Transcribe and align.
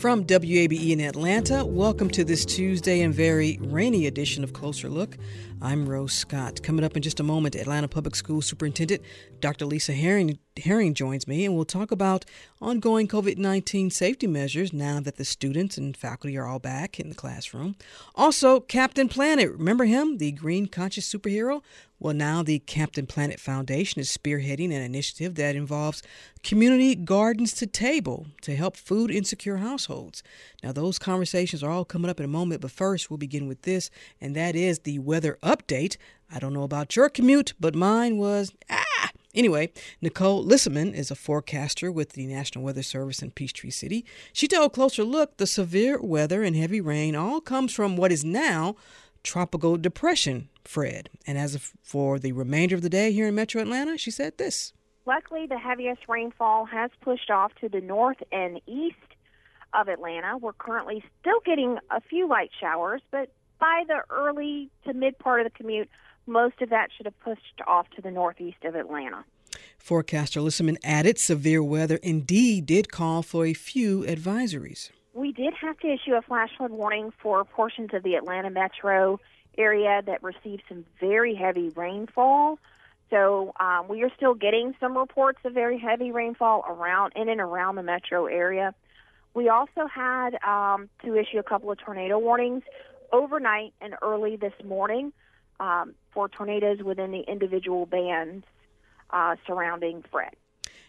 From 0.00 0.24
WABE 0.24 0.92
in 0.92 1.00
Atlanta, 1.02 1.62
welcome 1.62 2.08
to 2.12 2.24
this 2.24 2.46
Tuesday 2.46 3.02
and 3.02 3.12
very 3.12 3.58
rainy 3.60 4.06
edition 4.06 4.42
of 4.42 4.54
Closer 4.54 4.88
Look. 4.88 5.18
I'm 5.60 5.86
Rose 5.86 6.14
Scott. 6.14 6.62
Coming 6.62 6.86
up 6.86 6.96
in 6.96 7.02
just 7.02 7.20
a 7.20 7.22
moment, 7.22 7.54
Atlanta 7.54 7.86
Public 7.86 8.14
School 8.14 8.40
Superintendent 8.40 9.02
Dr. 9.40 9.66
Lisa 9.66 9.92
Herring, 9.92 10.38
Herring 10.56 10.94
joins 10.94 11.28
me, 11.28 11.44
and 11.44 11.54
we'll 11.54 11.66
talk 11.66 11.90
about 11.90 12.24
ongoing 12.62 13.08
COVID 13.08 13.36
19 13.36 13.90
safety 13.90 14.26
measures 14.26 14.72
now 14.72 15.00
that 15.00 15.16
the 15.16 15.24
students 15.26 15.76
and 15.76 15.94
faculty 15.94 16.34
are 16.38 16.46
all 16.46 16.58
back 16.58 16.98
in 16.98 17.10
the 17.10 17.14
classroom. 17.14 17.76
Also, 18.14 18.58
Captain 18.58 19.06
Planet, 19.06 19.52
remember 19.52 19.84
him, 19.84 20.16
the 20.16 20.32
green 20.32 20.64
conscious 20.64 21.12
superhero? 21.12 21.60
Well, 22.02 22.14
now 22.14 22.42
the 22.42 22.60
Captain 22.60 23.06
Planet 23.06 23.38
Foundation 23.38 24.00
is 24.00 24.08
spearheading 24.08 24.74
an 24.74 24.80
initiative 24.80 25.34
that 25.34 25.54
involves 25.54 26.02
community 26.42 26.94
gardens 26.94 27.52
to 27.54 27.66
table 27.66 28.26
to 28.40 28.56
help 28.56 28.74
food 28.74 29.10
insecure 29.10 29.58
households. 29.58 30.22
Now, 30.62 30.72
those 30.72 30.98
conversations 30.98 31.62
are 31.62 31.70
all 31.70 31.84
coming 31.84 32.10
up 32.10 32.18
in 32.18 32.24
a 32.24 32.28
moment, 32.28 32.62
but 32.62 32.70
first 32.70 33.10
we'll 33.10 33.18
begin 33.18 33.46
with 33.46 33.62
this, 33.62 33.90
and 34.18 34.34
that 34.34 34.56
is 34.56 34.78
the 34.78 34.98
weather 34.98 35.38
update. 35.42 35.98
I 36.32 36.38
don't 36.38 36.54
know 36.54 36.62
about 36.62 36.96
your 36.96 37.10
commute, 37.10 37.52
but 37.60 37.74
mine 37.74 38.16
was 38.16 38.50
ah. 38.70 39.10
Anyway, 39.34 39.70
Nicole 40.00 40.44
Lissaman 40.44 40.94
is 40.94 41.10
a 41.10 41.14
forecaster 41.14 41.92
with 41.92 42.14
the 42.14 42.26
National 42.26 42.64
Weather 42.64 42.82
Service 42.82 43.22
in 43.22 43.30
Peachtree 43.30 43.70
City. 43.70 44.06
She 44.32 44.48
told 44.48 44.72
Closer 44.72 45.04
Look 45.04 45.36
the 45.36 45.46
severe 45.46 46.00
weather 46.00 46.42
and 46.42 46.56
heavy 46.56 46.80
rain 46.80 47.14
all 47.14 47.40
comes 47.42 47.72
from 47.74 47.96
what 47.96 48.10
is 48.10 48.24
now 48.24 48.74
tropical 49.22 49.76
depression, 49.76 50.48
Fred. 50.64 51.10
And 51.26 51.38
as 51.38 51.72
for 51.82 52.18
the 52.18 52.32
remainder 52.32 52.74
of 52.74 52.82
the 52.82 52.88
day 52.88 53.12
here 53.12 53.28
in 53.28 53.34
metro 53.34 53.62
Atlanta, 53.62 53.98
she 53.98 54.10
said 54.10 54.38
this. 54.38 54.72
Luckily, 55.06 55.46
the 55.46 55.58
heaviest 55.58 56.02
rainfall 56.08 56.66
has 56.66 56.90
pushed 57.00 57.30
off 57.30 57.52
to 57.60 57.68
the 57.68 57.80
north 57.80 58.18
and 58.30 58.60
east 58.66 58.96
of 59.72 59.88
Atlanta. 59.88 60.36
We're 60.36 60.52
currently 60.52 61.02
still 61.20 61.40
getting 61.44 61.78
a 61.90 62.00
few 62.00 62.28
light 62.28 62.50
showers, 62.60 63.00
but 63.10 63.30
by 63.58 63.84
the 63.86 64.02
early 64.10 64.70
to 64.84 64.92
mid 64.92 65.18
part 65.18 65.40
of 65.40 65.44
the 65.44 65.56
commute, 65.56 65.88
most 66.26 66.60
of 66.60 66.70
that 66.70 66.90
should 66.96 67.06
have 67.06 67.18
pushed 67.20 67.60
off 67.66 67.88
to 67.96 68.02
the 68.02 68.10
northeast 68.10 68.64
of 68.64 68.74
Atlanta. 68.74 69.24
Forecaster 69.78 70.40
Lissaman 70.40 70.76
added 70.84 71.18
severe 71.18 71.62
weather 71.62 71.96
indeed 72.02 72.66
did 72.66 72.92
call 72.92 73.22
for 73.22 73.46
a 73.46 73.54
few 73.54 74.02
advisories. 74.02 74.90
We 75.12 75.32
did 75.32 75.54
have 75.60 75.78
to 75.78 75.88
issue 75.88 76.14
a 76.14 76.22
flash 76.22 76.50
flood 76.56 76.70
warning 76.70 77.12
for 77.22 77.44
portions 77.44 77.90
of 77.92 78.02
the 78.02 78.14
Atlanta 78.14 78.50
metro 78.50 79.18
area 79.58 80.02
that 80.06 80.22
received 80.22 80.62
some 80.68 80.84
very 81.00 81.34
heavy 81.34 81.70
rainfall. 81.70 82.58
So 83.10 83.52
um, 83.58 83.88
we 83.88 84.02
are 84.04 84.10
still 84.16 84.34
getting 84.34 84.74
some 84.78 84.96
reports 84.96 85.40
of 85.44 85.52
very 85.52 85.78
heavy 85.78 86.12
rainfall 86.12 86.64
around 86.68 87.12
in 87.16 87.28
and 87.28 87.40
around 87.40 87.74
the 87.74 87.82
metro 87.82 88.26
area. 88.26 88.72
We 89.34 89.48
also 89.48 89.86
had 89.92 90.38
um, 90.44 90.88
to 91.04 91.16
issue 91.16 91.38
a 91.38 91.42
couple 91.42 91.72
of 91.72 91.78
tornado 91.78 92.18
warnings 92.18 92.62
overnight 93.12 93.74
and 93.80 93.94
early 94.02 94.36
this 94.36 94.52
morning 94.64 95.12
um, 95.58 95.94
for 96.12 96.28
tornadoes 96.28 96.82
within 96.84 97.10
the 97.10 97.20
individual 97.20 97.86
bands 97.86 98.44
uh, 99.10 99.34
surrounding 99.44 100.04
Fred. 100.10 100.34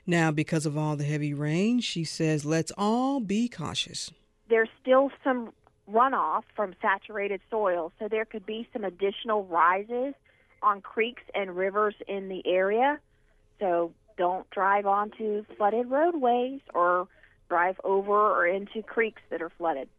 Now, 0.06 0.32
because 0.32 0.66
of 0.66 0.78
all 0.78 0.96
the 0.96 1.04
heavy 1.04 1.34
rain, 1.34 1.80
she 1.80 2.04
says, 2.04 2.44
let's 2.46 2.72
all 2.78 3.20
be 3.20 3.48
cautious. 3.48 4.12
There's 4.50 4.70
still 4.82 5.12
some 5.24 5.54
runoff 5.90 6.44
from 6.56 6.74
saturated 6.82 7.42
soil, 7.50 7.92
so 8.00 8.08
there 8.08 8.26
could 8.26 8.46
be 8.46 8.68
some 8.74 8.84
additional 8.84 9.46
rises 9.46 10.14
on 10.62 10.82
creeks 10.82 11.24
and 11.34 11.56
rivers 11.56 11.96
in 12.08 12.30
the 12.30 12.42
area. 12.46 13.00
So 13.60 13.94
don't 14.18 14.50
drive 14.50 14.86
onto 14.86 15.46
flooded 15.58 15.90
roadways 15.90 16.62
or 16.74 17.08
drive 17.50 17.80
over 17.84 18.12
or 18.12 18.48
into 18.48 18.82
creeks 18.82 19.22
that 19.30 19.42
are 19.42 19.52
flooded. 19.58 19.90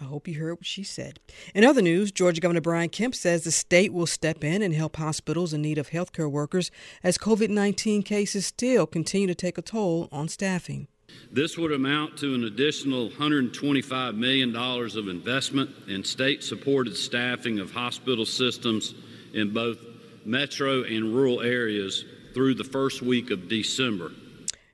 I 0.00 0.04
hope 0.04 0.28
you 0.28 0.38
heard 0.38 0.54
what 0.54 0.66
she 0.66 0.84
said. 0.84 1.18
In 1.54 1.64
other 1.64 1.82
news, 1.82 2.12
Georgia 2.12 2.40
Governor 2.40 2.60
Brian 2.60 2.88
Kemp 2.88 3.16
says 3.16 3.42
the 3.42 3.50
state 3.50 3.92
will 3.92 4.06
step 4.06 4.44
in 4.44 4.62
and 4.62 4.72
help 4.72 4.96
hospitals 4.96 5.52
in 5.52 5.60
need 5.60 5.76
of 5.76 5.90
healthcare 5.90 6.30
workers 6.30 6.70
as 7.02 7.18
COVID 7.18 7.48
19 7.48 8.04
cases 8.04 8.46
still 8.46 8.86
continue 8.86 9.26
to 9.26 9.34
take 9.34 9.58
a 9.58 9.62
toll 9.62 10.08
on 10.12 10.28
staffing. 10.28 10.86
This 11.32 11.58
would 11.58 11.72
amount 11.72 12.18
to 12.18 12.34
an 12.34 12.44
additional 12.44 13.10
$125 13.10 14.16
million 14.16 14.54
of 14.54 15.08
investment 15.08 15.70
in 15.88 16.04
state 16.04 16.44
supported 16.44 16.96
staffing 16.96 17.58
of 17.58 17.72
hospital 17.72 18.24
systems 18.24 18.94
in 19.34 19.52
both 19.52 19.78
metro 20.24 20.84
and 20.84 21.14
rural 21.14 21.40
areas 21.40 22.04
through 22.34 22.54
the 22.54 22.64
first 22.64 23.02
week 23.02 23.30
of 23.30 23.48
December. 23.48 24.12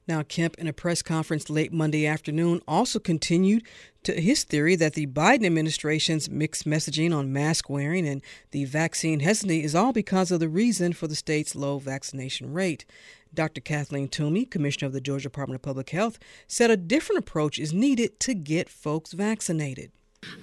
Now, 0.07 0.23
Kemp, 0.23 0.57
in 0.59 0.67
a 0.67 0.73
press 0.73 1.01
conference 1.01 1.49
late 1.49 1.73
Monday 1.73 2.07
afternoon, 2.07 2.61
also 2.69 2.99
continued 2.99 3.63
to 4.03 4.13
his 4.21 4.45
theory 4.45 4.77
that 4.77 4.93
the 4.93 5.07
Biden 5.07 5.47
administration's 5.47 6.29
mixed 6.29 6.67
messaging 6.67 7.17
on 7.17 7.33
mask 7.33 7.71
wearing 7.71 8.07
and 8.07 8.21
the 8.51 8.67
vaccine 8.67 9.21
hesitancy 9.21 9.65
is 9.65 9.75
all 9.75 9.95
because 9.95 10.31
of 10.31 10.41
the 10.41 10.49
reason 10.49 10.93
for 10.93 11.09
the 11.09 11.15
state's 11.15 11.55
low 11.55 11.79
vaccination 11.79 12.53
rate. 12.53 12.85
Dr. 13.33 13.63
Kathleen 13.63 14.09
Toomey, 14.09 14.45
Commissioner 14.45 14.89
of 14.89 14.93
the 14.93 15.01
Georgia 15.01 15.25
Department 15.25 15.57
of 15.57 15.63
Public 15.63 15.89
Health, 15.91 16.19
said 16.47 16.71
a 16.71 16.77
different 16.77 17.21
approach 17.21 17.59
is 17.59 17.73
needed 17.73 18.21
to 18.21 18.35
get 18.35 18.69
folks 18.69 19.13
vaccinated. 19.13 19.91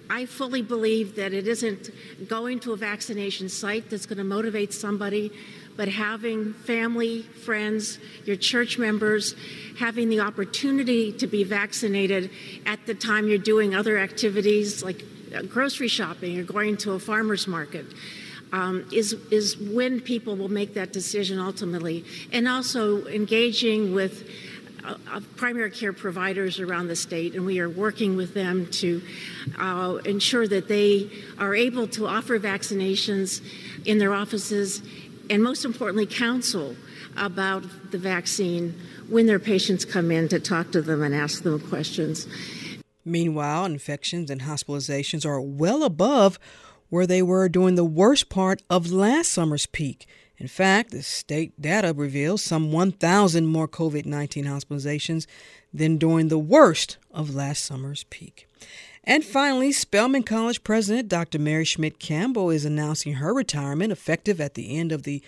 I 0.09 0.25
fully 0.25 0.61
believe 0.61 1.15
that 1.15 1.33
it 1.33 1.47
isn't 1.47 1.89
going 2.27 2.59
to 2.61 2.73
a 2.73 2.77
vaccination 2.77 3.47
site 3.47 3.89
that's 3.89 4.05
going 4.05 4.17
to 4.17 4.23
motivate 4.23 4.73
somebody, 4.73 5.31
but 5.77 5.87
having 5.87 6.53
family, 6.53 7.21
friends, 7.21 7.97
your 8.25 8.35
church 8.35 8.77
members, 8.77 9.35
having 9.79 10.09
the 10.09 10.19
opportunity 10.19 11.13
to 11.13 11.27
be 11.27 11.43
vaccinated 11.43 12.29
at 12.65 12.85
the 12.85 12.93
time 12.93 13.27
you're 13.27 13.37
doing 13.37 13.73
other 13.73 13.97
activities 13.97 14.83
like 14.83 15.03
grocery 15.49 15.87
shopping 15.87 16.37
or 16.37 16.43
going 16.43 16.77
to 16.77 16.91
a 16.91 16.99
farmer's 16.99 17.47
market. 17.47 17.85
Um, 18.53 18.85
is 18.91 19.13
is 19.31 19.57
when 19.57 20.01
people 20.01 20.35
will 20.35 20.49
make 20.49 20.73
that 20.73 20.91
decision 20.91 21.39
ultimately, 21.39 22.03
and 22.33 22.49
also 22.49 23.05
engaging 23.05 23.93
with 23.93 24.27
primary 25.35 25.71
care 25.71 25.93
providers 25.93 26.59
around 26.59 26.87
the 26.87 26.95
state, 26.95 27.35
and 27.35 27.45
we 27.45 27.59
are 27.59 27.69
working 27.69 28.15
with 28.15 28.33
them 28.33 28.67
to 28.67 29.01
uh, 29.59 29.97
ensure 30.05 30.47
that 30.47 30.67
they 30.67 31.09
are 31.37 31.55
able 31.55 31.87
to 31.87 32.07
offer 32.07 32.39
vaccinations 32.39 33.41
in 33.85 33.97
their 33.97 34.13
offices 34.13 34.81
and, 35.29 35.43
most 35.43 35.65
importantly, 35.65 36.05
counsel 36.05 36.75
about 37.17 37.63
the 37.91 37.97
vaccine 37.97 38.73
when 39.09 39.25
their 39.25 39.39
patients 39.39 39.85
come 39.85 40.11
in 40.11 40.27
to 40.29 40.39
talk 40.39 40.71
to 40.71 40.81
them 40.81 41.03
and 41.03 41.13
ask 41.13 41.43
them 41.43 41.59
questions. 41.59 42.27
Meanwhile, 43.03 43.65
infections 43.65 44.29
and 44.29 44.41
hospitalizations 44.41 45.25
are 45.25 45.41
well 45.41 45.83
above 45.83 46.39
where 46.89 47.07
they 47.07 47.21
were 47.21 47.49
during 47.49 47.75
the 47.75 47.85
worst 47.85 48.29
part 48.29 48.61
of 48.69 48.91
last 48.91 49.31
summer's 49.31 49.65
peak. 49.65 50.05
In 50.41 50.47
fact, 50.47 50.89
the 50.89 51.03
state 51.03 51.61
data 51.61 51.93
reveals 51.95 52.41
some 52.41 52.71
1,000 52.71 53.45
more 53.45 53.67
COVID 53.67 54.07
19 54.07 54.45
hospitalizations 54.45 55.27
than 55.71 55.97
during 55.97 56.29
the 56.29 56.39
worst 56.39 56.97
of 57.11 57.35
last 57.35 57.63
summer's 57.63 58.05
peak. 58.05 58.47
And 59.03 59.23
finally, 59.23 59.71
Spelman 59.71 60.23
College 60.23 60.63
President 60.63 61.09
Dr. 61.09 61.37
Mary 61.37 61.63
Schmidt 61.63 61.99
Campbell 61.99 62.49
is 62.49 62.65
announcing 62.65 63.13
her 63.13 63.35
retirement 63.35 63.91
effective 63.91 64.41
at 64.41 64.55
the 64.55 64.75
end 64.75 64.91
of 64.91 65.03
the 65.03 65.21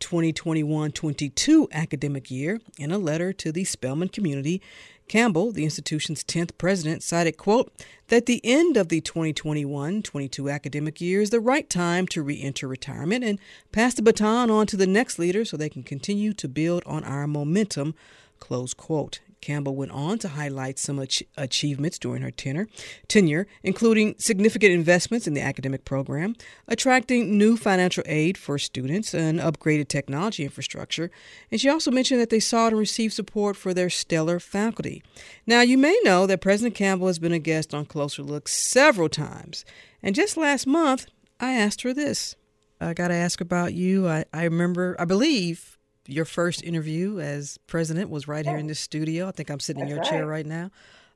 2021 0.00 0.92
22 0.92 1.68
academic 1.72 2.30
year. 2.30 2.60
In 2.78 2.92
a 2.92 2.98
letter 2.98 3.32
to 3.32 3.50
the 3.50 3.64
Spelman 3.64 4.10
community, 4.10 4.60
Campbell, 5.08 5.52
the 5.52 5.64
institution's 5.64 6.22
10th 6.22 6.52
president, 6.58 7.02
cited, 7.02 7.36
quote, 7.36 7.72
that 8.08 8.26
the 8.26 8.40
end 8.44 8.76
of 8.76 8.88
the 8.88 9.00
2021-22 9.00 10.52
academic 10.52 11.00
year 11.00 11.20
is 11.20 11.30
the 11.30 11.40
right 11.40 11.68
time 11.68 12.06
to 12.08 12.22
re-enter 12.22 12.68
retirement 12.68 13.24
and 13.24 13.38
pass 13.72 13.94
the 13.94 14.02
baton 14.02 14.50
on 14.50 14.66
to 14.66 14.76
the 14.76 14.86
next 14.86 15.18
leader 15.18 15.44
so 15.44 15.56
they 15.56 15.68
can 15.68 15.82
continue 15.82 16.32
to 16.32 16.48
build 16.48 16.82
on 16.86 17.04
our 17.04 17.26
momentum, 17.26 17.94
close 18.38 18.74
quote. 18.74 19.20
Campbell 19.40 19.76
went 19.76 19.92
on 19.92 20.18
to 20.18 20.28
highlight 20.28 20.78
some 20.78 20.98
ach- 20.98 21.22
achievements 21.36 21.98
during 21.98 22.22
her 22.22 22.30
tenure, 22.30 22.68
tenure, 23.06 23.46
including 23.62 24.14
significant 24.18 24.72
investments 24.72 25.26
in 25.26 25.34
the 25.34 25.40
academic 25.40 25.84
program, 25.84 26.34
attracting 26.66 27.36
new 27.38 27.56
financial 27.56 28.02
aid 28.06 28.36
for 28.36 28.58
students, 28.58 29.14
and 29.14 29.40
upgraded 29.40 29.88
technology 29.88 30.44
infrastructure. 30.44 31.10
And 31.50 31.60
she 31.60 31.68
also 31.68 31.90
mentioned 31.90 32.20
that 32.20 32.30
they 32.30 32.40
sought 32.40 32.72
and 32.72 32.78
received 32.78 33.14
support 33.14 33.56
for 33.56 33.72
their 33.72 33.90
stellar 33.90 34.40
faculty. 34.40 35.02
Now, 35.46 35.60
you 35.60 35.78
may 35.78 35.98
know 36.04 36.26
that 36.26 36.40
President 36.40 36.74
Campbell 36.74 37.06
has 37.06 37.18
been 37.18 37.32
a 37.32 37.38
guest 37.38 37.72
on 37.72 37.86
Closer 37.86 38.22
Look 38.22 38.48
several 38.48 39.08
times. 39.08 39.64
And 40.02 40.14
just 40.14 40.36
last 40.36 40.66
month, 40.66 41.06
I 41.40 41.52
asked 41.52 41.82
her 41.82 41.94
this. 41.94 42.36
I 42.80 42.94
got 42.94 43.08
to 43.08 43.14
ask 43.14 43.40
about 43.40 43.74
you. 43.74 44.08
I, 44.08 44.24
I 44.32 44.44
remember, 44.44 44.96
I 44.98 45.04
believe, 45.04 45.77
your 46.08 46.24
first 46.24 46.64
interview 46.64 47.20
as 47.20 47.58
president 47.66 48.08
was 48.10 48.26
right 48.26 48.44
here 48.44 48.56
in 48.56 48.66
this 48.66 48.80
studio. 48.80 49.28
I 49.28 49.30
think 49.30 49.50
I'm 49.50 49.60
sitting 49.60 49.80
That's 49.80 49.90
in 49.90 49.96
your 49.96 50.02
right. 50.02 50.10
chair 50.10 50.26
right 50.26 50.46
now. 50.46 50.70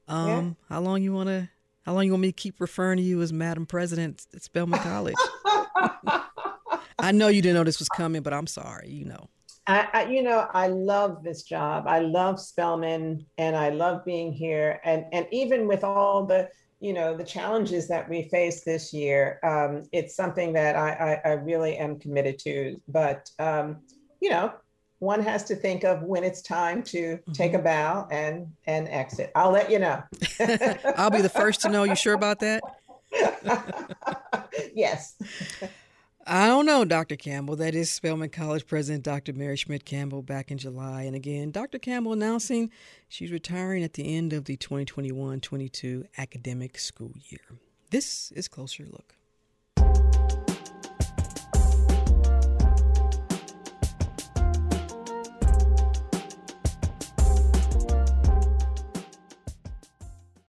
Um, 0.06 0.28
yeah. 0.68 0.74
How 0.74 0.80
long 0.82 1.02
you 1.02 1.12
want 1.12 1.28
to? 1.28 1.48
How 1.84 1.94
long 1.94 2.04
you 2.04 2.12
want 2.12 2.20
me 2.20 2.28
to 2.28 2.32
keep 2.32 2.60
referring 2.60 2.98
to 2.98 3.02
you 3.02 3.22
as 3.22 3.32
Madam 3.32 3.66
President 3.66 4.26
at 4.34 4.42
Spelman 4.42 4.78
College? 4.80 5.16
I 6.98 7.10
know 7.10 7.28
you 7.28 7.42
didn't 7.42 7.56
know 7.56 7.64
this 7.64 7.80
was 7.80 7.88
coming, 7.88 8.22
but 8.22 8.32
I'm 8.32 8.46
sorry. 8.46 8.90
You 8.90 9.06
know. 9.06 9.28
I, 9.66 9.88
I, 9.92 10.04
you 10.06 10.22
know, 10.22 10.48
I 10.52 10.66
love 10.68 11.22
this 11.22 11.44
job. 11.44 11.86
I 11.86 12.00
love 12.00 12.40
Spelman, 12.40 13.24
and 13.38 13.56
I 13.56 13.70
love 13.70 14.04
being 14.04 14.32
here. 14.32 14.80
And 14.84 15.06
and 15.12 15.26
even 15.32 15.66
with 15.66 15.84
all 15.84 16.26
the 16.26 16.50
you 16.80 16.92
know 16.92 17.16
the 17.16 17.24
challenges 17.24 17.88
that 17.88 18.08
we 18.08 18.28
face 18.28 18.62
this 18.62 18.92
year, 18.92 19.40
um, 19.42 19.84
it's 19.92 20.14
something 20.14 20.52
that 20.52 20.76
I, 20.76 21.20
I, 21.24 21.30
I 21.30 21.32
really 21.34 21.78
am 21.78 21.98
committed 21.98 22.38
to. 22.40 22.80
But 22.88 23.30
um, 23.38 23.78
you 24.20 24.30
know, 24.30 24.52
one 25.02 25.20
has 25.20 25.42
to 25.42 25.56
think 25.56 25.82
of 25.82 26.02
when 26.04 26.22
it's 26.22 26.40
time 26.40 26.80
to 26.80 27.16
mm-hmm. 27.16 27.32
take 27.32 27.54
a 27.54 27.58
bow 27.58 28.06
and 28.10 28.46
and 28.66 28.86
exit. 28.88 29.32
I'll 29.34 29.50
let 29.50 29.68
you 29.68 29.80
know. 29.80 30.00
I'll 30.96 31.10
be 31.10 31.20
the 31.20 31.28
first 31.28 31.60
to 31.62 31.68
know. 31.68 31.82
You 31.82 31.96
sure 31.96 32.14
about 32.14 32.38
that? 32.38 32.62
yes. 34.74 35.16
I 36.24 36.46
don't 36.46 36.66
know, 36.66 36.84
Dr. 36.84 37.16
Campbell. 37.16 37.56
That 37.56 37.74
is 37.74 37.90
Spelman 37.90 38.30
College 38.30 38.64
President 38.64 39.02
Dr. 39.02 39.32
Mary 39.32 39.56
Schmidt 39.56 39.84
Campbell 39.84 40.22
back 40.22 40.52
in 40.52 40.58
July. 40.58 41.02
And 41.02 41.16
again, 41.16 41.50
Dr. 41.50 41.80
Campbell 41.80 42.12
announcing 42.12 42.70
she's 43.08 43.32
retiring 43.32 43.82
at 43.82 43.94
the 43.94 44.16
end 44.16 44.32
of 44.32 44.44
the 44.44 44.56
2021 44.56 45.40
22 45.40 46.04
academic 46.16 46.78
school 46.78 47.12
year. 47.28 47.40
This 47.90 48.30
is 48.36 48.46
Closer 48.46 48.84
Look. 48.84 49.16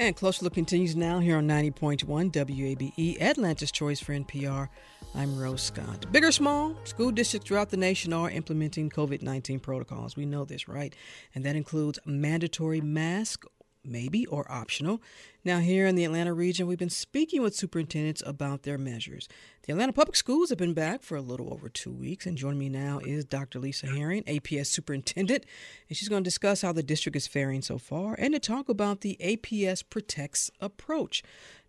And 0.00 0.16
Closer 0.16 0.44
Look 0.44 0.54
continues 0.54 0.96
now 0.96 1.18
here 1.18 1.36
on 1.36 1.46
90.1 1.46 2.06
WABE, 2.32 3.20
Atlanta's 3.20 3.70
Choice 3.70 4.00
for 4.00 4.14
NPR. 4.14 4.70
I'm 5.14 5.38
Rose 5.38 5.60
Scott. 5.60 6.06
Big 6.10 6.24
or 6.24 6.32
small, 6.32 6.74
school 6.84 7.10
districts 7.10 7.46
throughout 7.46 7.68
the 7.68 7.76
nation 7.76 8.14
are 8.14 8.30
implementing 8.30 8.88
COVID 8.88 9.20
19 9.20 9.60
protocols. 9.60 10.16
We 10.16 10.24
know 10.24 10.46
this, 10.46 10.68
right? 10.68 10.94
And 11.34 11.44
that 11.44 11.54
includes 11.54 11.98
mandatory 12.06 12.80
mask 12.80 13.44
maybe 13.84 14.26
or 14.26 14.50
optional. 14.50 15.00
Now, 15.44 15.60
here 15.60 15.86
in 15.86 15.94
the 15.94 16.04
Atlanta 16.04 16.34
region, 16.34 16.66
we've 16.66 16.78
been 16.78 16.90
speaking 16.90 17.40
with 17.40 17.54
superintendents 17.54 18.22
about 18.26 18.62
their 18.62 18.76
measures. 18.76 19.26
The 19.62 19.72
Atlanta 19.72 19.92
Public 19.92 20.16
Schools 20.16 20.50
have 20.50 20.58
been 20.58 20.74
back 20.74 21.02
for 21.02 21.16
a 21.16 21.22
little 21.22 21.52
over 21.52 21.68
two 21.68 21.90
weeks, 21.90 22.26
and 22.26 22.36
joining 22.36 22.58
me 22.58 22.68
now 22.68 22.98
is 22.98 23.24
Dr. 23.24 23.58
Lisa 23.58 23.86
Herring, 23.86 24.22
APS 24.24 24.66
superintendent, 24.66 25.46
and 25.88 25.96
she's 25.96 26.08
going 26.08 26.22
to 26.22 26.28
discuss 26.28 26.62
how 26.62 26.72
the 26.72 26.82
district 26.82 27.16
is 27.16 27.26
faring 27.26 27.62
so 27.62 27.78
far 27.78 28.14
and 28.18 28.34
to 28.34 28.40
talk 28.40 28.68
about 28.68 29.00
the 29.00 29.16
APS 29.20 29.82
Protects 29.88 30.50
approach. 30.60 31.22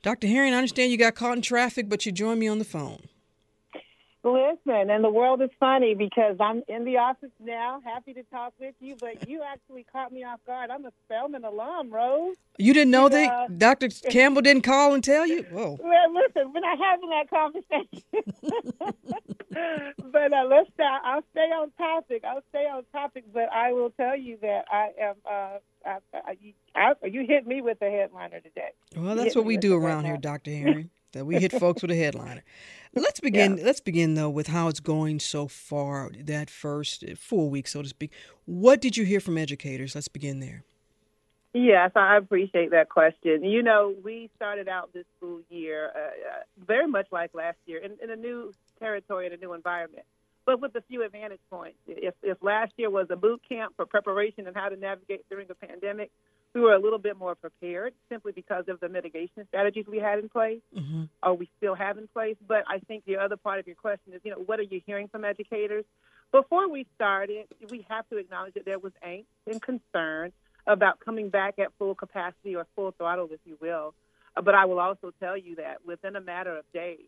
Dr. 0.04 0.28
Herring, 0.28 0.54
I 0.54 0.58
understand 0.58 0.92
you 0.92 0.98
got 0.98 1.16
caught 1.16 1.38
in 1.38 1.42
traffic, 1.42 1.88
but 1.88 2.06
you 2.06 2.12
joined 2.12 2.40
me 2.40 2.48
on 2.48 2.60
the 2.60 2.66
phone. 2.66 3.08
Listen, 4.24 4.92
and 4.92 5.04
the 5.04 5.10
world 5.10 5.42
is 5.42 5.50
funny 5.60 5.96
because 5.96 6.36
I'm 6.40 6.62
in 6.68 6.86
the 6.86 6.98
office 6.98 7.32
now, 7.40 7.82
happy 7.84 8.14
to 8.14 8.22
talk 8.24 8.54
with 8.60 8.76
you, 8.80 8.96
but 9.00 9.28
you 9.28 9.42
actually 9.42 9.84
caught 9.92 10.12
me 10.12 10.24
off 10.24 10.40
guard. 10.46 10.70
I'm 10.70 10.86
a 10.86 10.92
Spelman 11.06 11.44
alum, 11.44 11.90
Rose. 11.90 12.36
You 12.60 12.72
didn't 12.74 12.92
know 12.92 13.10
that 13.10 13.32
uh, 13.32 13.48
Dr. 13.58 13.90
Campbell 13.90 14.44
didn't 14.44 14.62
call 14.62 14.94
and 14.94 15.04
tell 15.04 15.26
you? 15.26 15.44
Whoa. 15.52 15.80
Well, 15.92 16.14
listen, 16.14 16.54
we're 16.54 16.62
not 16.62 16.78
having 16.80 17.10
that 17.10 17.30
conversation. 17.30 18.04
but 20.12 20.34
uh, 20.34 20.46
let's 20.48 20.72
start. 20.74 21.02
I'll 21.04 21.24
stay 21.32 21.42
on 21.42 21.72
topic. 21.78 22.24
I'll 22.24 22.44
stay 22.50 22.66
on 22.66 22.84
topic, 22.92 23.26
but 23.34 23.52
I 23.52 23.74
will 23.74 23.90
tell 23.92 24.16
you 24.16 24.38
that 24.42 24.66
I 24.72 24.92
am. 25.02 25.16
Uh, 25.26 25.58
I, 25.86 25.98
I, 26.14 26.38
I, 26.76 27.06
you 27.08 27.26
hit 27.28 27.48
me 27.48 27.62
with 27.62 27.80
the 27.80 27.90
headliner 27.90 28.40
today. 28.40 28.70
Well, 28.96 29.16
that's 29.16 29.36
what 29.36 29.46
we 29.46 29.58
do 29.58 29.76
around 29.76 30.06
here, 30.06 30.18
Dr. 30.18 30.52
Herring. 30.52 30.90
that 31.14 31.26
we 31.26 31.36
hit 31.40 31.52
folks 31.52 31.82
with 31.82 31.92
a 31.92 31.96
headliner. 31.96 32.44
Let's 32.96 33.20
begin. 33.22 33.58
Yeah. 33.58 33.66
Let's 33.66 33.80
begin 33.80 34.16
though 34.16 34.30
with 34.30 34.48
how 34.48 34.68
it's 34.68 34.80
going 34.80 35.20
so 35.20 35.48
far. 35.48 36.12
That 36.18 36.50
first 36.50 37.04
full 37.18 37.50
week, 37.50 37.68
so 37.68 37.82
to 37.82 37.90
speak. 37.90 38.12
What 38.46 38.82
did 38.82 38.98
you 38.98 39.06
hear 39.06 39.20
from 39.20 39.38
educators? 39.38 39.96
Let's 39.96 40.08
begin 40.08 40.40
there. 40.40 40.64
Yes, 41.54 41.92
I 41.96 42.16
appreciate 42.16 42.72
that 42.72 42.88
question. 42.88 43.44
You 43.44 43.62
know, 43.62 43.94
we 44.04 44.30
started 44.38 44.70
out 44.70 44.94
this 44.94 45.04
school 45.18 45.42
year 45.50 45.92
uh, 45.94 46.00
uh, 46.00 46.66
very 46.66 46.88
much 46.88 47.08
like 47.12 47.32
last 47.34 47.58
year 47.66 47.80
in, 47.80 47.98
in 48.02 48.10
a 48.10 48.16
new 48.16 48.54
territory, 48.80 49.28
in 49.28 49.34
a 49.34 49.38
new 49.38 49.54
environment, 49.54 50.06
but 50.46 50.62
with 50.62 50.74
a 50.76 50.82
few 50.88 51.04
advantage 51.04 51.42
points. 51.50 51.78
If, 51.88 52.14
if 52.24 52.38
last 52.42 52.72
year 52.78 52.90
was 52.90 53.08
a 53.10 53.18
boot 53.18 53.42
camp 53.50 53.74
for 53.76 53.86
preparation 53.86 54.48
and 54.48 54.56
how 54.56 54.70
to 54.70 54.78
navigate 54.78 55.28
during 55.30 55.48
the 55.48 55.56
pandemic, 55.56 56.10
we 56.54 56.62
were 56.62 56.74
a 56.74 56.80
little 56.80 57.00
bit 57.00 57.18
more 57.18 57.36
prepared 57.36 57.94
simply 58.10 58.32
because 58.34 58.66
of 58.68 58.80
the 58.80 58.90
mitigation 58.90 59.46
strategies 59.48 59.86
we 59.88 60.00
had 60.00 60.20
in 60.20 60.30
place 60.30 60.60
mm-hmm. 60.76 61.04
or 61.24 61.34
we 61.36 61.50
still 61.58 61.76
have 61.76 61.98
in 61.98 62.08
place. 62.08 62.36
But 62.46 62.64
I 62.68 62.80
think 62.80 63.06
the 63.06 63.18
other 63.18 63.38
part 63.38 63.60
of 63.60 63.68
your 63.68 63.76
question 63.76 64.14
is, 64.14 64.22
you 64.24 64.32
know, 64.32 64.44
what 64.46 64.60
are 64.60 64.64
you 64.64 64.82
hearing 64.86 65.08
from 65.08 65.24
educators? 65.24 65.86
Before 66.32 66.70
we 66.70 66.86
started, 66.96 67.48
we 67.70 67.86
have 67.90 68.08
to 68.10 68.18
acknowledge 68.18 68.54
that 68.56 68.66
there 68.66 68.80
was 68.80 68.94
angst 69.06 69.26
and 69.48 69.62
concern 69.62 70.32
about 70.68 71.00
coming 71.00 71.30
back 71.30 71.56
at 71.60 71.70
full 71.78 71.96
capacity 71.96 72.56
or 72.56 72.66
full 72.76 72.92
throttle, 72.98 73.30
if 73.32 73.40
you 73.46 73.58
will. 73.62 73.94
But 74.36 74.56
I 74.56 74.66
will 74.66 74.80
also 74.80 75.12
tell 75.20 75.38
you 75.38 75.56
that 75.56 75.86
within 75.86 76.16
a 76.16 76.22
matter 76.22 76.58
of 76.58 76.64
days, 76.74 77.00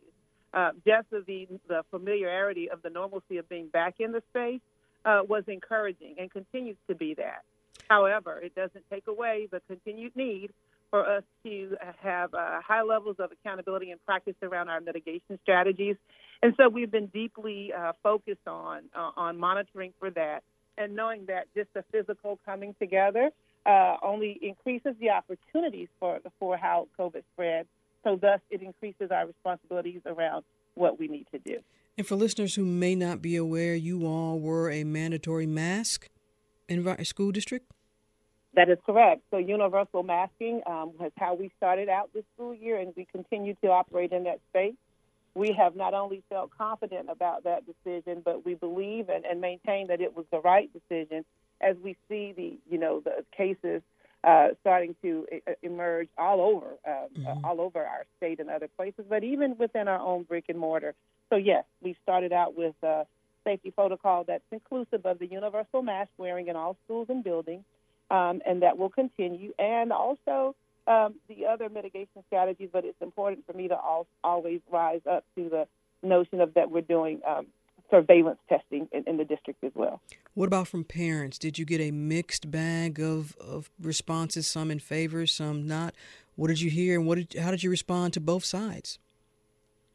uh, 0.53 0.71
just 0.85 1.09
the, 1.09 1.47
the 1.67 1.83
familiarity 1.89 2.69
of 2.69 2.81
the 2.81 2.89
normalcy 2.89 3.38
of 3.38 3.47
being 3.50 3.67
back 3.67 3.95
in 4.00 4.12
the 4.12 4.21
space 4.29 4.62
uh, 5.05 5.21
was 5.27 5.43
encouraging 5.47 6.15
and 6.19 6.31
continues 6.31 6.77
to 6.88 6.95
be 6.95 7.13
that. 7.15 7.43
However, 7.90 8.40
it 8.40 8.56
doesn't 8.56 8.86
take 8.90 9.08
away 9.08 9.48
the 9.52 9.62
continued 9.68 10.16
need 10.16 10.52
for 10.90 11.08
us 11.10 11.24
to 11.44 11.75
have 12.02 12.34
uh, 12.34 12.62
high 12.62 12.84
levels 12.84 13.16
of 13.20 13.32
accountability 13.32 13.92
and 13.92 14.04
practice 14.06 14.36
around 14.44 14.70
our 14.70 14.80
mitigation 14.80 15.40
strategies. 15.42 15.96
And 16.44 16.54
so 16.56 16.70
we've 16.70 16.92
been 16.92 17.08
deeply 17.08 17.72
uh, 17.74 17.94
focused 18.04 18.48
on 18.48 18.84
uh, 18.96 19.12
on 19.16 19.40
monitoring 19.40 19.94
for 20.00 20.12
that 20.12 20.44
and 20.78 20.96
knowing 20.96 21.25
that 21.28 21.46
just 21.56 21.70
the 21.74 21.84
physical 21.92 22.40
coming 22.46 22.75
together 22.80 23.32
uh, 23.66 23.96
only 24.02 24.38
increases 24.42 24.94
the 25.00 25.10
opportunities 25.10 25.88
for 26.00 26.20
for 26.40 26.58
how 26.58 26.88
COVID 27.00 27.24
spread. 27.34 27.66
So 28.04 28.18
thus, 28.22 28.42
it 28.50 28.62
increases 28.62 29.10
our 29.12 29.25
responsibilities 29.25 30.02
around 30.06 30.44
what 30.75 31.00
we 31.00 31.08
need 31.08 31.25
to 31.32 31.40
do. 31.40 31.60
And 31.98 32.06
for 32.06 32.16
listeners 32.16 32.56
who 32.56 32.66
may 32.66 32.96
not 32.96 33.22
be 33.22 33.36
aware, 33.36 33.75
you 33.75 34.06
all 34.06 34.40
were 34.40 34.70
a 34.70 34.84
mandatory 34.84 35.46
mask 35.46 36.10
in 36.67 36.88
our 36.88 37.03
school 37.03 37.32
district? 37.32 37.72
That 38.55 38.70
is 38.70 38.77
correct. 38.86 39.22
So 39.32 39.38
universal 39.38 40.03
masking 40.03 40.62
um, 40.67 40.91
was 41.00 41.12
how 41.17 41.34
we 41.34 41.51
started 41.58 41.89
out 41.89 42.12
this 42.13 42.24
school 42.36 42.53
year, 42.53 42.79
and 42.79 42.93
we 42.96 43.05
continue 43.12 43.55
to 43.63 43.67
operate 43.70 44.12
in 44.12 44.25
that 44.25 44.39
space. 44.50 44.75
We 45.36 45.55
have 45.58 45.75
not 45.75 45.96
only 45.96 46.22
felt 46.29 46.51
confident 46.55 47.10
about 47.10 47.46
that 47.46 47.63
decision, 47.65 48.22
but 48.24 48.46
we 48.46 48.53
believe 48.53 49.10
and, 49.10 49.25
and 49.25 49.41
maintain 49.41 49.88
that 49.88 50.01
it 50.01 50.15
was 50.15 50.25
the 50.32 50.39
right 50.39 50.70
decision 50.72 51.25
as 51.62 51.75
we 51.84 51.98
see 52.08 52.34
the 52.36 52.58
you 52.70 52.77
know 52.77 53.00
the 53.00 53.25
cases 53.36 53.82
uh, 54.24 54.50
starting 54.62 54.96
to 55.01 55.27
emerge 55.63 56.08
all 56.17 56.39
over 56.39 56.77
uh, 56.88 57.08
mm-hmm. 57.17 57.43
all 57.43 57.60
over 57.60 57.79
our 57.79 58.05
state 58.17 58.39
and 58.39 58.50
other 58.50 58.67
places, 58.67 59.05
but 59.10 59.24
even 59.24 59.58
within 59.58 59.88
our 59.88 60.00
own 60.00 60.24
brick 60.24 60.46
and 60.50 60.60
mortar. 60.60 60.93
So 61.29 61.38
yes, 61.38 61.65
we 61.82 61.98
started 62.03 62.32
out 62.32 62.55
with 62.55 62.75
a 62.84 63.05
safety 63.43 63.71
protocol 63.71 64.23
that's 64.25 64.43
inclusive 64.51 65.05
of 65.05 65.19
the 65.19 65.27
universal 65.27 65.81
mask 65.81 66.09
wearing 66.17 66.47
in 66.47 66.55
all 66.55 66.77
schools 66.85 67.07
and 67.09 67.23
buildings 67.23 67.63
um, 68.13 68.41
and 68.45 68.62
that 68.62 68.77
will 68.77 68.89
continue. 68.89 69.53
And 69.57 69.91
also 69.91 70.55
um, 70.88 71.15
the 71.27 71.45
other 71.47 71.69
mitigation 71.69 72.23
strategies, 72.27 72.69
but 72.71 72.85
it's 72.85 73.01
important 73.01 73.45
for 73.45 73.53
me 73.53 73.67
to 73.67 73.73
al- 73.73 74.07
always 74.23 74.62
rise 74.71 75.01
up 75.09 75.23
to 75.35 75.50
the 75.50 75.67
notion 76.07 76.41
of 76.41 76.53
that 76.53 76.69
we're 76.69 76.81
doing 76.81 77.21
um, 77.27 77.47
surveillance 77.89 78.39
testing 78.50 78.88
in, 78.91 79.03
in, 79.07 79.17
the 79.17 79.23
district 79.23 79.63
as 79.63 79.71
well. 79.75 80.01
What 80.33 80.47
about 80.47 80.67
from 80.67 80.83
parents? 80.83 81.38
Did 81.38 81.57
you 81.57 81.65
get 81.65 81.79
a 81.79 81.91
mixed 81.91 82.51
bag 82.51 83.00
of, 83.00 83.35
of 83.38 83.69
responses, 83.81 84.47
some 84.47 84.69
in 84.69 84.79
favor, 84.79 85.25
some 85.25 85.67
not? 85.67 85.93
What 86.35 86.47
did 86.47 86.62
you 86.62 86.71
hear, 86.71 86.97
and 86.97 87.07
what 87.07 87.15
did, 87.15 87.39
how 87.39 87.51
did 87.51 87.63
you 87.63 87.69
respond 87.69 88.13
to 88.13 88.19
both 88.19 88.43
sides? 88.43 89.00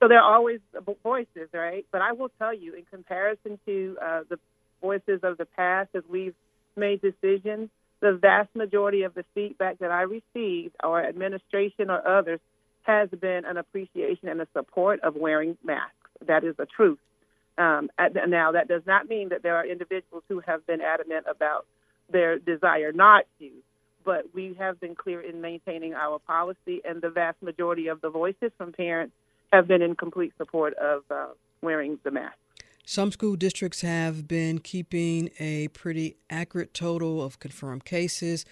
So 0.01 0.09
there 0.09 0.21
are 0.21 0.35
always 0.35 0.61
voices, 1.03 1.49
right? 1.53 1.85
But 1.91 2.03
I 2.03 2.13
will 2.13 2.31
tell 2.39 2.55
you, 2.55 2.75
in 2.75 2.85
comparison 2.85 3.59
to 3.67 3.97
uh, 4.01 4.21
the 4.29 4.39
voices 4.81 5.21
of 5.23 5.39
the 5.39 5.47
past, 5.47 5.91
as 5.95 6.05
we've 6.09 6.35
made 6.77 7.03
decisions, 7.03 7.69
the 8.01 8.13
vast 8.13 8.55
majority 8.55 9.03
of 9.03 9.15
the 9.15 9.25
feedback 9.35 9.79
that 9.81 9.91
I 9.91 10.03
received, 10.03 10.77
or 10.85 11.05
administration 11.05 11.91
or 11.91 12.07
others, 12.07 12.39
has 12.83 13.09
been 13.09 13.45
an 13.45 13.57
appreciation 13.57 14.29
and 14.29 14.41
a 14.41 14.47
support 14.53 15.01
of 15.01 15.17
wearing 15.17 15.59
masks. 15.65 15.95
That 16.27 16.45
is 16.45 16.57
the 16.57 16.67
truth. 16.67 16.99
Um, 17.59 17.91
now, 18.29 18.53
that 18.53 18.69
does 18.69 18.83
not 18.87 19.09
mean 19.09 19.31
that 19.31 19.43
there 19.43 19.57
are 19.57 19.67
individuals 19.67 20.23
who 20.29 20.41
have 20.47 20.65
been 20.67 20.81
adamant 20.81 21.27
about 21.29 21.67
their 22.11 22.39
desire 22.39 22.93
not 22.93 23.25
to, 23.41 23.51
but 24.05 24.33
we 24.33 24.55
have 24.59 24.81
been 24.81 24.95
clear 24.95 25.21
in 25.21 25.41
maintaining 25.41 25.95
our 25.95 26.21
policy, 26.21 26.81
and 26.89 27.03
the 27.03 27.11
vast 27.11 27.43
majority 27.43 27.89
of 27.89 28.01
the 28.01 28.11
voices 28.11 28.53
from 28.57 28.73
parents 28.73 29.13
have 29.53 29.67
been 29.67 29.83
in 29.83 29.97
complete 29.97 30.33
support 30.37 30.75
of 30.75 31.03
uh, 31.11 31.27
wearing 31.63 31.99
the 32.05 32.11
mask. 32.11 32.37
Some 32.85 33.13
school 33.13 33.37
districts 33.37 33.83
have 33.83 34.27
been 34.27 34.61
keeping 34.61 35.29
a 35.39 35.69
pretty 35.69 36.17
accurate 36.31 36.73
total 36.73 37.23
of 37.23 37.39
confirmed 37.39 37.85
cases, 37.85 38.47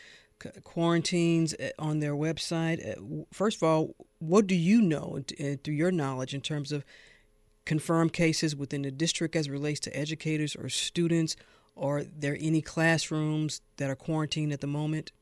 quarantines 0.62 1.54
eh, 1.58 1.70
on 1.78 2.00
their 2.00 2.14
website. 2.14 2.86
Eh, 2.86 3.24
first 3.32 3.56
of 3.56 3.62
all, 3.62 3.94
what 4.18 4.46
do 4.46 4.54
you 4.54 4.82
know 4.82 5.20
eh, 5.38 5.56
through 5.64 5.74
your 5.74 5.90
knowledge 5.90 6.34
in 6.34 6.42
terms 6.42 6.70
of 6.70 6.84
confirmed 7.64 8.12
cases 8.12 8.54
within 8.54 8.82
the 8.82 8.90
district 8.90 9.34
as 9.34 9.48
relates 9.48 9.80
to 9.80 9.96
educators 9.96 10.54
or 10.54 10.68
students? 10.68 11.36
Are 11.74 12.04
there 12.04 12.36
any 12.38 12.60
classrooms 12.60 13.62
that 13.78 13.88
are 13.88 13.96
quarantined 13.96 14.52
at 14.52 14.60
the 14.60 14.66
moment? 14.66 15.12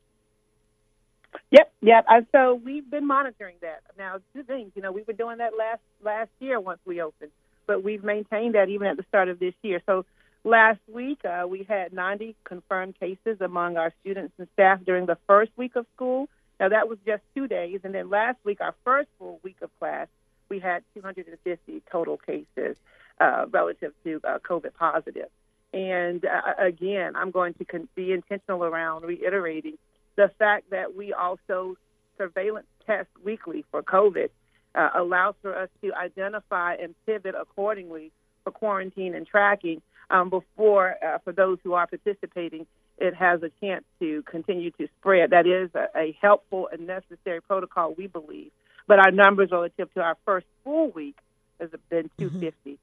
Yep, 1.51 1.71
yep. 1.81 2.05
so 2.31 2.55
we've 2.55 2.89
been 2.89 3.05
monitoring 3.07 3.55
that. 3.61 3.81
Now, 3.97 4.17
two 4.33 4.43
things. 4.43 4.71
You 4.75 4.81
know, 4.81 4.91
we 4.91 5.03
were 5.07 5.13
doing 5.13 5.37
that 5.39 5.51
last 5.57 5.81
last 6.03 6.29
year 6.39 6.59
once 6.59 6.79
we 6.85 7.01
opened 7.01 7.31
but 7.67 7.83
we've 7.83 8.03
maintained 8.03 8.55
that 8.55 8.69
even 8.69 8.87
at 8.87 8.97
the 8.97 9.03
start 9.07 9.29
of 9.29 9.39
this 9.39 9.53
year. 9.61 9.81
So 9.85 10.05
last 10.43 10.79
week 10.91 11.19
uh, 11.25 11.47
we 11.47 11.63
had 11.63 11.93
90 11.93 12.35
confirmed 12.43 12.99
cases 12.99 13.41
among 13.41 13.77
our 13.77 13.93
students 14.01 14.33
and 14.37 14.47
staff 14.53 14.79
during 14.85 15.05
the 15.05 15.17
first 15.27 15.51
week 15.57 15.75
of 15.75 15.85
school. 15.95 16.29
Now 16.59 16.69
that 16.69 16.87
was 16.87 16.97
just 17.05 17.21
two 17.35 17.47
days, 17.47 17.81
and 17.83 17.93
then 17.93 18.09
last 18.09 18.37
week, 18.45 18.61
our 18.61 18.73
first 18.85 19.09
full 19.19 19.39
week 19.43 19.57
of 19.61 19.69
class, 19.79 20.07
we 20.47 20.59
had 20.59 20.83
250 20.93 21.81
total 21.91 22.17
cases 22.17 22.77
uh, 23.19 23.45
relative 23.51 23.91
to 24.05 24.21
uh, 24.23 24.39
COVID 24.39 24.73
positive. 24.73 25.27
And 25.73 26.23
uh, 26.23 26.53
again, 26.57 27.17
I'm 27.17 27.31
going 27.31 27.55
to 27.55 27.65
con- 27.65 27.89
be 27.93 28.13
intentional 28.13 28.63
around 28.63 29.03
reiterating 29.03 29.77
the 30.15 30.31
fact 30.39 30.69
that 30.71 30.95
we 30.95 31.13
also 31.13 31.77
surveillance 32.17 32.67
test 32.85 33.09
weekly 33.23 33.65
for 33.71 33.83
COVID 33.83 34.29
uh, 34.73 34.89
allows 34.95 35.35
for 35.41 35.57
us 35.57 35.69
to 35.81 35.93
identify 35.93 36.75
and 36.75 36.95
pivot 37.05 37.35
accordingly 37.39 38.11
for 38.43 38.51
quarantine 38.51 39.15
and 39.15 39.25
tracking 39.25 39.81
um, 40.09 40.29
before, 40.29 40.95
uh, 41.03 41.17
for 41.23 41.33
those 41.33 41.57
who 41.63 41.73
are 41.73 41.87
participating, 41.87 42.67
it 42.97 43.13
has 43.15 43.41
a 43.43 43.49
chance 43.59 43.83
to 43.99 44.23
continue 44.23 44.71
to 44.71 44.87
spread. 44.99 45.31
That 45.31 45.47
is 45.47 45.69
a, 45.73 45.87
a 45.97 46.17
helpful 46.21 46.69
and 46.71 46.87
necessary 46.87 47.41
protocol, 47.41 47.93
we 47.97 48.07
believe. 48.07 48.51
But 48.87 48.99
our 48.99 49.11
numbers 49.11 49.49
relative 49.51 49.91
to 49.95 50.01
our 50.01 50.15
first 50.25 50.45
full 50.63 50.91
week 50.91 51.17
has 51.59 51.69
been 51.89 52.09
250. 52.19 52.53
Mm-hmm. 52.71 52.73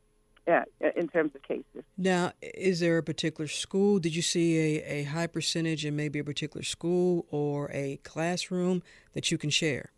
Yeah, 0.46 0.64
in 0.96 1.06
terms 1.06 1.32
of 1.37 1.42
cases. 1.42 1.84
Now, 1.96 2.32
is 2.42 2.80
there 2.80 2.99
a 2.99 3.02
particular 3.02 3.46
school? 3.46 4.00
Did 4.00 4.16
you 4.16 4.22
see 4.22 4.58
a, 4.58 4.82
a 4.82 5.02
high 5.04 5.28
percentage 5.28 5.84
in 5.84 5.94
maybe 5.94 6.18
a 6.18 6.25
particular 6.25 6.64
school 6.64 7.26
or 7.30 7.70
a 7.72 7.99
classroom 8.02 8.82
that 9.14 9.30
you 9.30 9.38
can 9.38 9.50
share? 9.50 9.92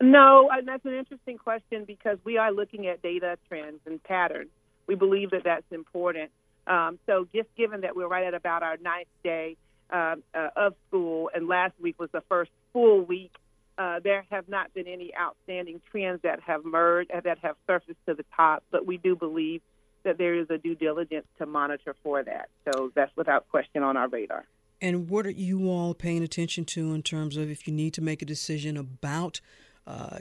No, 0.00 0.48
and 0.52 0.68
that's 0.68 0.84
an 0.84 0.94
interesting 0.94 1.38
question 1.38 1.84
because 1.84 2.18
we 2.24 2.36
are 2.36 2.52
looking 2.52 2.86
at 2.86 3.02
data 3.02 3.36
trends 3.48 3.80
and 3.86 4.02
patterns. 4.02 4.50
We 4.86 4.94
believe 4.94 5.30
that 5.30 5.42
that's 5.44 5.66
important. 5.72 6.30
Um, 6.66 6.98
so, 7.06 7.26
just 7.34 7.48
given 7.56 7.80
that 7.80 7.96
we're 7.96 8.08
right 8.08 8.26
at 8.26 8.34
about 8.34 8.62
our 8.62 8.76
ninth 8.76 9.08
day 9.24 9.56
uh, 9.90 10.16
uh, 10.34 10.48
of 10.54 10.74
school, 10.88 11.30
and 11.34 11.48
last 11.48 11.74
week 11.80 11.98
was 11.98 12.10
the 12.12 12.22
first 12.28 12.50
full 12.72 13.02
week, 13.02 13.32
uh, 13.78 14.00
there 14.02 14.24
have 14.30 14.48
not 14.48 14.72
been 14.74 14.86
any 14.86 15.12
outstanding 15.18 15.80
trends 15.90 16.20
that 16.22 16.40
have 16.40 16.64
merged 16.64 17.10
uh, 17.10 17.20
that 17.20 17.38
have 17.38 17.56
surfaced 17.66 17.98
to 18.06 18.14
the 18.14 18.24
top. 18.34 18.62
But 18.70 18.86
we 18.86 18.96
do 18.96 19.16
believe 19.16 19.60
that 20.04 20.18
there 20.18 20.34
is 20.34 20.48
a 20.50 20.58
due 20.58 20.74
diligence 20.74 21.26
to 21.38 21.46
monitor 21.46 21.94
for 22.02 22.22
that. 22.22 22.48
So 22.64 22.92
that's 22.94 23.14
without 23.16 23.48
question 23.48 23.82
on 23.82 23.96
our 23.96 24.08
radar. 24.08 24.44
And 24.80 25.08
what 25.08 25.26
are 25.26 25.30
you 25.30 25.68
all 25.68 25.94
paying 25.94 26.22
attention 26.22 26.64
to 26.66 26.92
in 26.92 27.02
terms 27.02 27.36
of 27.36 27.50
if 27.50 27.66
you 27.66 27.72
need 27.72 27.94
to 27.94 28.02
make 28.02 28.22
a 28.22 28.26
decision 28.26 28.76
about 28.76 29.40
uh, 29.86 30.18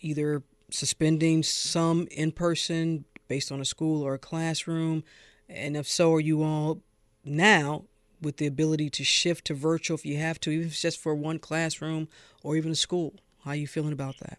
either 0.00 0.42
suspending 0.70 1.42
some 1.42 2.08
in 2.10 2.32
person 2.32 3.04
based 3.28 3.52
on 3.52 3.60
a 3.60 3.64
school 3.64 4.02
or 4.02 4.14
a 4.14 4.18
classroom? 4.18 5.04
And 5.48 5.76
if 5.76 5.86
so, 5.88 6.14
are 6.14 6.20
you 6.20 6.42
all 6.42 6.82
now 7.24 7.84
with 8.20 8.36
the 8.36 8.46
ability 8.46 8.90
to 8.90 9.04
shift 9.04 9.46
to 9.46 9.54
virtual 9.54 9.96
if 9.96 10.04
you 10.04 10.18
have 10.18 10.40
to, 10.40 10.50
even 10.50 10.66
if 10.66 10.72
it's 10.72 10.82
just 10.82 11.00
for 11.00 11.14
one 11.14 11.38
classroom 11.38 12.08
or 12.42 12.56
even 12.56 12.72
a 12.72 12.76
school? 12.76 13.14
How 13.44 13.50
are 13.52 13.56
you 13.56 13.66
feeling 13.66 13.92
about 13.92 14.18
that? 14.20 14.38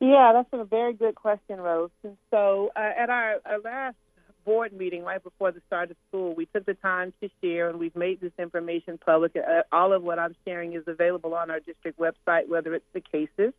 Yeah, 0.00 0.32
that's 0.32 0.48
a 0.52 0.64
very 0.64 0.92
good 0.92 1.14
question, 1.14 1.60
Rose. 1.60 1.90
And 2.04 2.16
so 2.30 2.70
uh, 2.76 2.78
at 2.78 3.10
our, 3.10 3.36
our 3.44 3.60
last 3.60 3.96
board 4.44 4.72
meeting 4.72 5.02
right 5.02 5.22
before 5.22 5.52
the 5.52 5.60
start 5.66 5.90
of 5.90 5.96
school, 6.08 6.34
we 6.34 6.46
took 6.46 6.64
the 6.64 6.74
time 6.74 7.12
to 7.20 7.28
share, 7.42 7.68
and 7.68 7.78
we've 7.78 7.96
made 7.96 8.20
this 8.20 8.32
information 8.38 8.98
public. 9.04 9.36
Uh, 9.36 9.62
all 9.72 9.92
of 9.92 10.02
what 10.02 10.18
I'm 10.18 10.34
sharing 10.44 10.74
is 10.74 10.84
available 10.86 11.34
on 11.34 11.50
our 11.50 11.60
district 11.60 11.98
website, 11.98 12.48
whether 12.48 12.74
it's 12.74 12.86
the 12.94 13.00
cases, 13.00 13.52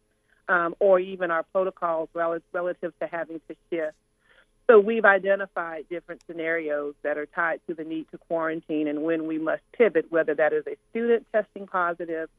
um, 0.48 0.75
or 0.79 1.00
even 1.00 1.29
our 1.29 1.43
protocols 1.43 2.10
relative 2.13 2.93
to 3.00 3.08
having 3.08 3.41
to 3.48 3.55
shift. 3.69 3.96
So 4.69 4.79
we've 4.79 5.05
identified 5.05 5.85
different 5.89 6.21
scenarios 6.27 6.93
that 7.01 7.17
are 7.17 7.25
tied 7.25 7.59
to 7.67 7.73
the 7.73 7.83
need 7.83 8.05
to 8.11 8.19
quarantine 8.19 8.88
and 8.88 9.01
when 9.01 9.25
we 9.25 9.39
must 9.39 9.63
pivot, 9.75 10.05
whether 10.11 10.35
that 10.35 10.53
is 10.53 10.63
a 10.67 10.75
student 10.91 11.25
testing 11.31 11.65
positive 11.65 12.29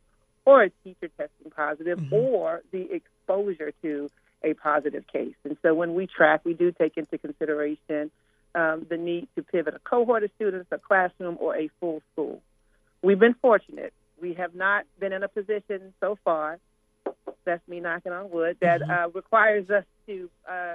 or 0.45 0.63
a 0.63 0.71
teacher 0.85 1.09
testing 1.19 1.51
positive 1.51 1.99
mm-hmm. 1.99 2.15
or 2.15 2.63
the 2.71 2.87
exposure 2.93 3.73
to 3.83 4.09
a 4.45 4.55
positive 4.55 5.05
case. 5.09 5.35
And 5.45 5.57
so 5.61 5.75
when 5.75 5.95
we 5.95 6.07
track, 6.07 6.43
we 6.45 6.55
do 6.55 6.71
take 6.71 6.97
into 6.97 7.19
consideration 7.19 8.13
um, 8.55 8.87
the 8.89 8.97
need 8.97 9.27
to 9.35 9.43
pivot 9.43 9.75
a 9.75 9.81
cohort 9.81 10.23
of 10.23 10.31
students, 10.37 10.69
a 10.71 10.79
classroom, 10.79 11.37
or 11.41 11.57
a 11.57 11.69
full 11.81 12.01
school. 12.13 12.41
We've 13.03 13.19
been 13.19 13.35
fortunate. 13.35 13.93
We 14.23 14.35
have 14.35 14.55
not 14.55 14.85
been 15.01 15.13
in 15.13 15.25
a 15.25 15.29
position 15.29 15.95
so 16.01 16.17
far 16.25 16.61
that's 17.45 17.67
me 17.67 17.81
knocking 17.81 18.13
on 18.13 18.31
wood, 18.31 18.59
that 18.61 18.83
mm-hmm. 18.83 18.91
uh, 18.91 19.09
requires 19.09 19.69
us 19.71 19.85
to, 20.07 20.31
uh, 20.49 20.75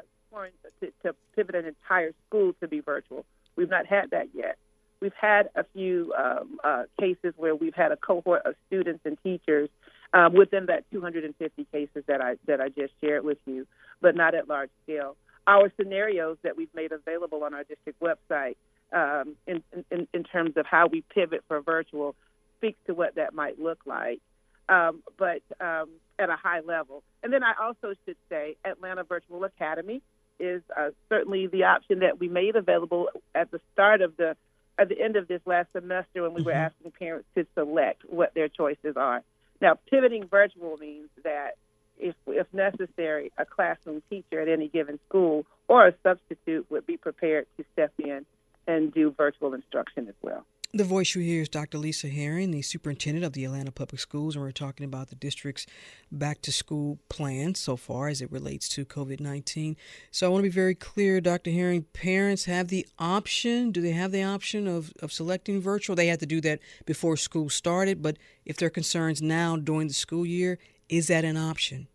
to, 0.81 0.91
to 1.03 1.15
pivot 1.35 1.55
an 1.55 1.65
entire 1.65 2.11
school 2.27 2.53
to 2.61 2.67
be 2.67 2.79
virtual. 2.79 3.25
We've 3.55 3.69
not 3.69 3.85
had 3.85 4.11
that 4.11 4.27
yet. 4.33 4.57
We've 5.01 5.13
had 5.19 5.49
a 5.55 5.65
few 5.73 6.13
um, 6.17 6.57
uh, 6.63 6.83
cases 6.99 7.33
where 7.37 7.55
we've 7.55 7.75
had 7.75 7.91
a 7.91 7.97
cohort 7.97 8.45
of 8.45 8.55
students 8.67 9.01
and 9.05 9.17
teachers 9.23 9.69
um, 10.13 10.33
within 10.33 10.67
that 10.67 10.85
250 10.91 11.67
cases 11.71 12.03
that 12.07 12.21
I 12.21 12.35
that 12.47 12.61
I 12.61 12.69
just 12.69 12.93
shared 13.01 13.23
with 13.23 13.37
you, 13.45 13.67
but 14.01 14.15
not 14.15 14.33
at 14.33 14.47
large 14.47 14.69
scale. 14.83 15.15
Our 15.47 15.71
scenarios 15.77 16.37
that 16.43 16.57
we've 16.57 16.73
made 16.73 16.91
available 16.91 17.43
on 17.43 17.53
our 17.53 17.63
district 17.63 18.01
website 18.01 18.55
um, 18.93 19.35
in, 19.45 19.61
in, 19.91 20.07
in 20.13 20.23
terms 20.23 20.53
of 20.55 20.65
how 20.65 20.87
we 20.87 21.03
pivot 21.13 21.43
for 21.47 21.61
virtual 21.61 22.15
speaks 22.57 22.79
to 22.87 22.93
what 22.93 23.15
that 23.15 23.33
might 23.33 23.59
look 23.59 23.79
like 23.85 24.21
um, 24.69 25.03
but 25.17 25.41
um, 25.59 25.89
at 26.19 26.29
a 26.29 26.35
high 26.35 26.61
level. 26.61 27.03
And 27.23 27.31
then 27.31 27.43
I 27.43 27.53
also 27.61 27.93
should 28.05 28.17
say 28.29 28.55
Atlanta 28.65 29.03
Virtual 29.03 29.43
Academy 29.43 30.01
is 30.39 30.61
uh, 30.77 30.89
certainly 31.09 31.47
the 31.47 31.63
option 31.63 31.99
that 31.99 32.19
we 32.19 32.27
made 32.27 32.55
available 32.55 33.09
at 33.33 33.51
the 33.51 33.59
start 33.73 34.01
of 34.01 34.17
the 34.17 34.35
at 34.77 34.89
the 34.89 35.01
end 35.01 35.15
of 35.15 35.27
this 35.27 35.41
last 35.45 35.69
semester 35.71 36.23
when 36.23 36.33
we 36.33 36.41
mm-hmm. 36.41 36.49
were 36.49 36.53
asking 36.53 36.91
parents 36.91 37.27
to 37.35 37.45
select 37.53 38.01
what 38.09 38.33
their 38.33 38.49
choices 38.49 38.97
are. 38.97 39.23
Now, 39.61 39.79
pivoting 39.89 40.27
virtual 40.27 40.77
means 40.77 41.09
that 41.23 41.51
if, 41.97 42.13
if 42.27 42.47
necessary, 42.53 43.31
a 43.37 43.45
classroom 43.45 44.01
teacher 44.09 44.41
at 44.41 44.49
any 44.49 44.67
given 44.67 44.99
school 45.07 45.45
or 45.67 45.87
a 45.87 45.93
substitute 46.03 46.69
would 46.69 46.85
be 46.85 46.97
prepared 46.97 47.47
to 47.57 47.63
step 47.71 47.93
in 47.99 48.25
and 48.67 48.93
do 48.93 49.11
virtual 49.11 49.53
instruction 49.53 50.07
as 50.07 50.15
well. 50.21 50.45
The 50.75 50.83
voice 50.83 51.15
you 51.15 51.21
hear 51.21 51.41
is 51.41 51.47
Dr. 51.47 51.77
Lisa 51.77 52.09
Herring, 52.09 52.51
the 52.51 52.61
superintendent 52.61 53.23
of 53.23 53.31
the 53.31 53.45
Atlanta 53.45 53.71
Public 53.71 54.01
Schools, 54.01 54.35
and 54.35 54.43
we're 54.43 54.51
talking 54.51 54.85
about 54.85 55.07
the 55.07 55.15
district's 55.15 55.65
back 56.11 56.41
to 56.41 56.51
school 56.51 56.99
plan 57.07 57.55
so 57.55 57.77
far 57.77 58.09
as 58.09 58.21
it 58.21 58.29
relates 58.29 58.67
to 58.67 58.83
COVID 58.83 59.21
19. 59.21 59.77
So 60.11 60.27
I 60.27 60.29
want 60.29 60.43
to 60.43 60.49
be 60.49 60.53
very 60.53 60.75
clear, 60.75 61.21
Dr. 61.21 61.51
Herring, 61.51 61.83
parents 61.93 62.43
have 62.43 62.67
the 62.67 62.85
option. 62.99 63.71
Do 63.71 63.79
they 63.79 63.93
have 63.93 64.11
the 64.11 64.23
option 64.23 64.67
of, 64.67 64.91
of 65.01 65.13
selecting 65.13 65.61
virtual? 65.61 65.95
They 65.95 66.07
had 66.07 66.19
to 66.19 66.25
do 66.25 66.41
that 66.41 66.59
before 66.85 67.15
school 67.15 67.47
started, 67.47 68.01
but 68.01 68.17
if 68.43 68.57
there 68.57 68.67
are 68.67 68.69
concerns 68.69 69.21
now 69.21 69.55
during 69.55 69.87
the 69.87 69.93
school 69.93 70.25
year, 70.25 70.59
is 70.89 71.07
that 71.07 71.23
an 71.23 71.37
option? 71.37 71.87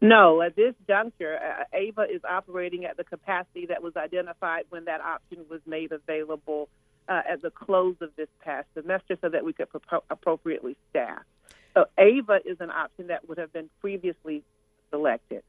No, 0.00 0.42
at 0.42 0.56
this 0.56 0.74
juncture, 0.88 1.36
uh, 1.36 1.62
AVA 1.72 2.06
is 2.12 2.22
operating 2.28 2.86
at 2.86 2.96
the 2.96 3.04
capacity 3.04 3.66
that 3.66 3.84
was 3.84 3.94
identified 3.96 4.64
when 4.70 4.86
that 4.86 5.00
option 5.00 5.44
was 5.48 5.60
made 5.64 5.92
available 5.92 6.68
uh, 7.08 7.22
at 7.28 7.42
the 7.42 7.50
close 7.50 7.96
of 8.00 8.10
this 8.16 8.28
past 8.42 8.66
semester 8.74 9.16
so 9.20 9.28
that 9.28 9.44
we 9.44 9.52
could 9.52 9.68
pro- 9.70 10.04
appropriately 10.10 10.76
staff. 10.90 11.22
So 11.74 11.86
AVA 11.98 12.40
is 12.44 12.58
an 12.60 12.70
option 12.70 13.08
that 13.08 13.28
would 13.28 13.38
have 13.38 13.52
been 13.52 13.68
previously 13.80 14.42
selected. 14.90 15.42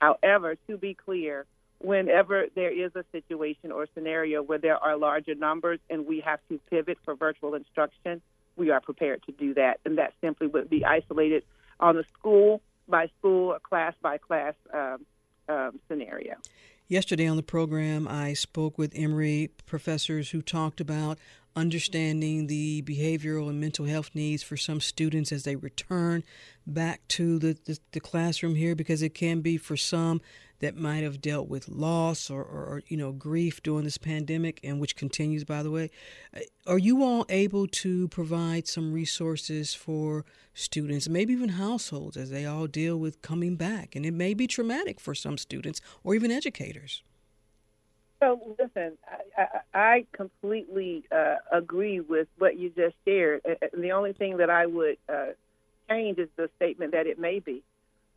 However, 0.00 0.56
to 0.68 0.76
be 0.76 0.94
clear, 0.94 1.46
whenever 1.78 2.46
there 2.54 2.72
is 2.72 2.92
a 2.96 3.04
situation 3.12 3.70
or 3.70 3.86
scenario 3.94 4.42
where 4.42 4.58
there 4.58 4.76
are 4.76 4.96
larger 4.96 5.34
numbers 5.34 5.78
and 5.90 6.06
we 6.06 6.20
have 6.20 6.40
to 6.48 6.58
pivot 6.70 6.98
for 7.04 7.14
virtual 7.14 7.54
instruction, 7.54 8.22
we 8.56 8.70
are 8.70 8.80
prepared 8.80 9.22
to 9.24 9.32
do 9.32 9.54
that. 9.54 9.80
And 9.84 9.98
that 9.98 10.14
simply 10.20 10.46
would 10.46 10.70
be 10.70 10.84
isolated 10.84 11.44
on 11.78 11.98
a 11.98 12.04
school 12.18 12.62
by 12.88 13.08
school, 13.18 13.56
class 13.62 13.94
by 14.00 14.18
class 14.18 14.54
um, 14.72 15.04
um, 15.48 15.78
scenario. 15.88 16.36
Yesterday 16.88 17.26
on 17.26 17.36
the 17.36 17.42
program, 17.42 18.06
I 18.06 18.32
spoke 18.34 18.78
with 18.78 18.92
Emory 18.94 19.50
professors 19.66 20.30
who 20.30 20.40
talked 20.40 20.80
about 20.80 21.18
understanding 21.56 22.46
the 22.46 22.80
behavioral 22.82 23.48
and 23.48 23.60
mental 23.60 23.86
health 23.86 24.10
needs 24.14 24.44
for 24.44 24.56
some 24.56 24.80
students 24.80 25.32
as 25.32 25.42
they 25.42 25.56
return 25.56 26.22
back 26.64 27.00
to 27.08 27.40
the, 27.40 27.58
the, 27.64 27.80
the 27.90 27.98
classroom 27.98 28.54
here 28.54 28.76
because 28.76 29.02
it 29.02 29.14
can 29.14 29.40
be 29.40 29.56
for 29.56 29.76
some 29.76 30.20
that 30.60 30.76
might 30.76 31.02
have 31.02 31.20
dealt 31.20 31.48
with 31.48 31.68
loss 31.68 32.30
or, 32.30 32.42
or, 32.42 32.64
or, 32.64 32.82
you 32.86 32.96
know 32.96 33.12
grief 33.12 33.62
during 33.62 33.84
this 33.84 33.98
pandemic 33.98 34.60
and 34.64 34.80
which 34.80 34.96
continues 34.96 35.44
by 35.44 35.62
the 35.62 35.70
way. 35.70 35.90
Uh, 36.34 36.40
are 36.66 36.78
you 36.78 37.02
all 37.02 37.24
able 37.28 37.66
to 37.66 38.08
provide 38.08 38.66
some 38.66 38.92
resources 38.92 39.74
for 39.74 40.24
students 40.54 41.08
maybe 41.08 41.32
even 41.32 41.50
households 41.50 42.16
as 42.16 42.30
they 42.30 42.46
all 42.46 42.66
deal 42.66 42.96
with 42.98 43.22
coming 43.22 43.56
back? 43.56 43.94
And 43.94 44.04
it 44.04 44.14
may 44.14 44.34
be 44.34 44.46
traumatic 44.46 45.00
for 45.00 45.14
some 45.14 45.38
students 45.38 45.80
or 46.02 46.14
even 46.14 46.30
educators. 46.30 47.02
So 48.20 48.56
listen 48.58 48.96
i, 49.36 49.46
I 49.74 50.06
completely 50.12 51.04
uh, 51.10 51.36
agree 51.52 52.00
with 52.00 52.28
what 52.38 52.58
you 52.58 52.70
just 52.70 52.96
shared. 53.04 53.42
The 53.72 53.92
only 53.92 54.12
thing 54.12 54.38
that 54.38 54.50
i 54.50 54.66
would 54.66 54.98
uh, 55.08 55.26
change 55.88 56.18
is 56.18 56.28
the 56.36 56.50
statement 56.56 56.92
that 56.92 57.06
it 57.06 57.18
may 57.18 57.40
be. 57.40 57.62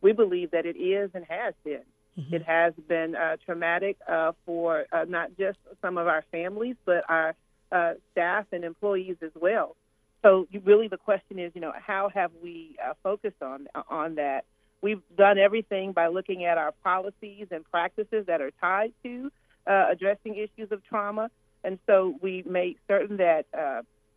We 0.00 0.12
believe 0.12 0.52
that 0.52 0.66
it 0.66 0.76
is 0.76 1.10
and 1.14 1.24
has 1.28 1.54
been 1.64 1.82
Mm-hmm. 2.20 2.34
It 2.34 2.42
has 2.42 2.74
been 2.88 3.14
uh, 3.14 3.36
traumatic 3.44 3.96
uh, 4.08 4.32
for 4.44 4.84
uh, 4.92 5.06
not 5.08 5.30
just 5.38 5.58
some 5.80 5.96
of 5.96 6.06
our 6.06 6.24
families, 6.30 6.76
but 6.84 7.04
our 7.08 7.34
uh, 7.72 7.94
staff 8.12 8.46
and 8.52 8.64
employees 8.64 9.16
as 9.22 9.30
well. 9.40 9.76
So, 10.22 10.46
you, 10.50 10.60
really, 10.64 10.88
the 10.88 10.98
question 10.98 11.38
is, 11.38 11.52
you 11.54 11.62
know, 11.62 11.72
how 11.74 12.10
have 12.12 12.30
we 12.42 12.76
uh, 12.84 12.92
focused 13.02 13.42
on 13.42 13.68
on 13.88 14.16
that? 14.16 14.44
We've 14.82 15.02
done 15.16 15.38
everything 15.38 15.92
by 15.92 16.08
looking 16.08 16.44
at 16.44 16.58
our 16.58 16.72
policies 16.84 17.46
and 17.50 17.64
practices 17.70 18.26
that 18.26 18.40
are 18.40 18.50
tied 18.60 18.92
to 19.02 19.30
uh, 19.66 19.86
addressing 19.90 20.36
issues 20.36 20.72
of 20.72 20.84
trauma, 20.84 21.30
and 21.64 21.78
so 21.86 22.14
we 22.20 22.42
made 22.46 22.76
certain 22.88 23.18
that 23.18 23.46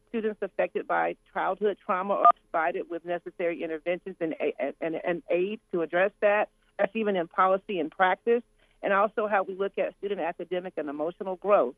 students 0.09 0.41
affected 0.41 0.87
by 0.87 1.15
childhood 1.33 1.77
trauma 1.83 2.13
are 2.13 2.31
provided 2.51 2.83
with 2.89 3.03
necessary 3.03 3.63
interventions 3.63 4.15
and, 4.19 4.35
and, 4.79 4.95
and 5.03 5.23
aid 5.29 5.59
to 5.71 5.81
address 5.81 6.11
that. 6.21 6.49
That's 6.77 6.95
even 6.95 7.15
in 7.15 7.27
policy 7.27 7.79
and 7.79 7.91
practice, 7.91 8.43
and 8.81 8.93
also 8.93 9.27
how 9.27 9.43
we 9.43 9.55
look 9.55 9.77
at 9.77 9.95
student 9.99 10.21
academic 10.21 10.73
and 10.77 10.89
emotional 10.89 11.35
growth. 11.37 11.75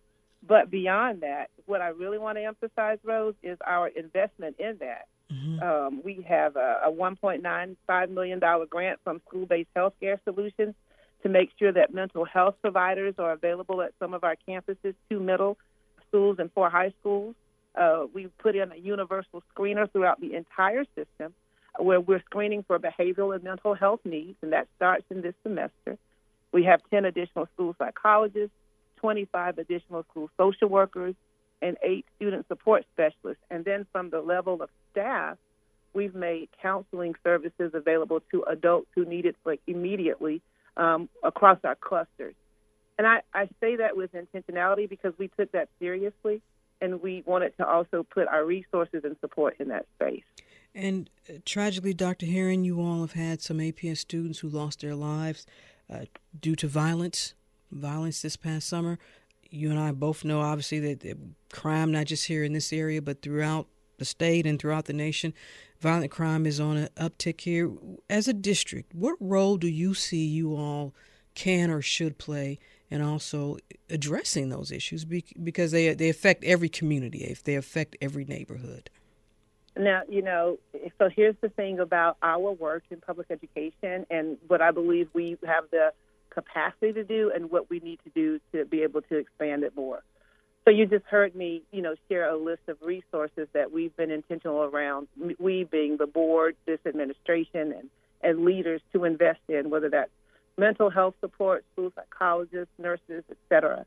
But 0.47 0.69
beyond 0.69 1.21
that, 1.21 1.49
what 1.65 1.81
I 1.81 1.89
really 1.89 2.17
want 2.17 2.38
to 2.38 2.43
emphasize, 2.43 2.99
Rose, 3.03 3.36
is 3.41 3.58
our 3.65 3.88
investment 3.88 4.58
in 4.60 4.77
that. 4.79 5.08
Mm-hmm. 5.31 5.63
Um, 5.63 6.01
we 6.03 6.25
have 6.27 6.55
a, 6.55 6.81
a 6.86 6.91
$1.95 6.91 8.10
million 8.12 8.39
grant 8.69 8.99
from 9.03 9.21
School 9.27 9.45
Based 9.45 9.69
Healthcare 9.75 10.19
Solutions 10.23 10.75
to 11.23 11.29
make 11.29 11.49
sure 11.58 11.71
that 11.71 11.93
mental 11.93 12.25
health 12.25 12.55
providers 12.62 13.15
are 13.17 13.31
available 13.31 13.81
at 13.81 13.93
some 13.99 14.13
of 14.13 14.23
our 14.23 14.36
campuses, 14.47 14.93
two 15.10 15.19
middle 15.19 15.58
schools 16.08 16.38
and 16.39 16.51
four 16.51 16.69
high 16.69 16.93
schools. 16.99 17.34
Uh, 17.75 18.05
we 18.13 18.27
put 18.38 18.55
in 18.55 18.71
a 18.71 18.75
universal 18.75 19.43
screener 19.55 19.91
throughout 19.91 20.21
the 20.21 20.36
entire 20.36 20.86
system 20.95 21.34
where 21.80 22.00
we're 22.00 22.22
screening 22.22 22.64
for 22.64 22.80
behavioral 22.80 23.34
and 23.34 23.44
mental 23.44 23.74
health 23.74 24.02
needs, 24.06 24.38
and 24.42 24.54
that 24.54 24.68
starts 24.76 25.06
in 25.10 25.22
this 25.22 25.36
semester. 25.44 25.98
We 26.52 26.64
have 26.64 26.82
10 26.90 27.06
additional 27.06 27.48
school 27.54 27.76
psychologists, 27.78 28.56
25 28.98 29.58
additional 29.58 30.04
school 30.10 30.30
social 30.38 30.70
workers, 30.70 31.16
and 31.62 31.78
eight 31.84 32.06
student 32.16 32.48
support 32.48 32.86
specialists. 32.94 33.44
And 33.50 33.66
then 33.66 33.86
from 33.92 34.10
the 34.10 34.22
level 34.22 34.62
of 34.62 34.70
staff, 34.92 35.38
we've 35.94 36.16
made 36.16 36.50
counseling 36.62 37.16
services 37.24 37.72
available 37.74 38.22
to 38.32 38.44
adults 38.44 38.88
who 38.96 39.06
need 39.06 39.26
it 39.26 39.36
like 39.46 39.62
immediately 39.66 40.42
um, 40.78 41.10
across 41.24 41.58
our 41.64 41.76
clusters. 41.76 42.36
And 42.98 43.08
I, 43.08 43.22
I 43.34 43.50
say 43.60 43.78
that 43.78 43.98
with 43.98 44.12
intentionality 44.14 44.88
because 44.88 45.14
we 45.18 45.30
took 45.30 45.52
that 45.54 45.70
seriously 45.80 46.42
and 46.82 47.02
we 47.02 47.24
wanted 47.26 47.56
to 47.58 47.68
also 47.68 48.04
put 48.04 48.28
our 48.28 48.46
resources 48.46 49.04
and 49.04 49.16
support 49.22 49.56
in 49.60 49.70
that 49.70 49.86
space. 49.96 50.24
And 50.76 51.10
uh, 51.30 51.36
tragically, 51.46 51.94
Dr. 51.94 52.26
Herring, 52.26 52.66
you 52.66 52.82
all 52.82 53.00
have 53.00 53.14
had 53.14 53.42
some 53.42 53.60
APS 53.60 54.00
students 54.00 54.40
who 54.40 54.50
lost 54.50 54.82
their 54.82 54.94
lives 54.94 55.48
uh, 55.92 56.02
due 56.40 56.56
to 56.58 56.68
violence, 56.68 57.34
violence 57.72 58.22
this 58.22 58.36
past 58.36 58.68
summer. 58.68 59.00
You 59.50 59.70
and 59.70 59.80
I 59.80 59.94
both 59.94 60.26
know, 60.26 60.42
obviously, 60.42 60.80
that, 60.82 61.00
that 61.00 61.18
crime, 61.54 61.94
not 61.94 62.08
just 62.08 62.28
here 62.28 62.44
in 62.44 62.52
this 62.52 62.74
area, 62.74 63.02
but 63.02 63.22
throughout 63.22 63.68
the 63.98 64.06
state 64.06 64.46
and 64.46 64.60
throughout 64.60 64.86
the 64.86 64.94
nation, 64.94 65.34
violent 65.80 66.12
crime 66.12 66.46
is 66.46 66.60
on 66.60 66.76
an 66.76 66.90
uptick 66.98 67.40
here. 67.40 67.72
As 68.10 68.28
a 68.28 68.34
district, 68.34 68.94
what 68.94 69.16
role 69.22 69.56
do 69.56 69.68
you 69.68 69.94
see 69.94 70.26
you 70.26 70.56
all 70.56 70.94
can 71.36 71.70
or 71.70 71.82
should 71.82 72.18
play 72.18 72.60
in 72.90 73.02
also 73.02 73.58
addressing 73.90 74.50
those 74.50 74.72
issues 74.72 75.06
because 75.06 75.72
they 75.72 75.94
they 75.94 76.10
affect 76.10 76.44
every 76.44 76.70
community, 76.70 77.20
if 77.20 77.44
they 77.44 77.56
affect 77.56 77.96
every 78.02 78.26
neighborhood? 78.26 78.90
Now, 79.78 80.04
you 80.08 80.22
know, 80.22 80.58
so 80.98 81.10
here's 81.14 81.36
the 81.42 81.50
thing 81.50 81.80
about 81.80 82.18
our 82.22 82.52
work 82.52 82.84
in 82.90 83.02
public 83.02 83.28
education 83.30 84.06
and 84.10 84.38
what 84.48 84.62
I 84.62 84.72
believe 84.72 85.10
we 85.14 85.38
have 85.46 85.66
the 85.70 85.92
capacity 86.30 86.94
to 86.94 87.04
do 87.04 87.32
and 87.34 87.50
what 87.50 87.70
we 87.70 87.80
need 87.80 88.00
to 88.06 88.10
do 88.12 88.40
to 88.54 88.66
be 88.66 88.84
able 88.84 89.02
to 89.04 89.18
expand 89.18 89.64
it 89.64 89.76
more. 89.76 90.02
So 90.64 90.72
you 90.72 90.86
just 90.86 91.06
heard 91.06 91.36
me, 91.36 91.62
you 91.72 91.82
know, 91.82 91.96
share 92.10 92.30
a 92.30 92.38
list 92.38 92.62
of 92.68 92.78
resources 92.82 93.48
that 93.54 93.72
we've 93.72 93.96
been 93.96 94.12
intentional 94.12 94.64
around, 94.64 95.08
we 95.38 95.64
being 95.64 95.98
the 95.98 96.08
board, 96.08 96.56
this 96.66 96.80
administration, 96.86 97.72
and, 97.74 97.90
and 98.22 98.46
leaders 98.46 98.82
to 98.94 99.04
invest 99.04 99.42
in, 99.48 99.70
whether 99.70 99.90
that's 99.90 100.10
mental 100.58 100.90
health 100.90 101.16
support, 101.22 101.64
school 101.74 101.92
psychologists, 101.96 102.74
nurses, 102.80 103.24
et 103.30 103.38
cetera. 103.50 103.86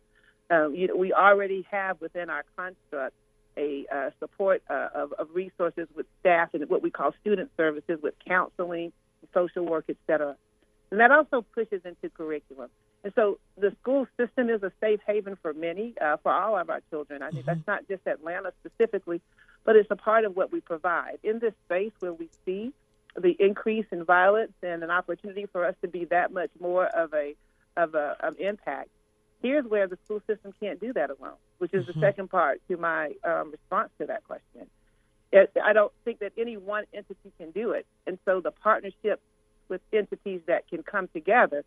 Um, 0.50 0.74
you 0.74 0.86
know, 0.86 0.96
we 0.96 1.12
already 1.12 1.66
have 1.70 2.00
within 2.00 2.30
our 2.30 2.44
construct 2.56 3.14
a 3.58 3.86
uh, 3.94 4.10
support 4.20 4.62
uh, 4.70 4.88
of, 4.94 5.12
of, 5.14 5.28
resources 5.34 5.88
with 5.94 6.06
staff 6.20 6.54
and 6.54 6.68
what 6.70 6.82
we 6.82 6.90
call 6.90 7.12
student 7.20 7.50
services 7.56 7.98
with 8.02 8.14
counseling, 8.26 8.92
social 9.34 9.66
work, 9.66 9.84
et 9.88 9.96
cetera. 10.06 10.36
And 10.90 11.00
that 11.00 11.10
also 11.10 11.44
pushes 11.54 11.82
into 11.84 12.08
curriculum. 12.08 12.70
And 13.04 13.12
so 13.14 13.38
the 13.58 13.74
school 13.82 14.06
system 14.18 14.48
is 14.48 14.62
a 14.62 14.72
safe 14.80 15.00
haven 15.06 15.36
for 15.42 15.52
many, 15.52 15.94
uh, 16.00 16.16
for 16.22 16.32
all 16.32 16.56
of 16.56 16.70
our 16.70 16.80
children. 16.88 17.22
I 17.22 17.30
think 17.30 17.44
mm-hmm. 17.44 17.58
that's 17.58 17.66
not 17.66 17.88
just 17.88 18.06
Atlanta 18.06 18.52
specifically, 18.64 19.20
but 19.64 19.76
it's 19.76 19.90
a 19.90 19.96
part 19.96 20.24
of 20.24 20.36
what 20.36 20.52
we 20.52 20.60
provide. 20.60 21.18
In 21.22 21.40
this 21.40 21.52
space 21.66 21.92
where 21.98 22.12
we 22.12 22.30
see 22.46 22.72
the 23.20 23.36
increase 23.38 23.86
in 23.90 24.04
violence 24.04 24.52
and 24.62 24.82
an 24.82 24.90
opportunity 24.90 25.46
for 25.50 25.64
us 25.64 25.74
to 25.82 25.88
be 25.88 26.06
that 26.06 26.32
much 26.32 26.50
more 26.60 26.86
of 26.86 27.12
a 27.12 27.34
of 27.76 27.94
a 27.94 28.16
of 28.20 28.38
impact, 28.40 28.88
Here's 29.42 29.64
where 29.64 29.86
the 29.86 29.98
school 30.04 30.20
system 30.26 30.52
can't 30.60 30.80
do 30.80 30.92
that 30.94 31.10
alone, 31.10 31.36
which 31.58 31.74
is 31.74 31.84
mm-hmm. 31.84 32.00
the 32.00 32.06
second 32.06 32.30
part 32.30 32.60
to 32.68 32.76
my 32.76 33.12
um, 33.24 33.50
response 33.50 33.90
to 34.00 34.06
that 34.06 34.24
question. 34.24 34.66
It, 35.30 35.52
I 35.62 35.72
don't 35.72 35.92
think 36.04 36.20
that 36.20 36.32
any 36.38 36.56
one 36.56 36.84
entity 36.94 37.32
can 37.38 37.50
do 37.50 37.72
it, 37.72 37.86
and 38.06 38.18
so 38.24 38.40
the 38.40 38.50
partnership 38.50 39.20
with 39.68 39.80
entities 39.92 40.40
that 40.46 40.66
can 40.68 40.82
come 40.82 41.08
together 41.08 41.64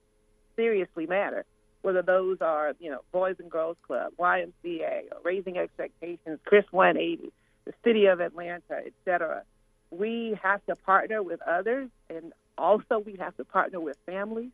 seriously 0.56 1.06
matter. 1.06 1.46
whether 1.82 2.04
those 2.04 2.38
are, 2.42 2.74
you 2.80 2.92
know, 2.92 3.02
Boys 3.12 3.36
and 3.40 3.50
Girls 3.50 3.78
Club, 3.82 4.14
YMCA, 4.20 5.12
or 5.12 5.18
Raising 5.24 5.58
Expectations, 5.58 6.40
Chris 6.46 6.66
180, 6.70 7.32
the 7.66 7.74
City 7.84 8.06
of 8.06 8.20
Atlanta, 8.20 8.78
et 8.86 8.94
cetera. 9.04 9.44
We 9.90 10.38
have 10.44 10.64
to 10.68 10.76
partner 10.76 11.24
with 11.24 11.42
others, 11.42 11.90
and 12.10 12.34
also 12.58 13.00
we 13.00 13.16
have 13.20 13.36
to 13.38 13.46
partner 13.46 13.80
with 13.80 13.98
families, 14.06 14.52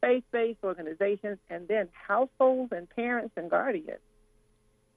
faith-based 0.00 0.60
organizations, 0.62 1.38
and 1.50 1.66
then 1.66 1.88
households 2.06 2.72
and 2.72 2.88
parents 2.90 3.32
and 3.36 3.50
guardians. 3.50 3.98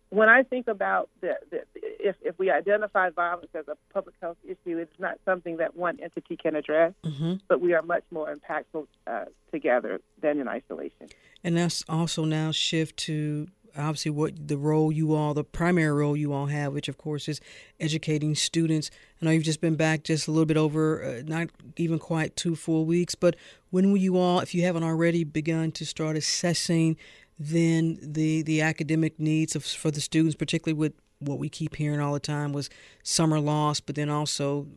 When 0.10 0.30
I 0.30 0.44
think 0.44 0.68
about 0.68 1.10
the, 1.22 1.36
the, 1.50 1.64
if, 1.74 2.16
if 2.22 2.38
we 2.38 2.52
identify 2.52 3.10
violence 3.10 3.50
as 3.54 3.68
a 3.68 3.76
public 3.94 4.16
health 4.22 4.38
issue, 4.44 4.78
it's 4.78 5.00
not 5.00 5.20
something 5.26 5.58
that 5.58 5.76
one 5.76 6.00
entity 6.02 6.38
can 6.38 6.56
address, 6.56 6.94
mm-hmm. 7.04 7.36
but 7.48 7.60
we 7.60 7.74
are 7.74 7.82
much 7.82 8.04
more 8.12 8.34
impactful 8.34 8.88
uh, 9.08 9.26
together 9.52 10.00
than 10.22 10.40
in 10.40 10.48
isolation. 10.48 11.10
And 11.44 11.58
that's 11.58 11.84
also 11.90 12.24
now 12.26 12.52
shift 12.52 12.98
to 12.98 13.48
obviously 13.78 14.12
what 14.12 14.48
the 14.48 14.58
role 14.58 14.92
you 14.92 15.14
all, 15.14 15.34
the 15.34 15.44
primary 15.44 15.92
role 15.92 16.16
you 16.16 16.34
all 16.34 16.46
have, 16.48 16.74
which 16.74 16.88
of 16.88 16.98
course 16.98 17.28
is 17.28 17.42
educating 17.80 18.36
students. 18.36 18.90
I 19.22 19.26
know 19.26 19.32
you've 19.32 19.44
just 19.44 19.62
been 19.62 19.76
back 19.76 20.04
just 20.04 20.28
a 20.28 20.32
little 20.32 20.46
bit 20.46 20.58
over, 20.58 21.04
uh, 21.04 21.22
not 21.26 21.50
even 21.78 22.00
quite 22.00 22.36
two 22.36 22.56
full 22.56 22.86
weeks, 22.86 23.16
but 23.16 23.36
when 23.72 23.92
will 23.92 23.98
you 23.98 24.18
all, 24.18 24.40
if 24.40 24.56
you 24.56 24.64
haven't 24.64 24.84
already 24.84 25.24
begun 25.24 25.72
to 25.74 25.86
start 25.86 26.16
assessing 26.16 26.96
then 27.38 27.98
the 28.02 28.42
the 28.44 28.62
academic 28.62 29.20
needs 29.20 29.56
of, 29.56 29.66
for 29.66 29.92
the 29.92 30.02
students, 30.02 30.36
particularly 30.36 30.78
with 30.78 30.94
what 31.20 31.40
we 31.40 31.50
keep 31.50 31.76
hearing 31.76 32.00
all 32.00 32.14
the 32.14 32.20
time 32.20 32.54
was 32.54 32.70
summer 33.04 33.40
loss, 33.40 33.80
but 33.80 33.96
then 33.96 34.10
also 34.10 34.68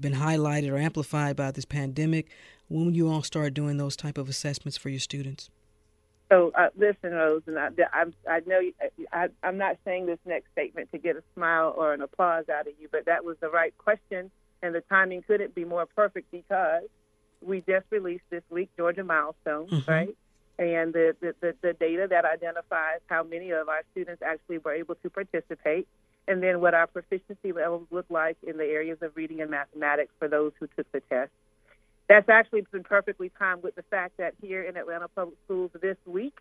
been 0.00 0.14
highlighted 0.14 0.70
or 0.70 0.76
amplified 0.76 1.36
by 1.36 1.50
this 1.50 1.64
pandemic. 1.64 2.28
When 2.68 2.86
will 2.86 2.92
you 2.92 3.08
all 3.08 3.22
start 3.22 3.54
doing 3.54 3.78
those 3.78 3.96
type 3.96 4.18
of 4.18 4.28
assessments 4.28 4.76
for 4.76 4.90
your 4.90 5.00
students? 5.00 5.50
So 6.30 6.52
uh, 6.54 6.68
listen, 6.76 7.12
Rose, 7.12 7.42
and 7.46 7.58
I, 7.58 7.70
I, 7.92 8.04
I 8.28 8.40
know 8.46 8.60
I, 9.12 9.28
I'm 9.42 9.56
not 9.56 9.78
saying 9.84 10.06
this 10.06 10.18
next 10.26 10.52
statement 10.52 10.92
to 10.92 10.98
get 10.98 11.16
a 11.16 11.22
smile 11.34 11.72
or 11.74 11.94
an 11.94 12.02
applause 12.02 12.50
out 12.50 12.66
of 12.66 12.74
you, 12.78 12.88
but 12.92 13.06
that 13.06 13.24
was 13.24 13.38
the 13.40 13.48
right 13.48 13.76
question, 13.78 14.30
and 14.62 14.74
the 14.74 14.82
timing 14.82 15.22
couldn't 15.22 15.54
be 15.54 15.64
more 15.64 15.86
perfect 15.86 16.30
because 16.30 16.82
we 17.40 17.62
just 17.62 17.86
released 17.90 18.24
this 18.28 18.42
week 18.50 18.68
Georgia 18.76 19.04
milestones, 19.04 19.70
mm-hmm. 19.70 19.90
right? 19.90 20.16
And 20.58 20.92
the, 20.92 21.14
the, 21.20 21.34
the, 21.40 21.54
the 21.62 21.72
data 21.74 22.06
that 22.10 22.24
identifies 22.24 23.00
how 23.06 23.22
many 23.22 23.50
of 23.50 23.68
our 23.68 23.82
students 23.92 24.22
actually 24.22 24.58
were 24.58 24.74
able 24.74 24.96
to 24.96 25.10
participate, 25.10 25.86
and 26.26 26.42
then 26.42 26.60
what 26.60 26.74
our 26.74 26.86
proficiency 26.88 27.52
levels 27.52 27.86
look 27.90 28.06
like 28.10 28.36
in 28.42 28.56
the 28.56 28.64
areas 28.64 28.98
of 29.02 29.16
reading 29.16 29.40
and 29.40 29.50
mathematics 29.50 30.12
for 30.18 30.28
those 30.28 30.52
who 30.58 30.66
took 30.76 30.90
the 30.92 31.00
test 31.00 31.30
that's 32.08 32.28
actually 32.28 32.62
been 32.72 32.82
perfectly 32.82 33.30
timed 33.38 33.62
with 33.62 33.74
the 33.74 33.82
fact 33.82 34.16
that 34.16 34.34
here 34.40 34.62
in 34.62 34.76
Atlanta 34.76 35.08
Public 35.08 35.36
Schools 35.44 35.70
this 35.80 35.96
week, 36.06 36.34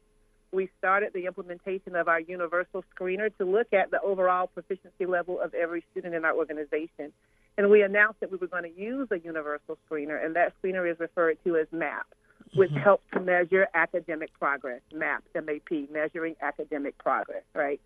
we 0.53 0.69
started 0.79 1.11
the 1.13 1.25
implementation 1.25 1.95
of 1.95 2.07
our 2.07 2.21
universal 2.21 2.85
screener 2.95 3.35
to 3.37 3.43
look 3.43 3.73
at 3.73 3.91
the 3.91 3.99
overall 4.01 4.47
proficiency 4.47 5.05
level 5.05 5.41
of 5.41 5.53
every 5.53 5.83
student 5.91 6.15
in 6.15 6.23
our 6.23 6.33
organization. 6.33 7.11
And 7.57 7.69
we 7.69 7.81
announced 7.81 8.21
that 8.21 8.31
we 8.31 8.37
were 8.37 8.47
going 8.47 8.63
to 8.63 8.81
use 8.81 9.09
a 9.11 9.19
universal 9.19 9.77
screener, 9.89 10.23
and 10.23 10.37
that 10.37 10.53
screener 10.61 10.89
is 10.89 10.97
referred 10.99 11.37
to 11.43 11.57
as 11.57 11.67
MAP, 11.73 12.07
which 12.53 12.69
mm-hmm. 12.69 12.79
helps 12.79 13.03
to 13.13 13.19
measure 13.19 13.67
academic 13.73 14.31
progress. 14.39 14.81
MAP, 14.93 15.23
M-A-P, 15.35 15.87
measuring 15.91 16.35
academic 16.41 16.97
progress, 16.97 17.43
right? 17.53 17.79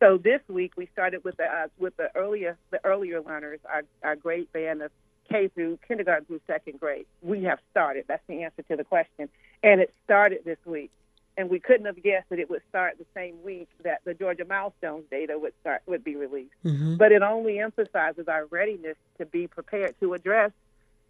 So 0.00 0.18
this 0.18 0.40
week 0.48 0.72
we 0.76 0.88
started 0.92 1.24
with 1.24 1.36
the 1.36 1.44
uh, 1.44 1.68
with 1.78 1.96
the 1.96 2.10
earlier 2.14 2.58
the 2.70 2.84
earlier 2.84 3.20
learners, 3.20 3.60
our, 3.72 3.82
our 4.02 4.16
great 4.16 4.52
band 4.52 4.82
of 4.82 4.90
K 5.30 5.48
through 5.48 5.78
kindergarten 5.86 6.26
through 6.26 6.40
second 6.46 6.80
grade. 6.80 7.06
We 7.22 7.44
have 7.44 7.58
started. 7.70 8.04
That's 8.08 8.22
the 8.26 8.42
answer 8.42 8.62
to 8.62 8.76
the 8.76 8.84
question. 8.84 9.28
And 9.62 9.80
it 9.80 9.94
started 10.04 10.40
this 10.44 10.58
week. 10.66 10.90
And 11.36 11.50
we 11.50 11.58
couldn't 11.58 11.86
have 11.86 12.00
guessed 12.00 12.28
that 12.28 12.38
it 12.38 12.48
would 12.48 12.62
start 12.68 12.98
the 12.98 13.06
same 13.12 13.42
week 13.42 13.68
that 13.82 14.02
the 14.04 14.14
Georgia 14.14 14.44
milestones 14.44 15.04
data 15.10 15.36
would 15.38 15.52
start 15.60 15.82
would 15.86 16.04
be 16.04 16.16
released. 16.16 16.54
Mm-hmm. 16.64 16.96
But 16.96 17.10
it 17.10 17.22
only 17.22 17.58
emphasizes 17.58 18.28
our 18.28 18.46
readiness 18.46 18.96
to 19.18 19.26
be 19.26 19.46
prepared 19.48 19.98
to 20.00 20.14
address 20.14 20.52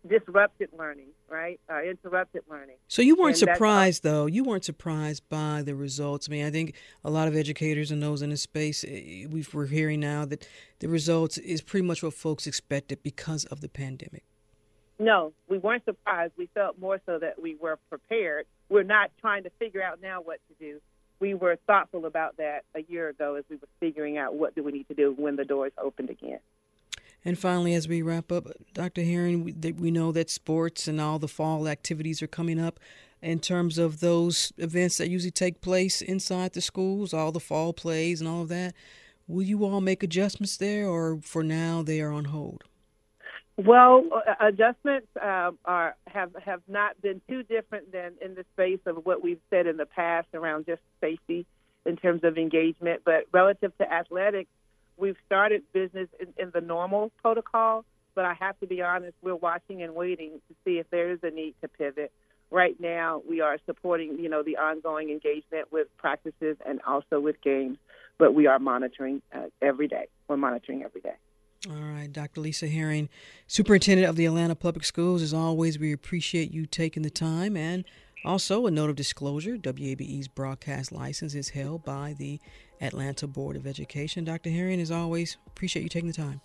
disrupted 0.06 0.70
learning, 0.78 1.08
right? 1.28 1.60
Uh, 1.70 1.82
interrupted 1.82 2.42
learning. 2.48 2.76
So 2.88 3.02
you 3.02 3.16
weren't 3.16 3.40
and 3.40 3.50
surprised, 3.50 4.02
though. 4.02 4.26
You 4.26 4.44
weren't 4.44 4.64
surprised 4.64 5.28
by 5.28 5.62
the 5.62 5.74
results. 5.74 6.28
I 6.28 6.32
mean, 6.32 6.46
I 6.46 6.50
think 6.50 6.74
a 7.04 7.10
lot 7.10 7.28
of 7.28 7.36
educators 7.36 7.90
and 7.90 8.02
those 8.02 8.22
in 8.22 8.30
the 8.30 8.36
space, 8.36 8.84
eh, 8.86 9.26
we're 9.52 9.66
hearing 9.66 10.00
now 10.00 10.24
that 10.26 10.46
the 10.80 10.88
results 10.88 11.38
is 11.38 11.62
pretty 11.62 11.86
much 11.86 12.02
what 12.02 12.14
folks 12.14 12.46
expected 12.46 13.02
because 13.02 13.44
of 13.46 13.60
the 13.60 13.68
pandemic. 13.68 14.24
No, 14.98 15.32
we 15.48 15.58
weren't 15.58 15.84
surprised. 15.84 16.34
We 16.36 16.48
felt 16.54 16.78
more 16.78 17.00
so 17.04 17.18
that 17.18 17.40
we 17.40 17.56
were 17.56 17.78
prepared. 17.88 18.46
We're 18.68 18.84
not 18.84 19.10
trying 19.20 19.42
to 19.42 19.50
figure 19.58 19.82
out 19.82 20.00
now 20.00 20.20
what 20.20 20.38
to 20.48 20.54
do. 20.64 20.80
We 21.20 21.34
were 21.34 21.56
thoughtful 21.66 22.06
about 22.06 22.36
that 22.36 22.64
a 22.74 22.82
year 22.82 23.08
ago 23.08 23.34
as 23.34 23.44
we 23.48 23.56
were 23.56 23.68
figuring 23.80 24.18
out 24.18 24.34
what 24.34 24.54
do 24.54 24.62
we 24.62 24.72
need 24.72 24.88
to 24.88 24.94
do 24.94 25.12
when 25.16 25.36
the 25.36 25.44
doors 25.44 25.72
opened 25.78 26.10
again. 26.10 26.40
And 27.24 27.38
finally, 27.38 27.74
as 27.74 27.88
we 27.88 28.02
wrap 28.02 28.30
up, 28.30 28.46
Dr. 28.74 29.02
Herring, 29.02 29.44
we, 29.44 29.72
we 29.72 29.90
know 29.90 30.12
that 30.12 30.28
sports 30.28 30.86
and 30.86 31.00
all 31.00 31.18
the 31.18 31.28
fall 31.28 31.66
activities 31.68 32.22
are 32.22 32.26
coming 32.26 32.60
up. 32.60 32.78
In 33.22 33.40
terms 33.40 33.78
of 33.78 34.00
those 34.00 34.52
events 34.58 34.98
that 34.98 35.08
usually 35.08 35.30
take 35.30 35.62
place 35.62 36.02
inside 36.02 36.52
the 36.52 36.60
schools, 36.60 37.14
all 37.14 37.32
the 37.32 37.40
fall 37.40 37.72
plays 37.72 38.20
and 38.20 38.28
all 38.28 38.42
of 38.42 38.48
that, 38.48 38.74
will 39.26 39.42
you 39.42 39.64
all 39.64 39.80
make 39.80 40.02
adjustments 40.02 40.58
there, 40.58 40.86
or 40.86 41.18
for 41.22 41.42
now 41.42 41.82
they 41.82 42.02
are 42.02 42.12
on 42.12 42.26
hold? 42.26 42.64
Well, 43.56 44.04
uh, 44.12 44.34
adjustments 44.40 45.06
uh, 45.16 45.52
are 45.64 45.96
have 46.08 46.32
have 46.44 46.60
not 46.68 47.00
been 47.00 47.20
too 47.28 47.44
different 47.44 47.92
than 47.92 48.12
in 48.20 48.34
the 48.34 48.44
space 48.52 48.80
of 48.84 49.06
what 49.06 49.22
we've 49.22 49.40
said 49.48 49.66
in 49.66 49.76
the 49.76 49.86
past 49.86 50.26
around 50.34 50.66
just 50.66 50.82
safety 51.00 51.46
in 51.86 51.96
terms 51.96 52.24
of 52.24 52.36
engagement. 52.36 53.02
But 53.04 53.26
relative 53.32 53.72
to 53.78 53.90
athletics, 53.90 54.50
we've 54.96 55.16
started 55.26 55.62
business 55.72 56.08
in, 56.20 56.28
in 56.38 56.50
the 56.52 56.60
normal 56.60 57.10
protocol, 57.20 57.84
but 58.14 58.24
I 58.24 58.34
have 58.34 58.58
to 58.60 58.66
be 58.66 58.82
honest, 58.82 59.14
we're 59.22 59.34
watching 59.34 59.82
and 59.82 59.94
waiting 59.94 60.40
to 60.48 60.54
see 60.64 60.78
if 60.78 60.88
there 60.90 61.10
is 61.10 61.18
a 61.22 61.30
need 61.30 61.54
to 61.62 61.68
pivot. 61.68 62.12
Right 62.50 62.78
now, 62.78 63.22
we 63.28 63.40
are 63.40 63.58
supporting, 63.66 64.18
you 64.18 64.28
know, 64.28 64.42
the 64.42 64.56
ongoing 64.56 65.10
engagement 65.10 65.72
with 65.72 65.88
practices 65.96 66.56
and 66.64 66.80
also 66.86 67.18
with 67.18 67.40
games, 67.42 67.78
but 68.18 68.34
we 68.34 68.46
are 68.46 68.58
monitoring 68.58 69.22
uh, 69.34 69.46
every 69.60 69.88
day. 69.88 70.06
We're 70.28 70.36
monitoring 70.36 70.82
every 70.84 71.00
day. 71.00 71.14
All 71.68 71.76
right, 71.76 72.12
Dr. 72.12 72.42
Lisa 72.42 72.68
Herring, 72.68 73.08
Superintendent 73.46 74.08
of 74.08 74.16
the 74.16 74.26
Atlanta 74.26 74.54
Public 74.54 74.84
Schools. 74.84 75.22
As 75.22 75.32
always, 75.32 75.78
we 75.78 75.92
appreciate 75.92 76.52
you 76.52 76.66
taking 76.66 77.02
the 77.02 77.10
time 77.10 77.56
and 77.56 77.84
also, 78.24 78.66
a 78.66 78.70
note 78.70 78.88
of 78.88 78.96
disclosure 78.96 79.58
WABE's 79.58 80.28
broadcast 80.28 80.90
license 80.92 81.34
is 81.34 81.50
held 81.50 81.84
by 81.84 82.14
the 82.18 82.40
Atlanta 82.84 83.26
Board 83.26 83.56
of 83.56 83.66
Education. 83.66 84.24
Dr. 84.24 84.50
Herring, 84.50 84.80
as 84.80 84.90
always, 84.90 85.38
appreciate 85.46 85.82
you 85.82 85.88
taking 85.88 86.08
the 86.08 86.14
time. 86.14 86.40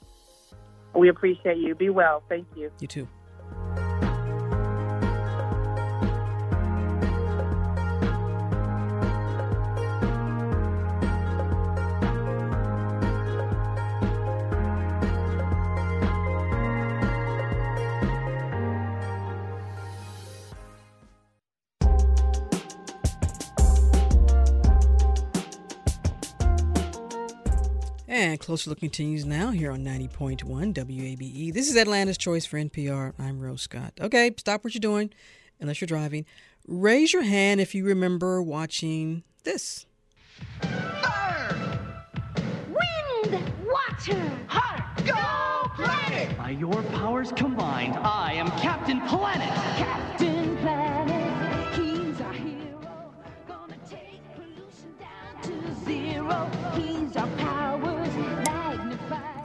We 0.95 1.09
appreciate 1.09 1.57
you. 1.57 1.75
Be 1.75 1.89
well. 1.89 2.23
Thank 2.29 2.47
you. 2.55 2.71
You 2.79 2.87
too. 2.87 3.07
Closer 28.39 28.69
Look 28.69 28.79
continues 28.79 29.25
now 29.25 29.51
here 29.51 29.69
on 29.71 29.83
90.1 29.83 30.73
WABE. 30.73 31.53
This 31.53 31.69
is 31.69 31.75
Atlanta's 31.75 32.17
Choice 32.17 32.45
for 32.45 32.57
NPR. 32.57 33.13
I'm 33.19 33.39
Rose 33.39 33.61
Scott. 33.61 33.93
Okay, 33.99 34.33
stop 34.37 34.63
what 34.63 34.73
you're 34.73 34.79
doing, 34.79 35.11
unless 35.59 35.81
you're 35.81 35.87
driving. 35.87 36.25
Raise 36.65 37.13
your 37.13 37.23
hand 37.23 37.59
if 37.59 37.75
you 37.75 37.85
remember 37.85 38.41
watching 38.41 39.23
this. 39.43 39.85
Fire! 40.61 41.79
Wind! 42.67 43.53
Water! 43.65 44.31
Heart! 44.47 45.05
Go 45.05 45.69
Planet! 45.75 46.37
By 46.37 46.51
your 46.51 46.81
powers 46.83 47.31
combined, 47.35 47.95
I 47.97 48.33
am 48.33 48.49
Captain 48.61 49.01
Planet! 49.01 49.53
Captain 49.77 50.57
Planet, 50.57 51.75
he's 51.75 52.21
our 52.21 52.33
hero. 52.33 53.13
Gonna 53.47 53.75
take 53.89 54.21
pollution 54.33 54.95
down 54.97 55.41
to 55.43 55.85
zero. 55.85 56.49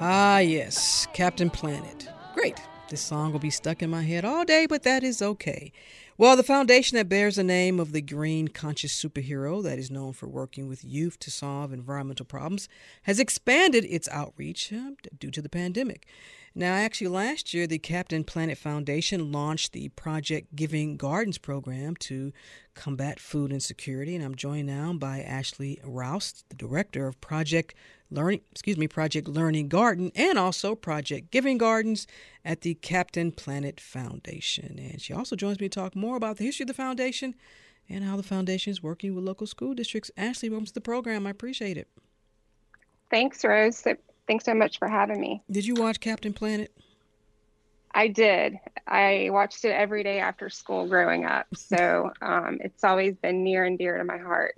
Ah, 0.00 0.38
yes, 0.38 1.06
Captain 1.14 1.48
Planet. 1.48 2.08
Great. 2.34 2.60
This 2.90 3.00
song 3.00 3.32
will 3.32 3.38
be 3.38 3.50
stuck 3.50 3.82
in 3.82 3.88
my 3.88 4.02
head 4.02 4.24
all 4.24 4.44
day, 4.44 4.66
but 4.66 4.82
that 4.82 5.02
is 5.02 5.22
okay. 5.22 5.72
Well, 6.16 6.36
the 6.36 6.42
foundation 6.42 6.96
that 6.96 7.08
bears 7.08 7.36
the 7.36 7.42
name 7.42 7.80
of 7.80 7.92
the 7.92 8.00
green 8.00 8.48
conscious 8.48 8.92
superhero 8.92 9.62
that 9.62 9.78
is 9.78 9.90
known 9.90 10.12
for 10.12 10.28
working 10.28 10.68
with 10.68 10.84
youth 10.84 11.18
to 11.20 11.30
solve 11.30 11.72
environmental 11.72 12.26
problems 12.26 12.68
has 13.02 13.18
expanded 13.18 13.84
its 13.86 14.08
outreach 14.08 14.72
uh, 14.72 14.90
due 15.18 15.30
to 15.30 15.42
the 15.42 15.48
pandemic. 15.48 16.06
Now, 16.56 16.74
actually, 16.74 17.08
last 17.08 17.52
year, 17.52 17.66
the 17.66 17.80
Captain 17.80 18.22
Planet 18.22 18.56
Foundation 18.56 19.32
launched 19.32 19.72
the 19.72 19.88
Project 19.88 20.54
Giving 20.54 20.96
Gardens 20.96 21.36
program 21.36 21.96
to 21.96 22.32
combat 22.74 23.18
food 23.18 23.52
insecurity. 23.52 24.14
And 24.14 24.24
I'm 24.24 24.36
joined 24.36 24.68
now 24.68 24.92
by 24.92 25.20
Ashley 25.20 25.80
Rouse, 25.82 26.44
the 26.48 26.54
director 26.54 27.08
of 27.08 27.20
Project 27.20 27.74
Learning, 28.08 28.40
excuse 28.52 28.76
me, 28.76 28.86
Project 28.86 29.26
Learning 29.26 29.66
Garden, 29.66 30.12
and 30.14 30.38
also 30.38 30.76
Project 30.76 31.32
Giving 31.32 31.58
Gardens 31.58 32.06
at 32.44 32.60
the 32.60 32.74
Captain 32.74 33.32
Planet 33.32 33.80
Foundation. 33.80 34.78
And 34.78 35.00
she 35.00 35.12
also 35.12 35.34
joins 35.34 35.58
me 35.58 35.68
to 35.68 35.80
talk 35.80 35.96
more 35.96 36.16
about 36.16 36.36
the 36.36 36.44
history 36.44 36.62
of 36.62 36.68
the 36.68 36.74
foundation 36.74 37.34
and 37.88 38.04
how 38.04 38.16
the 38.16 38.22
foundation 38.22 38.70
is 38.70 38.80
working 38.80 39.12
with 39.16 39.24
local 39.24 39.48
school 39.48 39.74
districts. 39.74 40.12
Ashley, 40.16 40.50
welcome 40.50 40.66
to 40.66 40.72
the 40.72 40.80
program. 40.80 41.26
I 41.26 41.30
appreciate 41.30 41.76
it. 41.76 41.88
Thanks, 43.10 43.44
Rose. 43.44 43.84
Thanks 44.26 44.44
so 44.44 44.54
much 44.54 44.78
for 44.78 44.88
having 44.88 45.20
me. 45.20 45.42
Did 45.50 45.66
you 45.66 45.74
watch 45.74 46.00
Captain 46.00 46.32
Planet? 46.32 46.72
I 47.94 48.08
did. 48.08 48.58
I 48.88 49.28
watched 49.30 49.64
it 49.64 49.70
every 49.70 50.02
day 50.02 50.18
after 50.18 50.50
school 50.50 50.86
growing 50.88 51.24
up. 51.24 51.46
So 51.56 52.12
um, 52.22 52.58
it's 52.60 52.84
always 52.84 53.16
been 53.16 53.42
near 53.42 53.64
and 53.64 53.76
dear 53.76 53.98
to 53.98 54.04
my 54.04 54.18
heart. 54.18 54.54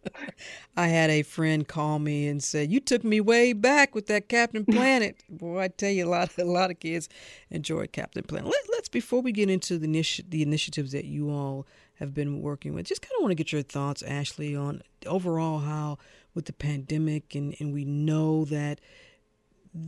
I 0.76 0.86
had 0.86 1.10
a 1.10 1.22
friend 1.22 1.66
call 1.66 1.98
me 1.98 2.26
and 2.26 2.42
say, 2.42 2.64
"You 2.64 2.80
took 2.80 3.04
me 3.04 3.20
way 3.20 3.52
back 3.52 3.94
with 3.94 4.06
that 4.06 4.28
Captain 4.28 4.64
Planet." 4.70 5.22
Boy, 5.28 5.60
I 5.60 5.68
tell 5.68 5.90
you, 5.90 6.06
a 6.06 6.08
lot, 6.08 6.38
a 6.38 6.44
lot 6.44 6.70
of 6.70 6.80
kids 6.80 7.08
enjoy 7.50 7.86
Captain 7.88 8.22
Planet. 8.22 8.46
Let, 8.46 8.80
us 8.80 8.88
before 8.88 9.20
we 9.20 9.32
get 9.32 9.50
into 9.50 9.78
the 9.78 9.88
initi- 9.88 10.30
the 10.30 10.42
initiatives 10.42 10.92
that 10.92 11.04
you 11.04 11.28
all 11.28 11.66
have 11.98 12.14
been 12.14 12.40
working 12.40 12.72
with, 12.72 12.86
just 12.86 13.02
kind 13.02 13.12
of 13.18 13.22
want 13.22 13.32
to 13.32 13.36
get 13.36 13.52
your 13.52 13.62
thoughts, 13.62 14.02
Ashley, 14.02 14.54
on 14.56 14.82
overall 15.06 15.58
how 15.58 15.98
with 16.38 16.44
the 16.44 16.52
pandemic, 16.52 17.34
and 17.34 17.52
and 17.58 17.74
we 17.74 17.84
know 17.84 18.44
that 18.44 18.80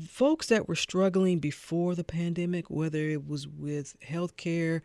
folks 0.08 0.48
that 0.48 0.66
were 0.66 0.74
struggling 0.74 1.38
before 1.38 1.94
the 1.94 2.02
pandemic, 2.02 2.68
whether 2.68 2.98
it 2.98 3.24
was 3.24 3.46
with 3.46 3.94
health 4.02 4.36
care, 4.36 4.82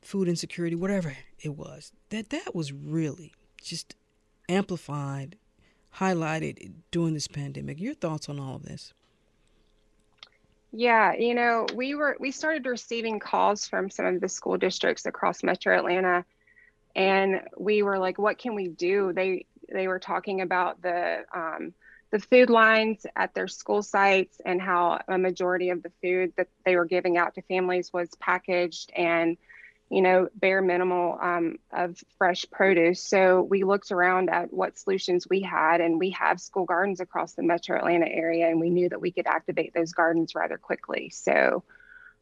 food 0.00 0.26
insecurity, 0.26 0.74
whatever 0.74 1.14
it 1.38 1.50
was, 1.50 1.92
that 2.08 2.30
that 2.30 2.54
was 2.54 2.72
really 2.72 3.34
just 3.62 3.94
amplified, 4.48 5.36
highlighted 5.98 6.72
during 6.90 7.12
this 7.12 7.28
pandemic. 7.28 7.78
Your 7.78 7.92
thoughts 7.92 8.30
on 8.30 8.40
all 8.40 8.56
of 8.56 8.62
this? 8.62 8.94
Yeah, 10.72 11.12
you 11.12 11.34
know, 11.34 11.66
we 11.74 11.94
were 11.94 12.16
we 12.20 12.30
started 12.30 12.64
receiving 12.64 13.18
calls 13.18 13.68
from 13.68 13.90
some 13.90 14.06
of 14.06 14.22
the 14.22 14.30
school 14.30 14.56
districts 14.56 15.04
across 15.04 15.42
Metro 15.42 15.76
Atlanta 15.76 16.24
and 16.96 17.42
we 17.58 17.82
were 17.82 17.98
like 17.98 18.18
what 18.18 18.38
can 18.38 18.54
we 18.54 18.68
do? 18.68 19.12
They 19.12 19.44
they 19.72 19.88
were 19.88 19.98
talking 19.98 20.40
about 20.40 20.82
the 20.82 21.24
um, 21.34 21.74
the 22.10 22.18
food 22.18 22.50
lines 22.50 23.06
at 23.16 23.34
their 23.34 23.48
school 23.48 23.82
sites 23.82 24.40
and 24.44 24.60
how 24.60 25.00
a 25.08 25.16
majority 25.16 25.70
of 25.70 25.82
the 25.82 25.90
food 26.02 26.32
that 26.36 26.48
they 26.64 26.76
were 26.76 26.84
giving 26.84 27.16
out 27.16 27.34
to 27.34 27.42
families 27.42 27.90
was 27.92 28.10
packaged 28.20 28.92
and 28.94 29.38
you 29.88 30.02
know 30.02 30.28
bare 30.34 30.60
minimal 30.60 31.18
um, 31.20 31.58
of 31.72 31.98
fresh 32.18 32.44
produce. 32.50 33.02
So 33.02 33.42
we 33.42 33.64
looked 33.64 33.90
around 33.90 34.28
at 34.30 34.52
what 34.52 34.78
solutions 34.78 35.26
we 35.28 35.40
had 35.40 35.80
and 35.80 35.98
we 35.98 36.10
have 36.10 36.40
school 36.40 36.64
gardens 36.66 37.00
across 37.00 37.32
the 37.32 37.42
metro 37.42 37.78
atlanta 37.78 38.08
area 38.08 38.48
and 38.48 38.60
we 38.60 38.70
knew 38.70 38.88
that 38.90 39.00
we 39.00 39.10
could 39.10 39.26
activate 39.26 39.72
those 39.74 39.92
gardens 39.92 40.34
rather 40.34 40.58
quickly. 40.58 41.10
So 41.10 41.64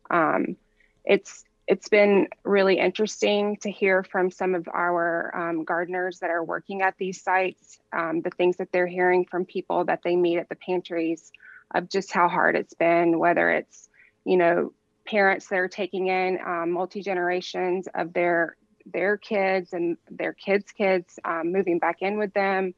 um, 0.09 0.57
it's 1.05 1.45
it's 1.71 1.89
been 1.89 2.27
really 2.43 2.81
interesting 2.81 3.57
to 3.59 3.71
hear 3.71 4.03
from 4.03 4.29
some 4.29 4.57
of 4.57 4.67
our 4.67 5.33
um, 5.37 5.63
gardeners 5.63 6.19
that 6.19 6.29
are 6.29 6.43
working 6.43 6.83
at 6.83 6.99
these 6.99 7.23
sites, 7.23 7.79
um, 7.93 8.23
the 8.23 8.31
things 8.31 8.57
that 8.57 8.73
they're 8.73 8.89
hearing 8.89 9.25
from 9.25 9.45
people 9.45 9.85
that 9.85 10.01
they 10.03 10.17
meet 10.17 10.39
at 10.39 10.49
the 10.49 10.57
pantries 10.57 11.31
of 11.73 11.89
just 11.89 12.11
how 12.11 12.29
hard 12.29 12.57
it's 12.57 12.75
been, 12.75 13.21
whether 13.21 13.49
it's, 13.51 13.89
you 14.25 14.37
know, 14.37 14.73
parents 15.07 15.47
that 15.47 15.61
are 15.61 15.69
taking 15.69 16.09
in 16.09 16.41
um, 16.45 16.73
multi 16.73 17.03
generations 17.03 17.87
of 17.95 18.13
their 18.13 18.57
their 18.85 19.17
kids 19.17 19.73
and 19.73 19.97
their 20.11 20.33
kids' 20.33 20.73
kids 20.73 21.21
um, 21.25 21.53
moving 21.53 21.79
back 21.79 21.99
in 22.01 22.19
with 22.19 22.35
them, 22.35 22.75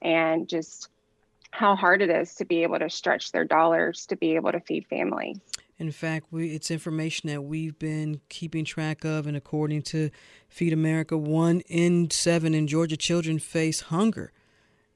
and 0.00 0.48
just 0.48 0.88
how 1.52 1.76
hard 1.76 2.02
it 2.02 2.10
is 2.10 2.34
to 2.34 2.44
be 2.44 2.64
able 2.64 2.80
to 2.80 2.90
stretch 2.90 3.30
their 3.30 3.44
dollars 3.44 4.06
to 4.06 4.16
be 4.16 4.34
able 4.34 4.50
to 4.50 4.58
feed 4.58 4.84
families. 4.88 5.38
In 5.78 5.90
fact, 5.90 6.26
we, 6.30 6.50
it's 6.50 6.70
information 6.70 7.28
that 7.28 7.42
we've 7.42 7.78
been 7.78 8.20
keeping 8.28 8.64
track 8.64 9.04
of, 9.04 9.26
and 9.26 9.36
according 9.36 9.82
to 9.82 10.10
Feed 10.48 10.72
America, 10.72 11.16
one 11.16 11.60
in 11.68 12.10
seven 12.10 12.54
in 12.54 12.66
Georgia 12.66 12.96
children 12.96 13.38
face 13.38 13.80
hunger. 13.80 14.32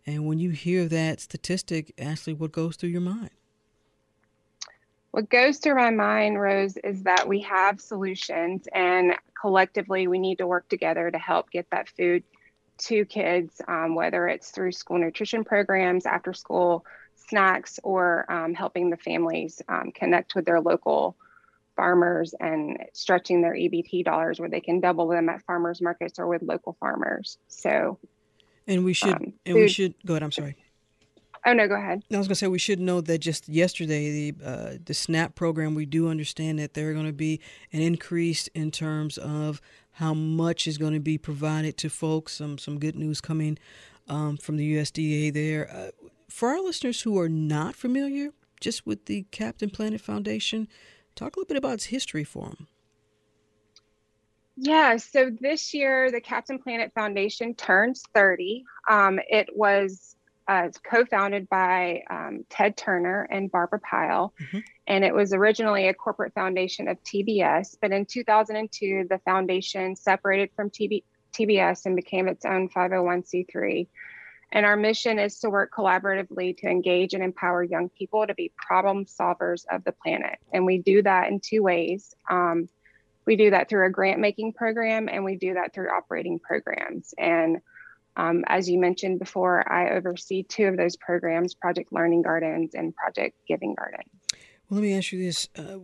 And 0.07 0.27
when 0.27 0.39
you 0.39 0.51
hear 0.51 0.87
that 0.87 1.21
statistic, 1.21 1.93
Ashley, 1.99 2.35
what 2.35 2.53
goes 2.53 2.77
through 2.77 2.91
your 2.91 3.01
mind? 3.01 3.31
What 5.11 5.31
goes 5.31 5.59
through 5.59 5.77
my 5.77 5.91
mind, 5.91 6.39
Rose, 6.41 6.77
is 6.77 7.03
that 7.05 7.27
we 7.27 7.41
have 7.41 7.81
solutions, 7.81 8.69
and 8.73 9.15
collectively 9.41 10.07
we 10.07 10.19
need 10.19 10.39
to 10.39 10.47
work 10.47 10.69
together 10.69 11.11
to 11.11 11.19
help 11.19 11.51
get 11.51 11.69
that 11.71 11.89
food 11.89 12.23
to 12.79 13.07
kids, 13.07 13.62
um, 13.67 13.95
whether 13.95 14.29
it's 14.29 14.51
through 14.51 14.73
school 14.73 14.99
nutrition 14.99 15.43
programs, 15.43 16.05
after 16.05 16.35
school 16.35 16.85
snacks 17.29 17.79
or 17.83 18.31
um, 18.31 18.55
helping 18.55 18.91
the 18.91 18.97
families 18.97 19.62
um, 19.69 19.93
connect 19.93 20.35
with 20.35 20.45
their 20.45 20.61
local 20.61 21.17
farmers 21.77 22.35
and 22.41 22.79
stretching 22.93 23.43
their 23.43 23.55
EBT 23.55 24.05
dollars 24.05 24.41
where 24.41 24.49
they 24.49 24.61
can 24.61 24.81
double 24.81 25.07
them 25.09 25.29
at 25.29 25.43
farmers 25.43 25.83
markets 25.83 26.19
or 26.19 26.27
with 26.27 26.43
local 26.43 26.77
farmers. 26.81 27.39
So, 27.49 27.99
and 28.67 28.85
we 28.85 28.95
should, 28.95 29.15
um, 29.15 29.33
and 29.45 29.55
we 29.55 29.69
should 29.69 29.95
go 30.05 30.15
ahead. 30.15 30.23
I'm 30.23 30.33
sorry. 30.33 30.57
Oh 31.45 31.53
no, 31.53 31.69
go 31.69 31.77
ahead. 31.77 32.03
I 32.12 32.19
was 32.19 32.27
going 32.27 32.35
to 32.35 32.35
say 32.35 32.49
we 32.49 32.59
should 32.59 32.81
know 32.81 33.01
that 33.01 33.19
just 33.19 33.49
yesterday 33.49 34.33
the 34.33 34.45
uh, 34.45 34.71
the 34.85 34.95
SNAP 34.95 35.37
program 35.37 35.77
we 35.77 35.87
do 35.87 36.09
understand 36.09 36.59
that 36.59 36.75
there 36.75 36.91
are 36.91 36.93
going 36.93 37.07
to 37.07 37.12
be 37.12 37.41
an 37.73 37.81
increase 37.81 38.49
in 38.49 38.73
terms 38.73 39.17
of 39.17 39.61
how 39.93 40.12
much 40.12 40.67
is 40.67 40.77
going 40.77 40.95
to 40.95 41.01
be 41.01 41.19
provided 41.19 41.77
to 41.79 41.89
folks. 41.89 42.35
Some 42.35 42.59
some 42.59 42.81
good 42.81 42.97
news 42.97 43.21
coming 43.21 43.59
um, 44.09 44.37
from 44.39 44.57
the 44.57 44.77
USDA 44.77 45.33
there. 45.33 45.71
Uh, 45.73 45.91
for 46.37 46.51
our 46.51 46.61
listeners 46.61 47.01
who 47.01 47.18
are 47.18 47.31
not 47.31 47.75
familiar 47.75 48.29
just 48.61 48.87
with 48.87 49.07
the 49.07 49.25
Captain 49.31 49.70
Planet 49.70 50.03
Foundation, 50.03 50.68
talk 51.14 51.35
a 51.35 51.38
little 51.38 51.49
bit 51.49 51.57
about 51.57 51.72
its 51.72 51.87
history 51.87 52.25
for 52.25 52.51
them. 52.51 52.68
Yeah, 54.55 54.99
so 54.99 55.31
this 55.40 55.72
year 55.72 56.11
the 56.11 56.20
Captain 56.20 56.59
Planet 56.59 56.92
Foundation 56.94 57.55
turns 57.55 58.03
30. 58.12 58.64
Um, 58.87 59.18
it 59.31 59.49
was 59.57 60.16
uh, 60.46 60.68
co-founded 60.85 61.49
by 61.49 62.03
um, 62.11 62.44
Ted 62.51 62.77
Turner 62.77 63.27
and 63.31 63.51
Barbara 63.51 63.81
Pyle, 63.81 64.35
mm-hmm. 64.38 64.59
and 64.87 65.05
it 65.07 65.14
was 65.14 65.33
originally 65.33 65.88
a 65.88 65.94
corporate 65.94 66.35
foundation 66.35 66.87
of 66.87 67.03
TBS. 67.03 67.79
But 67.81 67.92
in 67.92 68.05
2002, 68.05 69.07
the 69.09 69.18
foundation 69.20 69.96
separated 69.96 70.51
from 70.55 70.68
TB- 70.68 71.05
TBS 71.33 71.87
and 71.87 71.96
became 71.96 72.29
its 72.29 72.44
own 72.44 72.68
501c3. 72.68 73.87
And 74.53 74.65
our 74.65 74.77
mission 74.77 75.19
is 75.19 75.41
to 75.41 75.51
work 75.51 75.73
collaboratively 75.73 76.57
to 76.59 76.69
engage 76.69 77.15
and 77.15 77.23
empower 77.23 77.63
young 77.63 77.89
people 77.89 78.27
to 78.27 78.35
be 78.35 78.53
problem 78.57 79.05
solvers 79.05 79.65
of 79.71 79.85
the 79.85 79.93
planet. 79.93 80.39
And 80.53 80.65
we 80.65 80.79
do 80.79 81.03
that 81.03 81.29
in 81.29 81.41
two 81.41 81.63
ways. 81.63 82.15
Um, 82.31 82.69
we 83.27 83.37
do 83.37 83.51
that 83.51 83.69
through 83.69 83.87
a 83.87 83.91
grant 83.91 84.21
making 84.21 84.53
program 84.53 85.09
and 85.09 85.25
we 85.25 85.37
do 85.37 85.55
that 85.55 85.75
through 85.75 85.91
operating 85.91 86.39
programs. 86.39 87.13
And 87.19 87.59
um, 88.17 88.45
as 88.47 88.71
you 88.71 88.79
mentioned 88.79 89.19
before, 89.19 89.71
I 89.71 89.91
oversee 89.91 90.43
two 90.45 90.67
of 90.67 90.77
those 90.77 90.97
programs 90.97 91.55
Project 91.55 91.93
Learning 91.93 92.23
Gardens 92.23 92.75
and 92.75 92.95
Project 92.95 93.37
Giving 93.47 93.75
Gardens. 93.75 94.09
Well, 94.69 94.81
let 94.81 94.83
me 94.83 94.97
ask 94.97 95.13
you 95.13 95.23
this: 95.23 95.49
uh, 95.57 95.79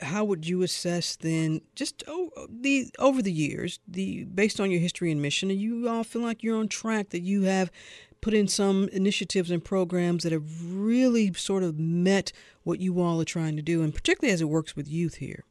How 0.00 0.24
would 0.24 0.46
you 0.46 0.62
assess 0.62 1.16
then, 1.16 1.62
just 1.74 2.04
oh, 2.06 2.30
the 2.50 2.90
over 2.98 3.22
the 3.22 3.32
years, 3.32 3.78
the 3.88 4.24
based 4.24 4.60
on 4.60 4.70
your 4.70 4.80
history 4.80 5.10
and 5.10 5.22
mission, 5.22 5.48
do 5.48 5.54
you 5.54 5.88
all 5.88 6.04
feel 6.04 6.22
like 6.22 6.42
you're 6.42 6.58
on 6.58 6.68
track 6.68 7.10
that 7.10 7.22
you 7.22 7.42
have 7.42 7.70
put 8.20 8.34
in 8.34 8.48
some 8.48 8.88
initiatives 8.88 9.50
and 9.50 9.64
programs 9.64 10.22
that 10.22 10.32
have 10.32 10.74
really 10.74 11.32
sort 11.32 11.62
of 11.62 11.78
met 11.78 12.32
what 12.64 12.80
you 12.80 13.00
all 13.00 13.20
are 13.20 13.24
trying 13.24 13.56
to 13.56 13.62
do, 13.62 13.82
and 13.82 13.94
particularly 13.94 14.32
as 14.32 14.40
it 14.40 14.48
works 14.48 14.74
with 14.74 14.88
youth 14.88 15.16
here. 15.16 15.44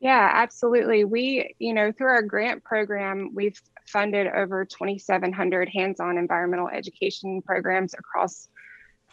Yeah, 0.00 0.30
absolutely. 0.34 1.04
We, 1.04 1.54
you 1.58 1.72
know, 1.72 1.90
through 1.90 2.08
our 2.08 2.22
grant 2.22 2.62
program, 2.62 3.30
we've 3.34 3.58
funded 3.86 4.26
over 4.26 4.64
2,700 4.64 5.68
hands 5.68 6.00
on 6.00 6.18
environmental 6.18 6.68
education 6.68 7.40
programs 7.40 7.94
across 7.94 8.48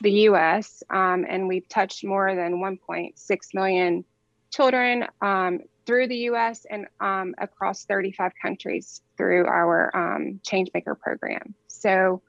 the 0.02 0.12
US, 0.30 0.84
um, 0.90 1.26
and 1.30 1.48
we've 1.48 1.68
touched 1.70 2.04
more 2.04 2.36
than 2.36 2.56
1.6 2.56 3.40
million 3.54 4.04
children 4.52 5.06
um, 5.22 5.60
through 5.86 6.08
the 6.08 6.18
US 6.30 6.66
and 6.70 6.88
um, 7.00 7.36
across 7.38 7.86
35 7.86 8.32
countries 8.42 9.02
through 9.18 9.46
our 9.46 9.96
um, 9.96 10.40
Changemaker 10.46 11.00
program. 11.00 11.54
So 11.82 12.22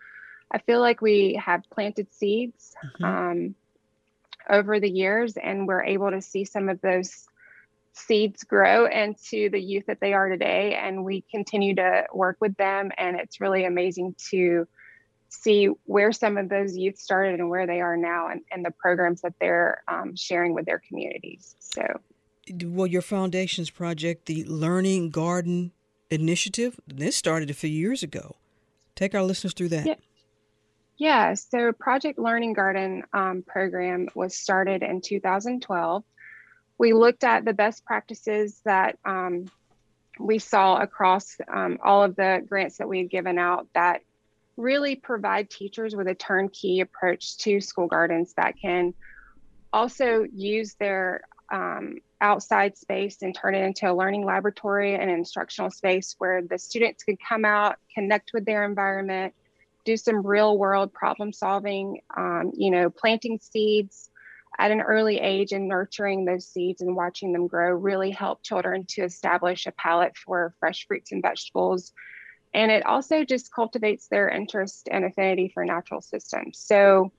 I 0.50 0.58
feel 0.58 0.80
like 0.80 1.00
we 1.00 1.40
have 1.42 1.62
planted 1.70 2.12
seeds. 2.12 2.74
Mm-hmm. 2.84 3.04
Um, 3.04 3.54
over 4.48 4.80
the 4.80 4.90
years, 4.90 5.36
and 5.36 5.66
we're 5.66 5.82
able 5.84 6.10
to 6.10 6.20
see 6.20 6.44
some 6.44 6.68
of 6.68 6.80
those 6.80 7.26
seeds 7.94 8.44
grow 8.44 8.86
into 8.86 9.50
the 9.50 9.60
youth 9.60 9.84
that 9.86 10.00
they 10.00 10.14
are 10.14 10.28
today. 10.28 10.74
And 10.74 11.04
we 11.04 11.24
continue 11.30 11.74
to 11.76 12.06
work 12.12 12.38
with 12.40 12.56
them, 12.56 12.90
and 12.96 13.16
it's 13.16 13.40
really 13.40 13.64
amazing 13.64 14.14
to 14.30 14.66
see 15.28 15.66
where 15.84 16.12
some 16.12 16.36
of 16.36 16.48
those 16.48 16.76
youth 16.76 16.98
started 16.98 17.40
and 17.40 17.48
where 17.48 17.66
they 17.66 17.80
are 17.80 17.96
now 17.96 18.28
and, 18.28 18.42
and 18.50 18.64
the 18.64 18.70
programs 18.70 19.22
that 19.22 19.32
they're 19.40 19.82
um, 19.88 20.14
sharing 20.14 20.54
with 20.54 20.66
their 20.66 20.82
communities. 20.86 21.56
So, 21.58 21.86
well, 22.64 22.86
your 22.86 23.02
foundation's 23.02 23.70
project, 23.70 24.26
the 24.26 24.44
Learning 24.44 25.10
Garden 25.10 25.72
Initiative, 26.10 26.78
this 26.86 27.16
started 27.16 27.48
a 27.48 27.54
few 27.54 27.70
years 27.70 28.02
ago. 28.02 28.36
Take 28.94 29.14
our 29.14 29.22
listeners 29.22 29.55
through 29.55 29.68
that. 29.70 29.87
Yeah. 29.87 29.94
Yeah, 30.98 31.35
so 31.35 31.72
Project 31.72 32.18
Learning 32.18 32.52
Garden 32.52 33.02
um, 33.12 33.42
program 33.44 34.09
was 34.14 34.37
started 34.37 34.85
in 34.85 35.00
2012. 35.00 36.05
We 36.78 36.92
looked 36.92 37.24
at 37.24 37.44
the 37.44 37.52
best 37.52 37.85
practices 37.85 38.61
that 38.64 38.98
um, 39.05 39.46
we 40.20 40.38
saw 40.38 40.76
across 40.76 41.38
um, 41.52 41.78
all 41.85 42.05
of 42.05 42.14
the 42.14 42.44
grants 42.48 42.78
that 42.78 42.88
we 42.88 42.98
had 42.98 43.11
given 43.11 43.38
out 43.38 43.66
that 43.74 44.02
really 44.57 44.94
provide 44.94 45.50
teachers 45.50 45.96
with 45.96 46.07
a 46.07 46.14
turnkey 46.14 46.81
approach 46.81 47.38
to 47.38 47.61
school 47.61 47.87
gardens 47.87 48.35
that 48.35 48.55
can 48.61 48.94
also 49.72 50.24
use 50.33 50.74
their 50.74 51.22
um, 51.50 51.96
outside 52.22 52.76
space 52.76 53.18
and 53.22 53.35
turn 53.35 53.54
it 53.54 53.62
into 53.62 53.90
a 53.90 53.94
learning 53.94 54.24
laboratory 54.24 54.94
and 54.94 55.11
instructional 55.11 55.70
space 55.70 56.14
where 56.18 56.40
the 56.42 56.58
students 56.58 57.04
can 57.04 57.16
come 57.16 57.44
out, 57.44 57.76
connect 57.94 58.30
with 58.32 58.46
their 58.46 58.64
environment, 58.64 59.35
do 59.85 59.96
some 59.96 60.26
real 60.26 60.56
world 60.56 60.92
problem 60.92 61.32
solving, 61.32 62.00
um, 62.16 62.52
you 62.54 62.70
know, 62.70 62.88
planting 62.88 63.38
seeds 63.42 64.08
at 64.58 64.70
an 64.70 64.80
early 64.80 65.18
age 65.18 65.52
and 65.52 65.68
nurturing 65.68 66.24
those 66.24 66.46
seeds 66.46 66.80
and 66.80 66.94
watching 66.96 67.32
them 67.32 67.46
grow 67.46 67.72
really 67.72 68.11
help 68.11 68.42
children 68.42 68.85
to 68.87 69.02
establish 69.02 69.66
a 69.66 69.72
palate 69.72 70.16
for 70.16 70.54
fresh 70.61 70.87
fruits 70.87 71.12
and 71.12 71.22
vegetables 71.22 71.92
and 72.54 72.70
it 72.70 72.85
also 72.85 73.24
just 73.24 73.52
cultivates 73.52 74.08
their 74.08 74.28
interest 74.28 74.88
and 74.90 75.04
affinity 75.04 75.50
for 75.52 75.64
natural 75.64 76.00
systems. 76.00 76.58
So 76.58 77.12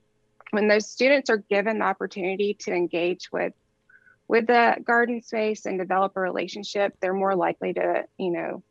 when 0.52 0.68
those 0.68 0.90
students 0.90 1.30
are 1.30 1.38
given 1.38 1.80
the 1.80 1.86
opportunity 1.86 2.56
to 2.62 2.72
engage 2.72 3.32
with 3.32 3.54
with 4.28 4.48
the 4.48 4.76
garden 4.84 5.22
space 5.22 5.66
and 5.66 5.78
develop 5.78 6.14
a 6.16 6.20
relationship, 6.20 6.96
they're 7.00 7.14
more 7.14 7.36
likely 7.36 7.74
to, 7.74 8.06
you 8.18 8.32
know, 8.32 8.64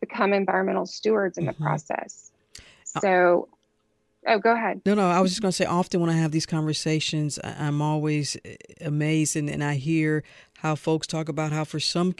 become 0.00 0.32
environmental 0.32 0.86
stewards 0.86 1.38
in 1.38 1.44
mm-hmm. 1.44 1.52
the 1.58 1.64
process. 1.64 2.30
Uh, 2.96 3.00
so 3.00 3.48
Oh, 4.24 4.38
go 4.38 4.52
ahead. 4.52 4.82
No, 4.86 4.94
no, 4.94 5.08
I 5.08 5.20
was 5.20 5.32
just 5.32 5.42
going 5.42 5.50
to 5.50 5.56
say 5.56 5.64
often 5.64 6.00
when 6.00 6.08
I 6.08 6.14
have 6.14 6.30
these 6.30 6.46
conversations, 6.46 7.40
I'm 7.42 7.82
always 7.82 8.36
eh, 8.44 8.54
amazed 8.80 9.34
and, 9.34 9.50
and 9.50 9.64
I 9.64 9.74
hear 9.74 10.22
how 10.58 10.76
folks 10.76 11.08
talk 11.08 11.28
about 11.28 11.50
how 11.50 11.64
for 11.64 11.80
some 11.80 12.14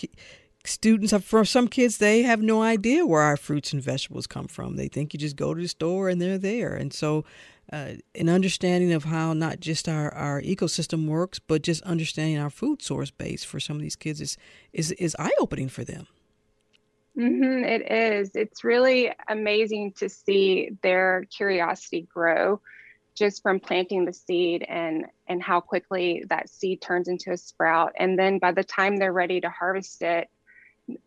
students 0.65 1.13
for 1.25 1.45
some 1.45 1.69
kids 1.69 1.99
they 1.99 2.23
have 2.23 2.41
no 2.41 2.63
idea 2.63 3.07
where 3.07 3.23
our 3.23 3.37
fruits 3.37 3.73
and 3.73 3.83
vegetables 3.83 4.29
come 4.29 4.47
from 4.47 4.77
they 4.77 4.87
think 4.87 5.13
you 5.13 5.19
just 5.19 5.35
go 5.35 5.53
to 5.55 5.61
the 5.61 5.67
store 5.67 6.09
and 6.09 6.23
they're 6.23 6.39
there 6.39 6.73
and 6.75 6.93
so 6.93 7.25
uh, 7.73 7.95
an 8.15 8.29
understanding 8.29 8.93
of 8.93 9.05
how 9.05 9.33
not 9.33 9.59
just 9.59 9.89
our, 9.89 10.13
our 10.15 10.43
ecosystem 10.43 11.09
works 11.09 11.39
but 11.39 11.63
just 11.63 11.83
understanding 11.83 12.39
our 12.39 12.51
food 12.51 12.83
source 12.83 13.11
base 13.11 13.43
for 13.43 13.59
some 13.59 13.77
of 13.77 13.83
these 13.83 13.97
kids 13.97 14.21
is 14.21 14.37
is, 14.73 14.93
is 14.93 15.17
eye-opening 15.19 15.69
for 15.69 15.85
them. 15.85 16.07
Mm-hmm, 17.19 17.65
it 17.65 17.93
is. 17.93 18.31
It's 18.35 18.65
really 18.65 19.13
amazing 19.29 19.93
to 19.99 20.09
see 20.09 20.71
their 20.83 21.27
curiosity 21.37 22.09
grow 22.13 22.61
just 23.15 23.43
from 23.43 23.61
planting 23.61 24.07
the 24.07 24.13
seed 24.13 24.65
and 24.67 25.05
and 25.29 25.43
how 25.43 25.61
quickly 25.61 26.25
that 26.31 26.49
seed 26.49 26.81
turns 26.81 27.09
into 27.09 27.31
a 27.33 27.37
sprout. 27.37 27.93
And 27.99 28.19
then 28.19 28.39
by 28.39 28.53
the 28.53 28.65
time 28.65 28.97
they're 28.97 29.13
ready 29.13 29.41
to 29.43 29.51
harvest 29.51 30.01
it 30.03 30.29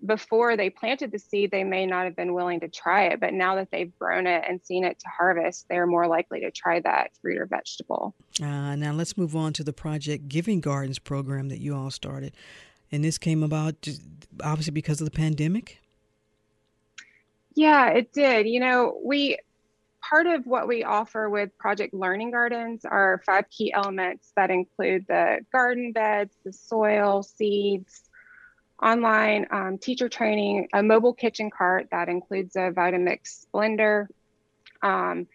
before 0.05 0.55
they 0.55 0.69
planted 0.69 1.11
the 1.11 1.19
seed, 1.19 1.51
they 1.51 1.63
may 1.63 1.85
not 1.85 2.05
have 2.05 2.15
been 2.15 2.33
willing 2.33 2.59
to 2.61 2.67
try 2.67 3.05
it, 3.05 3.19
but 3.19 3.33
now 3.33 3.55
that 3.55 3.69
they've 3.71 3.91
grown 3.99 4.25
it 4.25 4.43
and 4.47 4.61
seen 4.61 4.83
it 4.83 4.99
to 4.99 5.07
harvest, 5.07 5.67
they're 5.69 5.87
more 5.87 6.07
likely 6.07 6.39
to 6.41 6.51
try 6.51 6.79
that 6.79 7.11
fruit 7.21 7.37
or 7.37 7.45
vegetable. 7.45 8.15
Uh, 8.41 8.75
now 8.75 8.93
let's 8.93 9.17
move 9.17 9.35
on 9.35 9.53
to 9.53 9.63
the 9.63 9.73
Project 9.73 10.27
Giving 10.27 10.61
Gardens 10.61 10.99
program 10.99 11.49
that 11.49 11.59
you 11.59 11.75
all 11.75 11.91
started. 11.91 12.33
And 12.91 13.03
this 13.03 13.17
came 13.17 13.43
about 13.43 13.81
just 13.81 14.01
obviously 14.43 14.71
because 14.71 15.01
of 15.01 15.05
the 15.05 15.11
pandemic? 15.11 15.81
Yeah, 17.53 17.89
it 17.89 18.11
did. 18.13 18.47
You 18.47 18.59
know, 18.59 18.99
we 19.03 19.37
part 20.01 20.27
of 20.27 20.45
what 20.45 20.67
we 20.67 20.83
offer 20.83 21.29
with 21.29 21.57
Project 21.57 21.93
Learning 21.93 22.31
Gardens 22.31 22.85
are 22.85 23.21
five 23.25 23.49
key 23.49 23.73
elements 23.73 24.31
that 24.35 24.51
include 24.51 25.05
the 25.07 25.39
garden 25.51 25.91
beds, 25.91 26.35
the 26.43 26.53
soil, 26.53 27.23
seeds, 27.23 28.04
online 28.81 29.47
um, 29.51 29.77
teacher 29.77 30.09
training, 30.09 30.67
a 30.73 30.83
mobile 30.83 31.13
kitchen 31.13 31.49
cart 31.49 31.87
that 31.91 32.09
includes 32.09 32.55
a 32.55 32.71
Vitamix 32.71 33.45
blender, 33.53 34.07
um, 34.81 35.27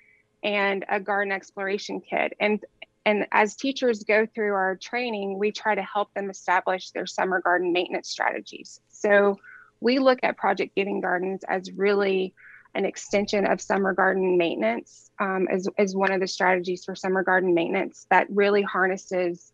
and 0.42 0.84
a 0.88 1.00
garden 1.00 1.32
exploration 1.32 2.00
kit. 2.00 2.34
And 2.40 2.64
and 3.06 3.26
as 3.32 3.56
teachers 3.56 4.04
go 4.04 4.26
through 4.26 4.52
our 4.52 4.76
training, 4.76 5.38
we 5.38 5.52
try 5.52 5.74
to 5.74 5.82
help 5.82 6.12
them 6.12 6.28
establish 6.28 6.90
their 6.90 7.06
summer 7.06 7.40
garden 7.40 7.72
maintenance 7.72 8.10
strategies. 8.10 8.80
So 8.90 9.38
we 9.80 9.98
look 9.98 10.18
at 10.22 10.36
Project 10.36 10.74
Giving 10.76 11.00
Gardens 11.00 11.42
as 11.48 11.72
really 11.72 12.34
an 12.74 12.84
extension 12.84 13.46
of 13.46 13.60
summer 13.60 13.94
garden 13.94 14.36
maintenance 14.36 15.10
um, 15.18 15.48
as, 15.50 15.66
as 15.78 15.96
one 15.96 16.12
of 16.12 16.20
the 16.20 16.28
strategies 16.28 16.84
for 16.84 16.94
summer 16.94 17.22
garden 17.22 17.54
maintenance 17.54 18.06
that 18.10 18.26
really 18.30 18.62
harnesses 18.62 19.50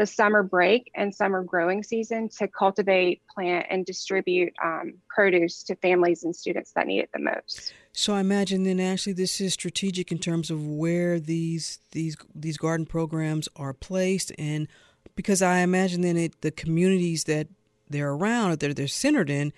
the 0.00 0.06
summer 0.06 0.42
break 0.42 0.90
and 0.94 1.14
summer 1.14 1.42
growing 1.42 1.82
season 1.82 2.30
to 2.30 2.48
cultivate, 2.48 3.20
plant, 3.34 3.66
and 3.68 3.84
distribute 3.84 4.50
um, 4.64 4.94
produce 5.10 5.62
to 5.62 5.76
families 5.76 6.24
and 6.24 6.34
students 6.34 6.72
that 6.72 6.86
need 6.86 7.00
it 7.00 7.10
the 7.12 7.20
most. 7.20 7.74
So 7.92 8.14
I 8.14 8.20
imagine 8.20 8.62
then, 8.62 8.80
Ashley, 8.80 9.12
this 9.12 9.42
is 9.42 9.52
strategic 9.52 10.10
in 10.10 10.18
terms 10.18 10.50
of 10.50 10.66
where 10.66 11.20
these 11.20 11.80
these 11.92 12.16
these 12.34 12.56
garden 12.56 12.86
programs 12.86 13.46
are 13.56 13.74
placed, 13.74 14.32
and 14.38 14.68
because 15.16 15.42
I 15.42 15.58
imagine 15.58 16.00
then 16.00 16.16
it, 16.16 16.40
the 16.40 16.50
communities 16.50 17.24
that 17.24 17.48
they're 17.90 18.12
around, 18.12 18.58
that 18.58 18.74
they're 18.74 18.86
centered 18.86 19.28
in, 19.28 19.52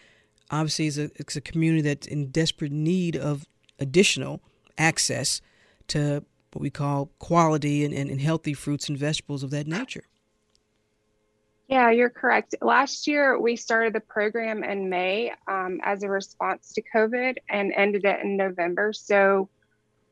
obviously 0.50 0.88
is 0.88 0.98
a, 0.98 1.04
it's 1.14 1.36
a 1.36 1.40
community 1.40 1.82
that's 1.82 2.08
in 2.08 2.32
desperate 2.32 2.72
need 2.72 3.16
of 3.16 3.46
additional 3.78 4.40
access 4.76 5.40
to 5.86 6.24
what 6.52 6.62
we 6.62 6.70
call 6.70 7.12
quality 7.20 7.84
and, 7.84 7.94
and, 7.94 8.10
and 8.10 8.20
healthy 8.20 8.54
fruits 8.54 8.88
and 8.88 8.98
vegetables 8.98 9.44
of 9.44 9.50
that 9.50 9.68
nature. 9.68 10.02
Yeah, 11.72 11.90
you're 11.90 12.10
correct. 12.10 12.54
Last 12.60 13.06
year, 13.06 13.40
we 13.40 13.56
started 13.56 13.94
the 13.94 14.00
program 14.00 14.62
in 14.62 14.90
May 14.90 15.32
um, 15.48 15.80
as 15.82 16.02
a 16.02 16.08
response 16.10 16.74
to 16.74 16.82
COVID 16.94 17.38
and 17.48 17.72
ended 17.74 18.04
it 18.04 18.20
in 18.20 18.36
November. 18.36 18.92
So 18.92 19.48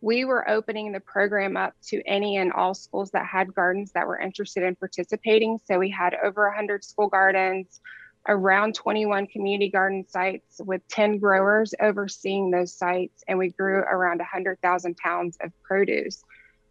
we 0.00 0.24
were 0.24 0.48
opening 0.48 0.90
the 0.90 1.00
program 1.00 1.58
up 1.58 1.74
to 1.88 2.00
any 2.06 2.38
and 2.38 2.50
all 2.50 2.72
schools 2.72 3.10
that 3.10 3.26
had 3.26 3.54
gardens 3.54 3.92
that 3.92 4.06
were 4.06 4.18
interested 4.18 4.62
in 4.62 4.74
participating. 4.74 5.60
So 5.66 5.78
we 5.78 5.90
had 5.90 6.14
over 6.24 6.46
100 6.46 6.82
school 6.82 7.08
gardens, 7.08 7.82
around 8.26 8.74
21 8.74 9.26
community 9.26 9.68
garden 9.68 10.06
sites 10.08 10.62
with 10.64 10.80
10 10.88 11.18
growers 11.18 11.74
overseeing 11.78 12.50
those 12.50 12.72
sites, 12.72 13.22
and 13.28 13.38
we 13.38 13.50
grew 13.50 13.80
around 13.80 14.20
100,000 14.20 14.96
pounds 14.96 15.36
of 15.42 15.52
produce. 15.62 16.24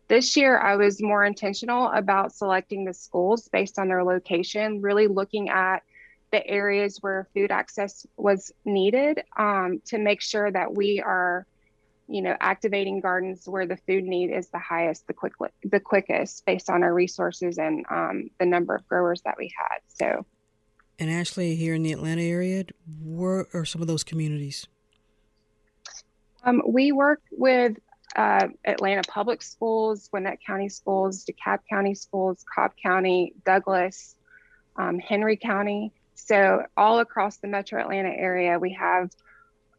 This 0.10 0.36
year, 0.36 0.58
I 0.58 0.76
was 0.76 1.02
more 1.02 1.24
intentional 1.24 1.88
about 1.90 2.34
selecting 2.34 2.84
the 2.84 2.96
schools 2.96 3.48
based 3.48 3.78
on 3.78 3.88
their 3.88 4.04
location, 4.04 4.82
really 4.82 5.06
looking 5.06 5.50
at 5.50 5.84
the 6.32 6.46
areas 6.48 6.98
where 7.02 7.28
food 7.34 7.52
access 7.52 8.08
was 8.18 8.52
needed 8.66 9.24
um, 9.38 9.82
to 9.86 10.00
make 10.00 10.22
sure 10.22 10.52
that 10.52 10.76
we 10.76 11.00
are 11.00 11.46
you 12.08 12.24
know 12.24 12.36
activating 12.40 13.00
gardens 13.00 13.48
where 13.48 13.68
the 13.68 13.78
food 13.78 14.04
need 14.04 14.32
is 14.32 14.50
the 14.50 14.58
highest 14.58 15.06
the 15.06 15.14
quick 15.14 15.34
the 15.64 15.80
quickest 15.80 16.44
based 16.46 16.70
on 16.70 16.82
our 16.82 16.94
resources 16.94 17.60
and 17.60 17.86
um, 17.92 18.30
the 18.40 18.46
number 18.46 18.76
of 18.76 18.88
growers 18.88 19.22
that 19.22 19.36
we 19.38 19.52
had. 19.56 19.80
So 19.90 20.26
and 20.98 21.10
ashley 21.12 21.56
here 21.56 21.76
in 21.76 21.84
the 21.84 21.94
atlanta 21.94 22.24
area 22.24 22.66
where 23.04 23.46
are 23.54 23.66
some 23.66 23.82
of 23.82 23.88
those 23.88 24.04
communities? 24.04 24.68
Um, 26.44 26.64
we 26.68 26.92
work 26.92 27.22
with 27.32 27.78
uh, 28.16 28.48
Atlanta 28.66 29.02
Public 29.04 29.42
Schools, 29.42 30.08
Gwinnett 30.10 30.40
County 30.46 30.70
Schools, 30.70 31.26
DeKalb 31.26 31.60
County 31.70 31.96
Schools, 31.96 32.44
Cobb 32.54 32.72
County, 32.82 33.34
Douglas, 33.46 34.16
um, 34.76 35.00
Henry 35.00 35.38
County. 35.38 35.92
So, 36.16 36.64
all 36.76 37.00
across 37.00 37.38
the 37.38 37.48
metro 37.48 37.82
Atlanta 37.82 38.10
area, 38.10 38.60
we 38.60 38.74
have 38.74 39.10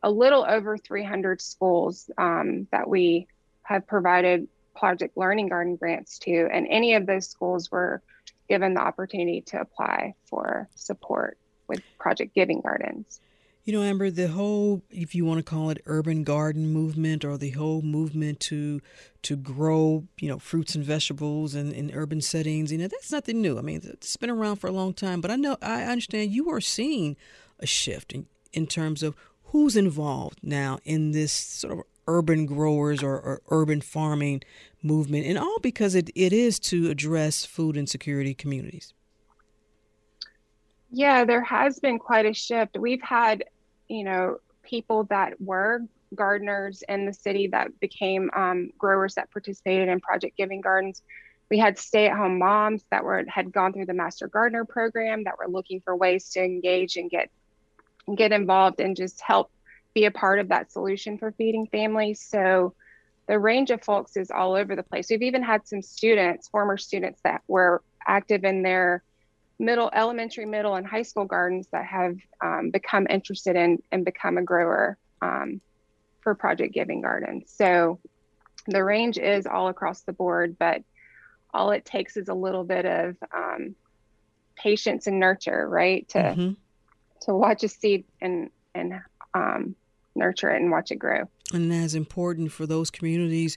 a 0.02 0.10
little 0.10 0.44
over 0.48 0.78
300 0.78 1.40
schools 1.40 2.10
um, 2.16 2.66
that 2.72 2.88
we 2.88 3.26
have 3.62 3.86
provided 3.86 4.48
Project 4.74 5.16
Learning 5.16 5.48
Garden 5.48 5.76
grants 5.76 6.18
to. 6.20 6.48
And 6.50 6.66
any 6.70 6.94
of 6.94 7.06
those 7.06 7.28
schools 7.28 7.70
were 7.70 8.02
given 8.48 8.74
the 8.74 8.80
opportunity 8.80 9.42
to 9.42 9.60
apply 9.60 10.14
for 10.26 10.68
support 10.74 11.36
with 11.68 11.80
Project 11.98 12.34
Giving 12.34 12.60
Gardens. 12.60 13.20
You 13.64 13.74
know, 13.74 13.82
Amber, 13.82 14.10
the 14.10 14.28
whole, 14.28 14.82
if 14.90 15.14
you 15.14 15.24
want 15.24 15.38
to 15.38 15.42
call 15.44 15.68
it 15.70 15.82
urban 15.84 16.24
garden 16.24 16.72
movement 16.72 17.24
or 17.24 17.36
the 17.36 17.50
whole 17.50 17.82
movement 17.82 18.40
to 18.40 18.80
to 19.22 19.36
grow, 19.36 20.04
you 20.18 20.28
know, 20.28 20.38
fruits 20.38 20.74
and 20.74 20.82
vegetables 20.82 21.54
in, 21.54 21.72
in 21.72 21.90
urban 21.92 22.22
settings, 22.22 22.72
you 22.72 22.78
know, 22.78 22.88
that's 22.88 23.12
nothing 23.12 23.42
new. 23.42 23.58
I 23.58 23.60
mean, 23.60 23.82
it's 23.84 24.16
been 24.16 24.30
around 24.30 24.56
for 24.56 24.66
a 24.66 24.72
long 24.72 24.94
time, 24.94 25.20
but 25.20 25.30
I 25.30 25.36
know, 25.36 25.58
I 25.60 25.82
understand 25.84 26.32
you 26.32 26.48
are 26.48 26.60
seeing 26.60 27.16
a 27.58 27.66
shift 27.66 28.12
in, 28.12 28.26
in 28.52 28.66
terms 28.66 29.02
of 29.02 29.14
who's 29.44 29.76
involved 29.76 30.38
now 30.42 30.78
in 30.84 31.10
this 31.10 31.32
sort 31.32 31.74
of 31.74 31.84
urban 32.08 32.46
growers 32.46 33.02
or, 33.02 33.20
or 33.20 33.42
urban 33.50 33.82
farming 33.82 34.42
movement, 34.82 35.26
and 35.26 35.38
all 35.38 35.58
because 35.60 35.94
it, 35.94 36.08
it 36.14 36.32
is 36.32 36.58
to 36.58 36.88
address 36.88 37.44
food 37.44 37.76
insecurity 37.76 38.32
communities. 38.32 38.94
Yeah, 40.90 41.24
there 41.24 41.42
has 41.44 41.78
been 41.78 41.98
quite 41.98 42.26
a 42.26 42.34
shift. 42.34 42.76
We've 42.78 43.02
had, 43.02 43.44
you 43.88 44.04
know, 44.04 44.38
people 44.62 45.04
that 45.04 45.40
were 45.40 45.82
gardeners 46.14 46.82
in 46.88 47.06
the 47.06 47.12
city 47.12 47.46
that 47.48 47.78
became 47.80 48.30
um, 48.34 48.70
growers 48.76 49.14
that 49.14 49.30
participated 49.30 49.88
in 49.88 50.00
Project 50.00 50.36
Giving 50.36 50.60
Gardens. 50.60 51.02
We 51.48 51.58
had 51.58 51.78
stay-at-home 51.78 52.38
moms 52.38 52.84
that 52.90 53.04
were 53.04 53.24
had 53.28 53.52
gone 53.52 53.72
through 53.72 53.86
the 53.86 53.94
Master 53.94 54.28
Gardener 54.28 54.64
program 54.64 55.24
that 55.24 55.38
were 55.38 55.48
looking 55.48 55.80
for 55.80 55.94
ways 55.96 56.30
to 56.30 56.44
engage 56.44 56.96
and 56.96 57.10
get 57.10 57.30
get 58.16 58.32
involved 58.32 58.80
and 58.80 58.96
just 58.96 59.20
help 59.20 59.50
be 59.94 60.04
a 60.04 60.10
part 60.10 60.38
of 60.38 60.48
that 60.48 60.72
solution 60.72 61.18
for 61.18 61.32
feeding 61.32 61.66
families. 61.66 62.20
So 62.20 62.74
the 63.26 63.38
range 63.38 63.70
of 63.70 63.82
folks 63.82 64.16
is 64.16 64.30
all 64.30 64.54
over 64.54 64.74
the 64.74 64.82
place. 64.82 65.08
We've 65.10 65.22
even 65.22 65.42
had 65.42 65.66
some 65.66 65.82
students, 65.82 66.48
former 66.48 66.76
students 66.76 67.20
that 67.22 67.42
were 67.46 67.82
active 68.06 68.44
in 68.44 68.62
their 68.62 69.02
middle, 69.60 69.90
elementary, 69.92 70.46
middle, 70.46 70.74
and 70.74 70.86
high 70.86 71.02
school 71.02 71.26
gardens 71.26 71.68
that 71.70 71.84
have 71.84 72.16
um, 72.40 72.70
become 72.70 73.06
interested 73.08 73.54
in 73.54 73.80
and 73.92 74.04
become 74.04 74.38
a 74.38 74.42
grower 74.42 74.96
um, 75.20 75.60
for 76.20 76.34
Project 76.34 76.72
Giving 76.72 77.02
Gardens. 77.02 77.52
So 77.54 78.00
the 78.66 78.82
range 78.82 79.18
is 79.18 79.46
all 79.46 79.68
across 79.68 80.00
the 80.00 80.12
board, 80.12 80.56
but 80.58 80.82
all 81.52 81.70
it 81.72 81.84
takes 81.84 82.16
is 82.16 82.28
a 82.28 82.34
little 82.34 82.64
bit 82.64 82.86
of 82.86 83.16
um, 83.36 83.74
patience 84.56 85.06
and 85.06 85.20
nurture, 85.20 85.68
right? 85.68 86.08
To 86.10 86.18
mm-hmm. 86.18 86.52
to 87.22 87.34
watch 87.34 87.62
a 87.62 87.68
seed 87.68 88.04
and 88.20 88.50
and 88.74 88.94
um, 89.34 89.74
nurture 90.14 90.50
it 90.50 90.60
and 90.60 90.70
watch 90.70 90.90
it 90.90 90.96
grow. 90.96 91.24
And 91.52 91.70
that's 91.70 91.94
important 91.94 92.52
for 92.52 92.66
those 92.66 92.90
communities 92.90 93.56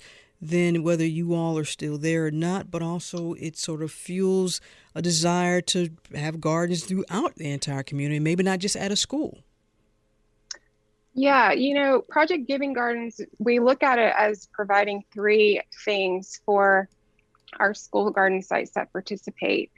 then 0.49 0.83
whether 0.83 1.05
you 1.05 1.33
all 1.33 1.57
are 1.57 1.63
still 1.63 1.97
there 1.97 2.25
or 2.25 2.31
not, 2.31 2.69
but 2.69 2.81
also 2.81 3.33
it 3.33 3.57
sort 3.57 3.81
of 3.81 3.91
fuels 3.91 4.59
a 4.95 5.01
desire 5.01 5.61
to 5.61 5.89
have 6.15 6.39
gardens 6.39 6.83
throughout 6.83 7.35
the 7.35 7.49
entire 7.49 7.83
community, 7.83 8.19
maybe 8.19 8.43
not 8.43 8.59
just 8.59 8.75
at 8.75 8.91
a 8.91 8.95
school. 8.95 9.39
Yeah, 11.15 11.51
you 11.51 11.75
know, 11.75 12.01
Project 12.01 12.47
Giving 12.47 12.73
Gardens, 12.73 13.21
we 13.37 13.59
look 13.59 13.83
at 13.83 13.99
it 13.99 14.13
as 14.17 14.47
providing 14.51 15.03
three 15.13 15.61
things 15.85 16.41
for 16.45 16.89
our 17.59 17.73
school 17.75 18.09
garden 18.09 18.41
sites 18.41 18.71
that 18.71 18.91
participate. 18.91 19.71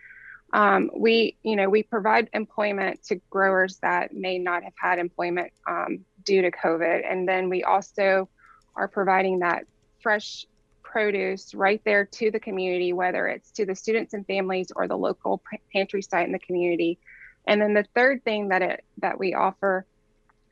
Um, 0.54 0.90
we, 0.96 1.36
you 1.44 1.58
know, 1.58 1.70
we 1.70 1.84
provide 1.84 2.30
employment 2.34 3.04
to 3.08 3.16
growers 3.30 3.78
that 3.82 4.14
may 4.14 4.38
not 4.40 4.64
have 4.64 4.74
had 4.82 4.98
employment 4.98 5.52
um, 5.68 6.06
due 6.24 6.42
to 6.42 6.52
COVID, 6.52 7.04
and 7.10 7.28
then 7.28 7.50
we 7.50 7.64
also 7.64 8.30
are 8.78 8.88
providing 8.88 9.40
that 9.40 9.66
fresh 10.02 10.46
produce 10.96 11.54
right 11.54 11.82
there 11.84 12.06
to 12.06 12.32
the 12.32 12.40
community, 12.40 12.94
whether 12.94 13.28
it's 13.28 13.52
to 13.52 13.66
the 13.66 13.76
students 13.76 14.14
and 14.14 14.26
families 14.26 14.72
or 14.74 14.88
the 14.88 14.98
local 14.98 15.44
pantry 15.74 16.02
site 16.02 16.26
in 16.26 16.32
the 16.32 16.40
community. 16.40 16.98
And 17.46 17.62
then 17.62 17.74
the 17.74 17.86
third 17.94 18.24
thing 18.24 18.48
that 18.48 18.62
it 18.62 18.86
that 19.00 19.20
we 19.20 19.34
offer 19.34 19.86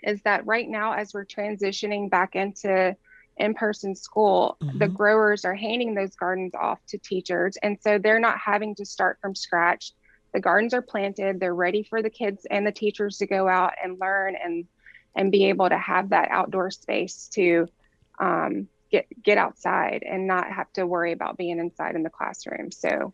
is 0.02 0.22
that 0.24 0.46
right 0.46 0.68
now, 0.68 0.92
as 0.92 1.14
we're 1.14 1.24
transitioning 1.24 2.10
back 2.10 2.36
into 2.36 2.94
in-person 3.38 3.96
school, 3.96 4.58
mm-hmm. 4.62 4.80
the 4.80 4.90
growers 4.90 5.46
are 5.46 5.56
handing 5.56 5.96
those 5.96 6.14
gardens 6.18 6.52
off 6.56 6.80
to 6.88 6.98
teachers, 6.98 7.56
and 7.64 7.78
so 7.80 7.98
they're 7.98 8.20
not 8.20 8.38
having 8.38 8.76
to 8.76 8.86
start 8.86 9.20
from 9.22 9.36
scratch. 9.36 9.94
The 10.34 10.42
gardens 10.42 10.74
are 10.74 10.82
planted; 10.82 11.40
they're 11.40 11.56
ready 11.56 11.84
for 11.84 12.02
the 12.02 12.10
kids 12.10 12.46
and 12.52 12.68
the 12.68 12.72
teachers 12.74 13.18
to 13.20 13.28
go 13.28 13.48
out 13.48 13.76
and 13.82 13.98
learn 13.98 14.36
and 14.36 14.66
and 15.16 15.32
be 15.32 15.46
able 15.46 15.70
to 15.70 15.78
have 15.78 16.10
that 16.10 16.28
outdoor 16.32 16.70
space 16.70 17.30
to 17.30 17.70
um, 18.20 18.68
get 18.94 19.08
get 19.24 19.38
outside 19.38 20.04
and 20.08 20.28
not 20.28 20.50
have 20.52 20.72
to 20.74 20.86
worry 20.86 21.12
about 21.12 21.36
being 21.36 21.60
inside 21.60 21.96
in 21.96 22.04
the 22.04 22.10
classroom. 22.10 22.72
So, 22.72 23.12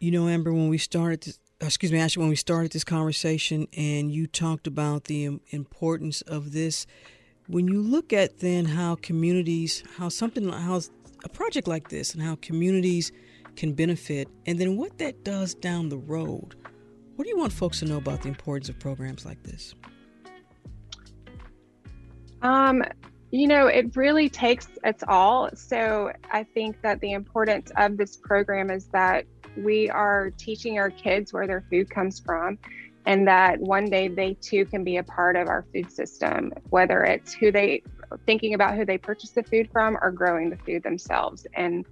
you 0.00 0.10
know, 0.10 0.28
Amber, 0.28 0.52
when 0.52 0.68
we 0.68 0.78
started 0.78 1.22
this, 1.22 1.38
excuse 1.60 1.92
me, 1.92 2.00
actually, 2.00 2.22
when 2.22 2.30
we 2.30 2.36
started 2.36 2.72
this 2.72 2.84
conversation, 2.84 3.68
and 3.76 4.10
you 4.12 4.26
talked 4.26 4.66
about 4.66 5.04
the 5.04 5.40
importance 5.50 6.22
of 6.22 6.52
this, 6.52 6.86
when 7.46 7.68
you 7.68 7.80
look 7.80 8.12
at 8.12 8.40
then 8.40 8.64
how 8.64 8.96
communities, 8.96 9.84
how 9.96 10.08
something, 10.08 10.48
how 10.50 10.80
a 11.24 11.28
project 11.28 11.68
like 11.68 11.88
this, 11.88 12.12
and 12.12 12.22
how 12.22 12.36
communities 12.42 13.12
can 13.54 13.72
benefit, 13.72 14.28
and 14.46 14.58
then 14.58 14.76
what 14.76 14.98
that 14.98 15.22
does 15.24 15.54
down 15.54 15.88
the 15.88 15.98
road. 15.98 16.56
What 17.14 17.24
do 17.24 17.30
you 17.30 17.38
want 17.38 17.52
folks 17.52 17.78
to 17.80 17.84
know 17.84 17.98
about 17.98 18.22
the 18.22 18.28
importance 18.28 18.68
of 18.68 18.80
programs 18.80 19.24
like 19.24 19.42
this? 19.44 19.74
Um, 22.42 22.82
you 23.30 23.46
know, 23.46 23.66
it 23.66 23.94
really 23.96 24.28
takes 24.28 24.68
its 24.84 25.04
all. 25.06 25.50
So 25.54 26.12
I 26.30 26.42
think 26.42 26.82
that 26.82 27.00
the 27.00 27.12
importance 27.12 27.70
of 27.76 27.96
this 27.96 28.16
program 28.16 28.70
is 28.70 28.86
that 28.86 29.24
we 29.56 29.88
are 29.88 30.30
teaching 30.36 30.78
our 30.78 30.90
kids 30.90 31.32
where 31.32 31.46
their 31.46 31.64
food 31.70 31.90
comes 31.90 32.18
from 32.18 32.58
and 33.06 33.26
that 33.28 33.58
one 33.60 33.88
day 33.88 34.08
they 34.08 34.34
too 34.34 34.64
can 34.66 34.84
be 34.84 34.98
a 34.98 35.02
part 35.02 35.36
of 35.36 35.48
our 35.48 35.64
food 35.72 35.90
system, 35.90 36.52
whether 36.70 37.04
it's 37.04 37.32
who 37.32 37.50
they 37.50 37.82
thinking 38.26 38.54
about 38.54 38.74
who 38.74 38.84
they 38.84 38.98
purchase 38.98 39.30
the 39.30 39.42
food 39.44 39.68
from 39.72 39.96
or 40.02 40.10
growing 40.10 40.50
the 40.50 40.56
food 40.56 40.82
themselves. 40.82 41.46
And 41.54 41.86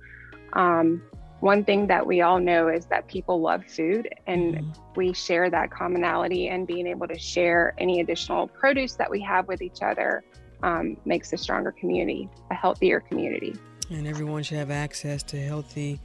um, 0.54 1.00
one 1.40 1.64
thing 1.64 1.86
that 1.86 2.04
we 2.04 2.22
all 2.22 2.40
know 2.40 2.68
is 2.68 2.86
that 2.86 3.06
people 3.06 3.40
love 3.40 3.64
food 3.64 4.08
and 4.26 4.54
mm-hmm. 4.54 4.70
we 4.96 5.12
share 5.12 5.48
that 5.50 5.70
commonality 5.70 6.48
and 6.48 6.66
being 6.66 6.88
able 6.88 7.06
to 7.06 7.18
share 7.18 7.74
any 7.78 8.00
additional 8.00 8.48
produce 8.48 8.94
that 8.94 9.08
we 9.08 9.20
have 9.20 9.46
with 9.46 9.62
each 9.62 9.82
other 9.82 10.24
um, 10.62 10.96
makes 11.04 11.32
a 11.32 11.36
stronger 11.36 11.72
community, 11.72 12.28
a 12.50 12.54
healthier 12.54 13.00
community. 13.00 13.54
And 13.90 14.06
everyone 14.06 14.42
should 14.42 14.58
have 14.58 14.70
access 14.70 15.22
to 15.24 15.40
healthy 15.40 16.00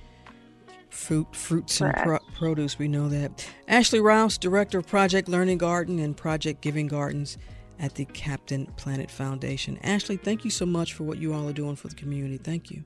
fruit, 0.89 1.35
fruits 1.35 1.81
and 1.81 1.93
pro- 1.95 2.19
produce. 2.35 2.79
We 2.79 2.87
know 2.87 3.09
that. 3.09 3.47
Ashley 3.67 3.99
Rouse, 3.99 4.37
director 4.37 4.79
of 4.79 4.87
Project 4.87 5.27
Learning 5.27 5.57
Garden 5.57 5.99
and 5.99 6.15
Project 6.15 6.61
Giving 6.61 6.87
Gardens 6.87 7.37
at 7.79 7.95
the 7.95 8.05
Captain 8.05 8.67
Planet 8.77 9.09
Foundation. 9.09 9.79
Ashley, 9.83 10.17
thank 10.17 10.45
you 10.45 10.51
so 10.51 10.65
much 10.65 10.93
for 10.93 11.03
what 11.03 11.17
you 11.17 11.33
all 11.33 11.49
are 11.49 11.53
doing 11.53 11.75
for 11.75 11.87
the 11.87 11.95
community. 11.95 12.37
Thank 12.37 12.71
you. 12.71 12.83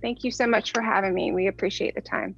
Thank 0.00 0.24
you 0.24 0.30
so 0.30 0.46
much 0.46 0.72
for 0.72 0.80
having 0.80 1.14
me. 1.14 1.32
We 1.32 1.48
appreciate 1.48 1.94
the 1.94 2.00
time. 2.00 2.36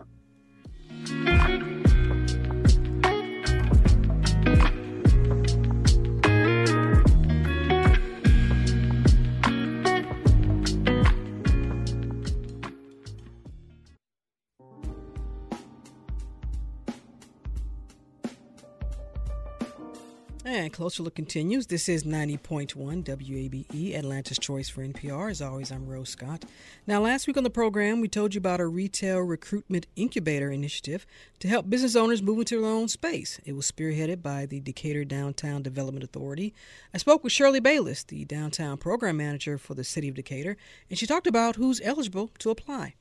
And 20.60 20.70
Closer 20.70 21.02
Look 21.02 21.14
continues. 21.14 21.68
This 21.68 21.88
is 21.88 22.04
90.1 22.04 22.74
WABE, 23.02 23.94
Atlanta's 23.96 24.38
Choice 24.38 24.68
for 24.68 24.82
NPR. 24.86 25.30
As 25.30 25.40
always, 25.40 25.72
I'm 25.72 25.86
Rose 25.86 26.10
Scott. 26.10 26.44
Now, 26.86 27.00
last 27.00 27.26
week 27.26 27.38
on 27.38 27.44
the 27.44 27.48
program, 27.50 28.02
we 28.02 28.08
told 28.08 28.34
you 28.34 28.40
about 28.40 28.60
a 28.60 28.66
retail 28.66 29.20
recruitment 29.20 29.86
incubator 29.96 30.50
initiative 30.50 31.06
to 31.38 31.48
help 31.48 31.70
business 31.70 31.96
owners 31.96 32.20
move 32.20 32.40
into 32.40 32.60
their 32.60 32.68
own 32.70 32.88
space. 32.88 33.40
It 33.46 33.54
was 33.54 33.72
spearheaded 33.72 34.20
by 34.20 34.44
the 34.44 34.60
Decatur 34.60 35.02
Downtown 35.02 35.62
Development 35.62 36.04
Authority. 36.04 36.52
I 36.92 36.98
spoke 36.98 37.24
with 37.24 37.32
Shirley 37.32 37.60
Bayless, 37.60 38.04
the 38.04 38.26
downtown 38.26 38.76
program 38.76 39.16
manager 39.16 39.56
for 39.56 39.72
the 39.72 39.82
city 39.82 40.10
of 40.10 40.14
Decatur, 40.14 40.58
and 40.90 40.98
she 40.98 41.06
talked 41.06 41.26
about 41.26 41.56
who's 41.56 41.80
eligible 41.82 42.32
to 42.38 42.50
apply. 42.50 42.96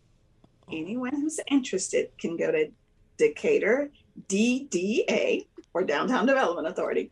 Anyone 0.72 1.12
who's 1.12 1.42
interested 1.52 2.18
can 2.18 2.38
go 2.38 2.54
to 2.54 2.72
Decatur 3.18 3.92
DDA 4.30 5.46
or 5.74 5.84
Downtown 5.84 6.26
Development 6.26 6.66
Authority 6.66 7.12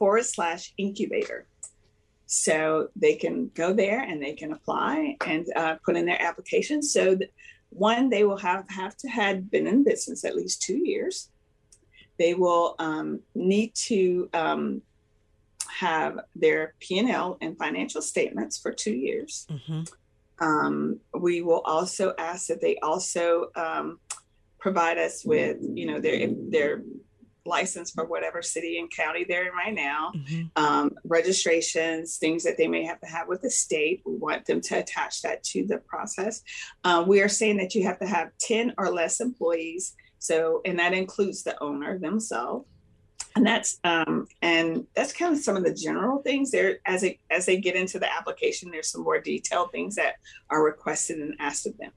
forward 0.00 0.24
slash 0.24 0.72
incubator. 0.78 1.46
So 2.26 2.88
they 2.96 3.14
can 3.14 3.50
go 3.54 3.72
there 3.72 4.00
and 4.00 4.20
they 4.20 4.32
can 4.32 4.52
apply 4.52 5.16
and 5.26 5.46
uh, 5.54 5.76
put 5.84 5.96
in 5.96 6.06
their 6.06 6.20
application. 6.20 6.82
So 6.82 7.14
that, 7.16 7.30
one, 7.68 8.08
they 8.08 8.24
will 8.24 8.38
have, 8.38 8.64
have 8.70 8.96
to 8.98 9.08
have 9.08 9.50
been 9.50 9.66
in 9.66 9.84
business 9.84 10.24
at 10.24 10.34
least 10.34 10.62
two 10.62 10.78
years. 10.78 11.28
They 12.18 12.34
will 12.34 12.76
um, 12.78 13.20
need 13.34 13.74
to 13.86 14.28
um, 14.32 14.82
have 15.68 16.20
their 16.34 16.74
P&L 16.80 17.38
and 17.40 17.58
financial 17.58 18.02
statements 18.02 18.58
for 18.58 18.72
two 18.72 18.94
years. 18.94 19.46
Mm-hmm. 19.50 19.82
Um, 20.42 21.00
we 21.18 21.42
will 21.42 21.60
also 21.60 22.14
ask 22.18 22.46
that 22.46 22.60
they 22.60 22.78
also 22.78 23.50
um, 23.54 24.00
provide 24.58 24.98
us 24.98 25.24
with, 25.24 25.58
you 25.60 25.86
know, 25.86 26.00
their 26.00 26.28
their 26.48 26.82
license 27.44 27.90
for 27.90 28.04
whatever 28.04 28.42
city 28.42 28.78
and 28.78 28.90
county 28.90 29.24
they're 29.24 29.48
in 29.48 29.54
right 29.54 29.74
now, 29.74 30.12
Mm-hmm. 30.14 30.62
um, 30.62 30.92
registrations, 31.04 32.16
things 32.16 32.44
that 32.44 32.56
they 32.56 32.66
may 32.68 32.84
have 32.84 33.00
to 33.00 33.06
have 33.06 33.28
with 33.28 33.42
the 33.42 33.50
state. 33.50 34.02
We 34.04 34.16
want 34.16 34.44
them 34.46 34.60
to 34.62 34.78
attach 34.78 35.22
that 35.22 35.42
to 35.44 35.66
the 35.66 35.78
process. 35.78 36.42
Uh, 36.84 37.04
we 37.06 37.20
are 37.22 37.28
saying 37.28 37.56
that 37.58 37.74
you 37.74 37.84
have 37.84 37.98
to 38.00 38.06
have 38.06 38.30
10 38.40 38.74
or 38.78 38.90
less 38.90 39.20
employees. 39.20 39.94
So, 40.18 40.60
and 40.64 40.78
that 40.78 40.92
includes 40.92 41.42
the 41.42 41.60
owner 41.62 41.98
themselves. 41.98 42.66
And 43.36 43.46
that's 43.46 43.78
um, 43.84 44.26
and 44.42 44.86
that's 44.96 45.12
kind 45.12 45.32
of 45.32 45.40
some 45.40 45.56
of 45.56 45.62
the 45.62 45.72
general 45.72 46.20
things 46.20 46.50
there. 46.50 46.80
As 46.84 47.02
they 47.02 47.20
as 47.30 47.46
they 47.46 47.58
get 47.60 47.76
into 47.76 48.00
the 48.00 48.12
application, 48.12 48.70
there's 48.72 48.90
some 48.90 49.04
more 49.04 49.20
detailed 49.20 49.70
things 49.70 49.94
that 49.94 50.14
are 50.50 50.64
requested 50.64 51.20
and 51.20 51.36
asked 51.38 51.66
of 51.66 51.78
them. 51.78 51.92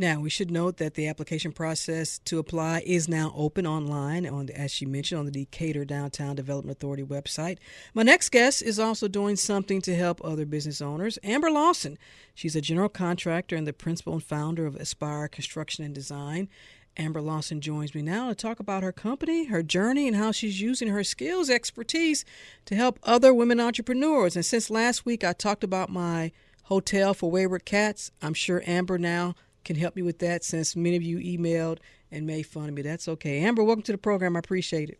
Now, 0.00 0.20
we 0.20 0.30
should 0.30 0.52
note 0.52 0.76
that 0.76 0.94
the 0.94 1.08
application 1.08 1.50
process 1.50 2.20
to 2.20 2.38
apply 2.38 2.84
is 2.86 3.08
now 3.08 3.32
open 3.36 3.66
online 3.66 4.26
on 4.28 4.48
as 4.50 4.70
she 4.70 4.86
mentioned, 4.86 5.18
on 5.18 5.24
the 5.26 5.32
Decatur 5.32 5.84
Downtown 5.84 6.36
Development 6.36 6.78
Authority 6.78 7.02
website. 7.02 7.58
My 7.94 8.04
next 8.04 8.28
guest 8.28 8.62
is 8.62 8.78
also 8.78 9.08
doing 9.08 9.34
something 9.34 9.80
to 9.82 9.96
help 9.96 10.24
other 10.24 10.46
business 10.46 10.80
owners. 10.80 11.18
Amber 11.24 11.50
Lawson. 11.50 11.98
She's 12.32 12.54
a 12.54 12.60
general 12.60 12.88
contractor 12.88 13.56
and 13.56 13.66
the 13.66 13.72
principal 13.72 14.12
and 14.12 14.22
founder 14.22 14.66
of 14.66 14.76
Aspire 14.76 15.26
Construction 15.26 15.84
and 15.84 15.92
Design. 15.92 16.48
Amber 16.96 17.20
Lawson 17.20 17.60
joins 17.60 17.92
me 17.92 18.02
now 18.02 18.28
to 18.28 18.36
talk 18.36 18.60
about 18.60 18.84
her 18.84 18.92
company, 18.92 19.46
her 19.46 19.64
journey, 19.64 20.06
and 20.06 20.16
how 20.16 20.30
she's 20.30 20.60
using 20.60 20.88
her 20.88 21.02
skills, 21.02 21.50
expertise 21.50 22.24
to 22.66 22.76
help 22.76 23.00
other 23.02 23.34
women 23.34 23.58
entrepreneurs. 23.58 24.36
And 24.36 24.44
since 24.44 24.70
last 24.70 25.04
week 25.04 25.24
I 25.24 25.32
talked 25.32 25.64
about 25.64 25.90
my 25.90 26.30
hotel 26.64 27.14
for 27.14 27.30
wayward 27.30 27.64
cats, 27.64 28.12
I'm 28.22 28.34
sure 28.34 28.62
Amber 28.64 28.98
now 28.98 29.34
can 29.64 29.76
help 29.76 29.96
me 29.96 30.02
with 30.02 30.18
that 30.20 30.44
since 30.44 30.76
many 30.76 30.96
of 30.96 31.02
you 31.02 31.18
emailed 31.18 31.78
and 32.10 32.26
made 32.26 32.44
fun 32.44 32.68
of 32.68 32.74
me. 32.74 32.82
That's 32.82 33.08
okay. 33.08 33.40
Amber, 33.40 33.62
welcome 33.62 33.82
to 33.82 33.92
the 33.92 33.98
program. 33.98 34.36
I 34.36 34.38
appreciate 34.38 34.90
it. 34.90 34.98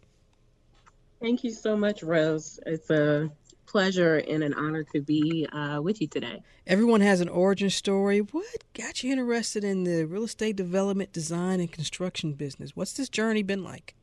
Thank 1.21 1.43
you 1.43 1.51
so 1.51 1.77
much, 1.77 2.03
Rose. 2.03 2.61
It's 2.67 2.91
a 2.91 3.31
pleasure 3.67 4.17
and 4.17 4.43
an 4.43 4.55
honor 4.55 4.83
to 4.83 5.01
be 5.01 5.47
uh, 5.53 5.81
with 5.83 6.01
you 6.01 6.07
today. 6.07 6.43
Everyone 6.67 7.01
has 7.01 7.21
an 7.21 7.29
origin 7.29 7.71
story. 7.71 8.21
What 8.21 8.65
got 8.75 9.03
you 9.03 9.13
interested 9.13 9.65
in 9.65 9.85
the 9.85 10.05
real 10.05 10.25
estate 10.25 10.57
development, 10.57 11.13
design, 11.13 11.61
and 11.61 11.71
construction 11.71 12.33
business? 12.33 12.75
What's 12.75 12.93
this 12.95 13.09
journey 13.09 13.43
been 13.43 13.63
like? 13.65 13.95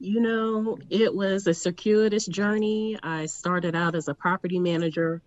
You 0.00 0.20
know, 0.20 0.78
it 0.90 1.14
was 1.14 1.46
a 1.46 1.54
circuitous 1.54 2.26
journey. 2.26 2.98
I 3.02 3.26
started 3.26 3.76
out 3.76 3.94
as 3.94 4.08
a 4.08 4.14
property 4.14 4.58
manager 4.58 5.22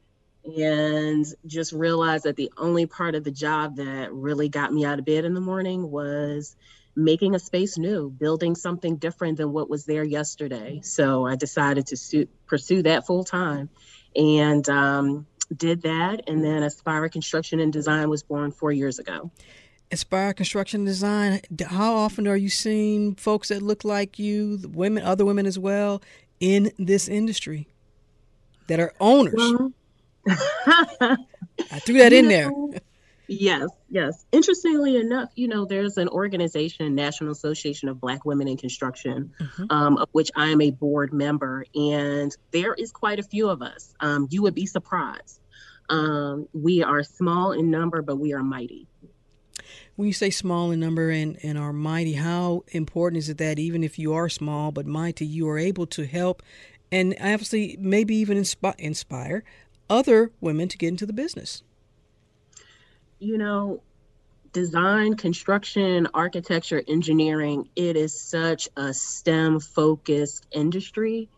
and 0.45 1.25
just 1.45 1.71
realized 1.73 2.25
that 2.25 2.35
the 2.35 2.51
only 2.57 2.85
part 2.85 3.15
of 3.15 3.23
the 3.23 3.31
job 3.31 3.77
that 3.77 4.11
really 4.13 4.49
got 4.49 4.71
me 4.71 4.85
out 4.85 4.99
of 4.99 5.05
bed 5.05 5.25
in 5.25 5.33
the 5.33 5.41
morning 5.41 5.89
was 5.89 6.55
making 6.95 7.35
a 7.35 7.39
space 7.39 7.77
new, 7.77 8.09
building 8.09 8.55
something 8.55 8.95
different 8.97 9.37
than 9.37 9.51
what 9.51 9.69
was 9.69 9.85
there 9.85 10.03
yesterday. 10.03 10.79
So 10.83 11.25
I 11.25 11.35
decided 11.35 11.87
to 11.87 11.97
su- 11.97 12.27
pursue 12.47 12.83
that 12.83 13.05
full 13.05 13.23
time 13.23 13.69
and 14.15 14.67
um, 14.69 15.25
did 15.55 15.81
that. 15.81 16.21
And 16.27 16.43
then 16.43 16.63
Aspire 16.63 17.09
Construction 17.09 17.59
and 17.59 17.73
Design 17.73 18.09
was 18.09 18.23
born 18.23 18.51
four 18.51 18.71
years 18.71 18.99
ago. 18.99 19.31
Aspire 19.91 20.33
Construction 20.33 20.81
and 20.81 20.87
Design. 20.87 21.41
How 21.67 21.95
often 21.95 22.27
are 22.27 22.37
you 22.37 22.49
seeing 22.49 23.15
folks 23.15 23.49
that 23.49 23.61
look 23.61 23.83
like 23.83 24.17
you, 24.17 24.59
women, 24.63 25.03
other 25.03 25.25
women 25.25 25.45
as 25.45 25.59
well, 25.59 26.01
in 26.39 26.71
this 26.77 27.07
industry 27.07 27.67
that 28.67 28.79
are 28.79 28.93
owners? 28.99 29.35
Well, 29.35 29.73
I 30.27 31.79
threw 31.79 31.99
that 31.99 32.13
in 32.13 32.27
there. 32.27 32.51
Yes, 33.27 33.69
yes. 33.89 34.23
Interestingly 34.31 34.97
enough, 34.97 35.29
you 35.35 35.47
know, 35.47 35.65
there's 35.65 35.97
an 35.97 36.09
organization, 36.09 36.93
National 36.93 37.31
Association 37.31 37.89
of 37.89 37.99
Black 37.99 38.23
Women 38.23 38.47
in 38.47 38.55
Construction, 38.55 39.33
Mm-hmm. 39.39 39.63
um, 39.71 39.97
of 39.97 40.09
which 40.11 40.29
I 40.35 40.49
am 40.49 40.61
a 40.61 40.69
board 40.69 41.11
member, 41.11 41.65
and 41.73 42.31
there 42.51 42.75
is 42.75 42.91
quite 42.91 43.17
a 43.17 43.23
few 43.23 43.49
of 43.49 43.63
us. 43.63 43.95
Um, 43.99 44.27
you 44.29 44.43
would 44.43 44.53
be 44.53 44.67
surprised. 44.67 45.39
Um, 45.89 46.47
we 46.53 46.83
are 46.83 47.01
small 47.01 47.51
in 47.51 47.71
number, 47.71 48.03
but 48.03 48.17
we 48.17 48.33
are 48.33 48.43
mighty. 48.43 48.87
When 49.95 50.07
you 50.07 50.13
say 50.13 50.29
small 50.29 50.69
in 50.71 50.79
number 50.79 51.09
and, 51.09 51.39
and 51.41 51.57
are 51.57 51.73
mighty, 51.73 52.13
how 52.13 52.63
important 52.69 53.17
is 53.17 53.29
it 53.29 53.39
that 53.39 53.57
even 53.57 53.83
if 53.83 53.97
you 53.97 54.13
are 54.13 54.29
small 54.29 54.71
but 54.71 54.85
mighty, 54.85 55.25
you 55.25 55.49
are 55.49 55.57
able 55.57 55.87
to 55.87 56.05
help 56.05 56.43
and 56.91 57.15
obviously 57.19 57.77
maybe 57.79 58.15
even 58.15 58.37
inspi- 58.37 58.79
inspire 58.79 59.43
other 59.89 60.31
women 60.41 60.67
to 60.69 60.77
get 60.77 60.89
into 60.89 61.05
the 61.05 61.13
business? 61.13 61.63
you 63.19 63.37
know, 63.37 63.81
design, 64.51 65.15
construction, 65.15 66.07
architecture, 66.13 66.81
engineering, 66.87 67.67
it 67.75 67.97
is 67.97 68.19
such 68.19 68.69
a 68.77 68.93
STEM 68.93 69.59
focused 69.59 70.45
industry. 70.51 71.29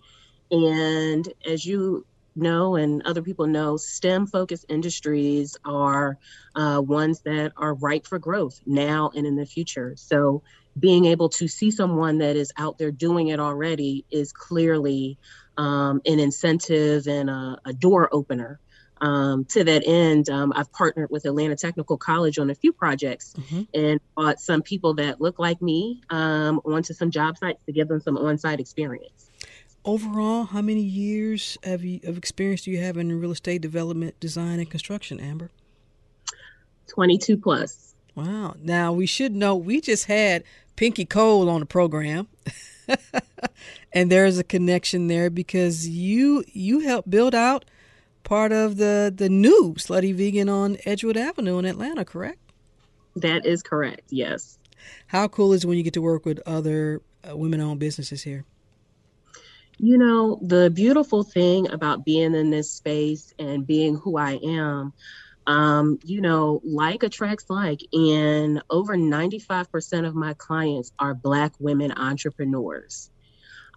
And 0.52 1.28
as 1.46 1.66
you 1.66 2.06
know, 2.36 2.76
and 2.76 3.02
other 3.04 3.22
people 3.22 3.48
know, 3.48 3.78
STEM 3.78 4.28
focused 4.28 4.66
industries 4.70 5.58
are 5.66 6.18
uh, 6.56 6.82
ones 6.86 7.22
that 7.22 7.54
are 7.58 7.74
ripe 7.74 8.06
for 8.06 8.20
growth 8.20 8.60
now 8.66 9.12
and 9.16 9.26
in 9.26 9.36
the 9.36 9.46
future. 9.46 9.96
So 9.98 10.44
being 10.78 11.06
able 11.06 11.30
to 11.30 11.48
see 11.48 11.72
someone 11.72 12.20
that 12.20 12.36
is 12.36 12.52
out 12.58 12.78
there 12.78 12.92
doing 12.92 13.30
it 13.30 13.40
already 13.40 14.06
is 14.12 14.32
clearly 14.32 15.18
um, 15.58 16.02
an 16.06 16.20
incentive 16.20 17.08
and 17.08 17.30
a, 17.30 17.58
a 17.66 17.74
door 17.74 18.10
opener 18.12 18.60
um, 19.02 19.46
to 19.46 19.64
that 19.64 19.84
end, 19.86 20.30
um, 20.30 20.54
I've 20.56 20.72
partnered 20.72 21.10
with 21.10 21.26
Atlanta 21.26 21.56
Technical 21.56 21.98
College 21.98 22.40
on 22.40 22.50
a 22.50 22.56
few 22.56 22.74
projects 22.74 23.34
and 23.74 24.00
brought 24.16 24.40
some 24.40 24.62
people 24.62 24.96
that 24.96 25.22
look 25.22 25.40
like 25.40 25.62
me 25.62 26.02
um, 26.10 26.60
onto 26.66 26.94
some 26.94 27.12
job 27.12 27.38
sites 27.38 27.64
to 27.66 27.72
give 27.72 27.88
them 27.88 28.02
some 28.02 28.18
on-site 28.18 28.60
experience. 28.60 29.30
Overall, 29.86 30.46
how 30.46 30.62
many 30.62 30.82
years 30.82 31.58
have 31.64 31.84
you, 31.84 32.00
of 32.04 32.18
experience 32.18 32.64
do 32.64 32.72
you 32.72 32.80
have 32.80 32.98
in 32.98 33.20
real 33.20 33.32
estate 33.32 33.62
development, 33.62 34.20
design, 34.20 34.60
and 34.60 34.70
construction, 34.70 35.20
Amber? 35.20 35.50
22 36.88 37.38
plus. 37.38 37.96
Wow. 38.16 38.56
Now, 38.62 38.92
we 38.92 39.06
should 39.06 39.34
know 39.34 39.56
we 39.56 39.80
just 39.80 40.06
had 40.06 40.44
Pinky 40.76 41.06
Cole 41.06 41.50
on 41.50 41.62
the 41.62 41.66
program. 41.66 42.28
and 43.94 44.12
there's 44.12 44.38
a 44.38 44.44
connection 44.44 45.08
there 45.08 45.30
because 45.30 45.88
you 45.88 46.44
you 46.54 46.80
helped 46.80 47.10
build 47.10 47.36
out 47.36 47.66
part 48.24 48.52
of 48.52 48.78
the 48.78 49.14
the 49.16 49.30
new 49.30 49.76
Slutty 49.78 50.14
Vegan 50.14 50.50
on 50.50 50.78
Edgewood 50.86 51.18
Avenue 51.18 51.58
in 51.60 51.66
Atlanta, 51.66 52.06
correct? 52.06 52.40
That 53.16 53.46
is 53.46 53.64
correct. 53.64 54.04
Yes. 54.10 54.60
How 55.08 55.28
cool 55.28 55.54
is 55.54 55.64
it 55.64 55.68
when 55.68 55.78
you 55.78 55.84
get 55.84 55.94
to 55.94 56.02
work 56.02 56.26
with 56.26 56.40
other 56.46 57.02
uh, 57.28 57.36
women-owned 57.36 57.80
businesses 57.80 58.22
here? 58.22 58.46
You 59.80 59.98
know, 59.98 60.40
the 60.42 60.70
beautiful 60.70 61.24
thing 61.24 61.70
about 61.72 62.06
being 62.06 62.34
in 62.36 62.50
this 62.50 62.70
space 62.70 63.34
and 63.38 63.66
being 63.66 63.96
who 63.96 64.18
I 64.18 64.40
am, 64.44 64.94
um, 65.48 65.98
you 66.04 66.20
know, 66.20 66.62
like 66.66 67.04
attracts 67.04 67.46
like, 67.50 67.80
and 67.94 68.62
over 68.70 68.96
95% 68.96 70.06
of 70.06 70.14
my 70.14 70.34
clients 70.34 70.92
are 71.00 71.14
Black 71.14 71.54
women 71.58 71.94
entrepreneurs. 71.94 73.10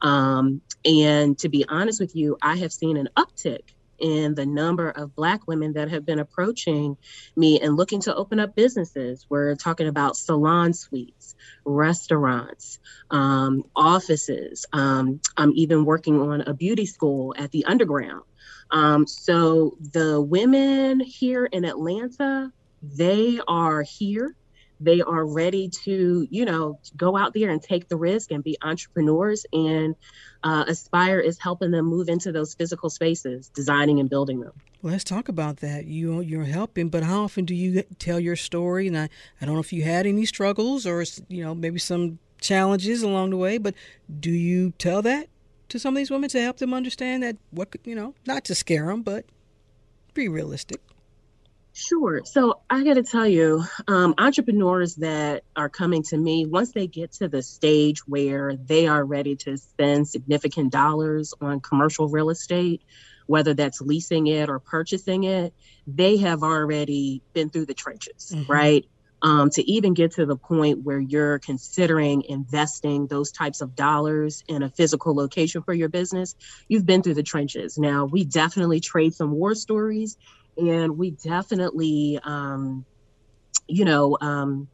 Um, 0.02 0.62
and 0.84 1.38
to 1.38 1.48
be 1.48 1.64
honest 1.68 2.00
with 2.00 2.16
you, 2.16 2.36
I 2.42 2.56
have 2.56 2.72
seen 2.72 2.96
an 2.96 3.08
uptick 3.16 3.60
in 4.00 4.34
the 4.34 4.46
number 4.46 4.88
of 4.90 5.14
Black 5.14 5.46
women 5.46 5.74
that 5.74 5.90
have 5.90 6.04
been 6.04 6.18
approaching 6.18 6.96
me 7.36 7.60
and 7.60 7.76
looking 7.76 8.00
to 8.00 8.14
open 8.14 8.40
up 8.40 8.56
businesses. 8.56 9.26
We're 9.28 9.54
talking 9.54 9.86
about 9.86 10.16
salon 10.16 10.72
suites, 10.72 11.36
restaurants, 11.64 12.80
um, 13.10 13.62
offices. 13.76 14.66
Um, 14.72 15.20
I'm 15.36 15.52
even 15.54 15.84
working 15.84 16.20
on 16.20 16.40
a 16.40 16.54
beauty 16.54 16.86
school 16.86 17.34
at 17.38 17.52
the 17.52 17.66
underground. 17.66 18.22
Um, 18.70 19.06
so 19.06 19.76
the 19.92 20.20
women 20.20 21.00
here 21.00 21.46
in 21.46 21.64
Atlanta, 21.64 22.52
they 22.82 23.40
are 23.46 23.82
here. 23.82 24.34
They 24.82 25.02
are 25.02 25.26
ready 25.26 25.68
to, 25.84 26.26
you 26.30 26.44
know, 26.46 26.80
go 26.96 27.16
out 27.16 27.34
there 27.34 27.50
and 27.50 27.62
take 27.62 27.88
the 27.88 27.96
risk 27.96 28.30
and 28.30 28.42
be 28.42 28.56
entrepreneurs. 28.62 29.44
And 29.52 29.94
uh, 30.42 30.64
Aspire 30.68 31.20
is 31.20 31.38
helping 31.38 31.70
them 31.70 31.84
move 31.84 32.08
into 32.08 32.32
those 32.32 32.54
physical 32.54 32.88
spaces, 32.88 33.50
designing 33.50 34.00
and 34.00 34.08
building 34.08 34.40
them. 34.40 34.52
Let's 34.82 35.04
talk 35.04 35.28
about 35.28 35.58
that. 35.58 35.84
You 35.84 36.20
you're 36.20 36.44
helping, 36.44 36.88
but 36.88 37.02
how 37.02 37.24
often 37.24 37.44
do 37.44 37.54
you 37.54 37.82
tell 37.98 38.18
your 38.18 38.36
story? 38.36 38.86
And 38.86 38.96
I, 38.96 39.10
I 39.40 39.44
don't 39.44 39.54
know 39.54 39.60
if 39.60 39.74
you 39.74 39.82
had 39.82 40.06
any 40.06 40.24
struggles 40.24 40.86
or 40.86 41.04
you 41.28 41.44
know 41.44 41.54
maybe 41.54 41.78
some 41.78 42.18
challenges 42.40 43.02
along 43.02 43.30
the 43.30 43.36
way, 43.36 43.58
but 43.58 43.74
do 44.18 44.30
you 44.30 44.72
tell 44.78 45.02
that 45.02 45.28
to 45.70 45.78
some 45.78 45.94
of 45.94 45.98
these 45.98 46.10
women 46.10 46.28
to 46.30 46.40
help 46.40 46.58
them 46.58 46.74
understand 46.74 47.22
that 47.22 47.36
what 47.50 47.70
could- 47.70 47.86
you 47.86 47.94
know, 47.94 48.14
not 48.26 48.44
to 48.44 48.54
scare 48.54 48.86
them, 48.86 49.02
but 49.02 49.24
be 50.14 50.28
realistic. 50.28 50.80
Sure. 51.72 52.20
So 52.24 52.60
I 52.68 52.82
got 52.82 52.94
to 52.94 53.02
tell 53.02 53.26
you, 53.28 53.62
um, 53.86 54.14
entrepreneurs 54.18 54.96
that 54.96 55.44
are 55.54 55.68
coming 55.68 56.02
to 56.04 56.16
me, 56.18 56.44
once 56.44 56.72
they 56.72 56.88
get 56.88 57.12
to 57.12 57.28
the 57.28 57.42
stage 57.42 58.06
where 58.08 58.56
they 58.56 58.88
are 58.88 59.04
ready 59.04 59.36
to 59.36 59.56
spend 59.56 60.08
significant 60.08 60.72
dollars 60.72 61.32
on 61.40 61.60
commercial 61.60 62.08
real 62.08 62.28
estate, 62.28 62.82
whether 63.26 63.54
that's 63.54 63.80
leasing 63.80 64.26
it 64.26 64.50
or 64.50 64.58
purchasing 64.58 65.24
it, 65.24 65.54
they 65.86 66.16
have 66.16 66.42
already 66.42 67.22
been 67.32 67.48
through 67.48 67.66
the 67.66 67.74
trenches, 67.74 68.32
Mhm. 68.34 68.48
right? 68.48 68.84
Um, 69.22 69.50
to 69.50 69.70
even 69.70 69.94
get 69.94 70.12
to 70.12 70.26
the 70.26 70.36
point 70.36 70.82
where 70.82 71.00
you're 71.00 71.38
considering 71.38 72.22
investing 72.22 73.06
those 73.06 73.32
types 73.32 73.60
of 73.60 73.74
dollars 73.74 74.42
in 74.48 74.62
a 74.62 74.70
physical 74.70 75.14
location 75.14 75.62
for 75.62 75.74
your 75.74 75.88
business, 75.88 76.34
you've 76.68 76.86
been 76.86 77.02
through 77.02 77.14
the 77.14 77.22
trenches. 77.22 77.78
Now, 77.78 78.06
we 78.06 78.24
definitely 78.24 78.80
trade 78.80 79.14
some 79.14 79.32
war 79.32 79.54
stories 79.54 80.16
and 80.56 80.96
we 80.96 81.10
definitely, 81.10 82.18
um, 82.22 82.84
you 83.66 83.84
know, 83.84 84.16
um, 84.20 84.68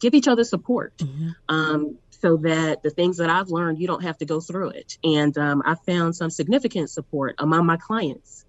give 0.00 0.14
each 0.14 0.28
other 0.28 0.44
support. 0.44 0.96
Mm-hmm. 0.98 1.30
Um, 1.48 1.98
so 2.10 2.36
that 2.38 2.82
the 2.82 2.90
things 2.90 3.16
that 3.16 3.30
I've 3.30 3.48
learned, 3.48 3.78
you 3.78 3.86
don't 3.86 4.02
have 4.02 4.18
to 4.18 4.26
go 4.26 4.40
through 4.40 4.70
it. 4.70 4.98
And 5.02 5.36
um, 5.38 5.62
I 5.64 5.74
found 5.74 6.14
some 6.14 6.28
significant 6.28 6.90
support 6.90 7.34
among 7.38 7.64
my 7.64 7.78
clients. 7.78 8.44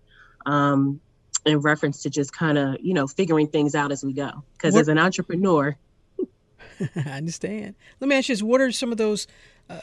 Um, 0.45 0.99
in 1.45 1.59
reference 1.59 2.03
to 2.03 2.09
just 2.09 2.33
kind 2.33 2.57
of 2.57 2.77
you 2.81 2.93
know 2.93 3.07
figuring 3.07 3.47
things 3.47 3.75
out 3.75 3.91
as 3.91 4.03
we 4.03 4.13
go. 4.13 4.43
Because 4.53 4.75
as 4.75 4.87
an 4.87 4.97
entrepreneur 4.97 5.75
i 6.95 7.09
understand. 7.11 7.75
Let 7.99 8.07
me 8.07 8.15
ask 8.15 8.29
you 8.29 8.35
this 8.35 8.43
what 8.43 8.61
are 8.61 8.71
some 8.71 8.91
of 8.91 8.97
those 8.97 9.27
uh, 9.69 9.79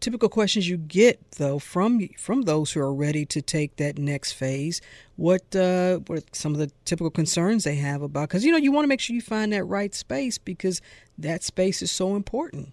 typical 0.00 0.28
questions 0.28 0.68
you 0.68 0.76
get 0.76 1.32
though 1.32 1.58
from 1.58 2.08
from 2.18 2.42
those 2.42 2.72
who 2.72 2.80
are 2.80 2.92
ready 2.92 3.24
to 3.26 3.42
take 3.42 3.76
that 3.76 3.98
next 3.98 4.32
phase? 4.32 4.80
What 5.16 5.54
uh, 5.54 5.98
what 6.06 6.18
are 6.18 6.26
some 6.32 6.52
of 6.52 6.58
the 6.58 6.70
typical 6.84 7.10
concerns 7.10 7.64
they 7.64 7.76
have 7.76 8.02
about 8.02 8.28
because 8.28 8.44
you 8.44 8.52
know 8.52 8.58
you 8.58 8.72
want 8.72 8.84
to 8.84 8.88
make 8.88 9.00
sure 9.00 9.14
you 9.14 9.22
find 9.22 9.52
that 9.52 9.64
right 9.64 9.94
space 9.94 10.38
because 10.38 10.80
that 11.18 11.42
space 11.42 11.82
is 11.82 11.90
so 11.90 12.16
important. 12.16 12.72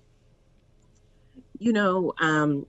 You 1.60 1.74
know 1.74 2.14
um, 2.20 2.66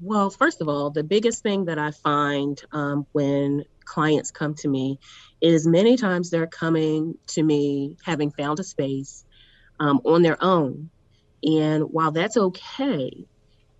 well 0.00 0.30
first 0.30 0.60
of 0.60 0.68
all 0.68 0.90
the 0.90 1.04
biggest 1.04 1.42
thing 1.42 1.66
that 1.66 1.78
i 1.78 1.90
find 1.90 2.62
um, 2.72 3.06
when 3.12 3.64
clients 3.84 4.30
come 4.30 4.54
to 4.56 4.68
me 4.68 4.98
is 5.40 5.66
many 5.66 5.96
times 5.96 6.30
they're 6.30 6.46
coming 6.46 7.18
to 7.28 7.42
me 7.42 7.96
having 8.04 8.30
found 8.30 8.60
a 8.60 8.64
space 8.64 9.24
um, 9.80 10.00
on 10.04 10.22
their 10.22 10.42
own. 10.42 10.90
And 11.42 11.84
while 11.84 12.12
that's 12.12 12.36
okay, 12.36 13.26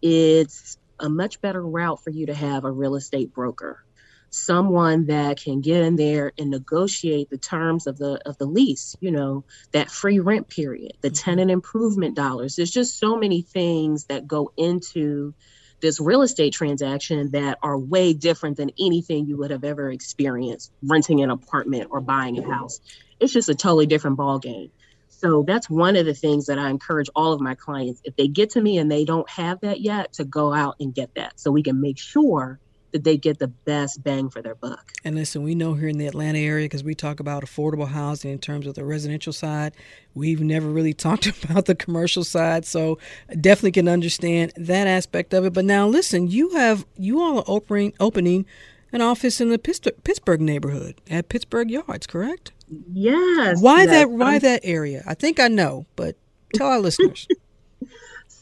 it's 0.00 0.76
a 0.98 1.08
much 1.08 1.40
better 1.40 1.62
route 1.62 2.02
for 2.02 2.10
you 2.10 2.26
to 2.26 2.34
have 2.34 2.64
a 2.64 2.70
real 2.70 2.96
estate 2.96 3.32
broker, 3.32 3.84
someone 4.30 5.06
that 5.06 5.40
can 5.40 5.60
get 5.60 5.82
in 5.84 5.96
there 5.96 6.32
and 6.38 6.50
negotiate 6.50 7.30
the 7.30 7.38
terms 7.38 7.86
of 7.86 7.98
the 7.98 8.20
of 8.26 8.38
the 8.38 8.46
lease, 8.46 8.96
you 9.00 9.10
know, 9.10 9.44
that 9.72 9.90
free 9.90 10.18
rent 10.18 10.48
period, 10.48 10.94
the 11.00 11.08
mm-hmm. 11.08 11.14
tenant 11.14 11.50
improvement 11.50 12.16
dollars. 12.16 12.56
There's 12.56 12.70
just 12.70 12.98
so 12.98 13.16
many 13.16 13.42
things 13.42 14.06
that 14.06 14.26
go 14.26 14.52
into 14.56 15.34
this 15.82 16.00
real 16.00 16.22
estate 16.22 16.54
transaction 16.54 17.32
that 17.32 17.58
are 17.62 17.76
way 17.76 18.14
different 18.14 18.56
than 18.56 18.70
anything 18.80 19.26
you 19.26 19.36
would 19.38 19.50
have 19.50 19.64
ever 19.64 19.90
experienced 19.90 20.72
renting 20.82 21.22
an 21.22 21.30
apartment 21.30 21.88
or 21.90 22.00
buying 22.00 22.38
a 22.38 22.48
house. 22.48 22.80
It's 23.20 23.32
just 23.32 23.48
a 23.48 23.54
totally 23.54 23.86
different 23.86 24.16
ball 24.16 24.38
game. 24.38 24.70
So 25.08 25.44
that's 25.46 25.68
one 25.68 25.96
of 25.96 26.06
the 26.06 26.14
things 26.14 26.46
that 26.46 26.58
I 26.58 26.70
encourage 26.70 27.10
all 27.14 27.32
of 27.32 27.40
my 27.40 27.54
clients 27.54 28.00
if 28.04 28.16
they 28.16 28.28
get 28.28 28.50
to 28.50 28.60
me 28.60 28.78
and 28.78 28.90
they 28.90 29.04
don't 29.04 29.28
have 29.28 29.60
that 29.60 29.80
yet 29.80 30.14
to 30.14 30.24
go 30.24 30.52
out 30.54 30.76
and 30.80 30.94
get 30.94 31.14
that 31.16 31.38
so 31.38 31.50
we 31.50 31.62
can 31.62 31.80
make 31.80 31.98
sure 31.98 32.58
that 32.92 33.04
they 33.04 33.16
get 33.16 33.38
the 33.38 33.48
best 33.48 34.02
bang 34.02 34.30
for 34.30 34.42
their 34.42 34.54
buck. 34.54 34.92
And 35.04 35.14
listen, 35.14 35.42
we 35.42 35.54
know 35.54 35.74
here 35.74 35.88
in 35.88 35.98
the 35.98 36.06
Atlanta 36.06 36.38
area, 36.38 36.66
because 36.66 36.84
we 36.84 36.94
talk 36.94 37.20
about 37.20 37.42
affordable 37.42 37.88
housing 37.88 38.30
in 38.30 38.38
terms 38.38 38.66
of 38.66 38.74
the 38.74 38.84
residential 38.84 39.32
side, 39.32 39.74
we've 40.14 40.40
never 40.40 40.68
really 40.68 40.94
talked 40.94 41.26
about 41.26 41.66
the 41.66 41.74
commercial 41.74 42.24
side. 42.24 42.64
So 42.64 42.98
definitely 43.40 43.72
can 43.72 43.88
understand 43.88 44.52
that 44.56 44.86
aspect 44.86 45.34
of 45.34 45.44
it. 45.44 45.52
But 45.52 45.64
now, 45.64 45.86
listen, 45.86 46.28
you 46.28 46.50
have 46.50 46.86
you 46.96 47.20
all 47.20 47.38
are 47.38 47.44
opening 47.46 47.94
opening 47.98 48.46
an 48.92 49.00
office 49.00 49.40
in 49.40 49.48
the 49.48 49.58
Pittsburgh 49.58 50.40
neighborhood 50.40 51.00
at 51.10 51.28
Pittsburgh 51.28 51.70
Yards, 51.70 52.06
correct? 52.06 52.52
Yes. 52.92 53.60
Why 53.60 53.82
yes. 53.82 53.90
that? 53.90 54.10
Why 54.10 54.34
um, 54.34 54.40
that 54.40 54.60
area? 54.64 55.02
I 55.06 55.14
think 55.14 55.40
I 55.40 55.48
know, 55.48 55.86
but 55.96 56.16
tell 56.54 56.68
our 56.68 56.80
listeners. 56.80 57.26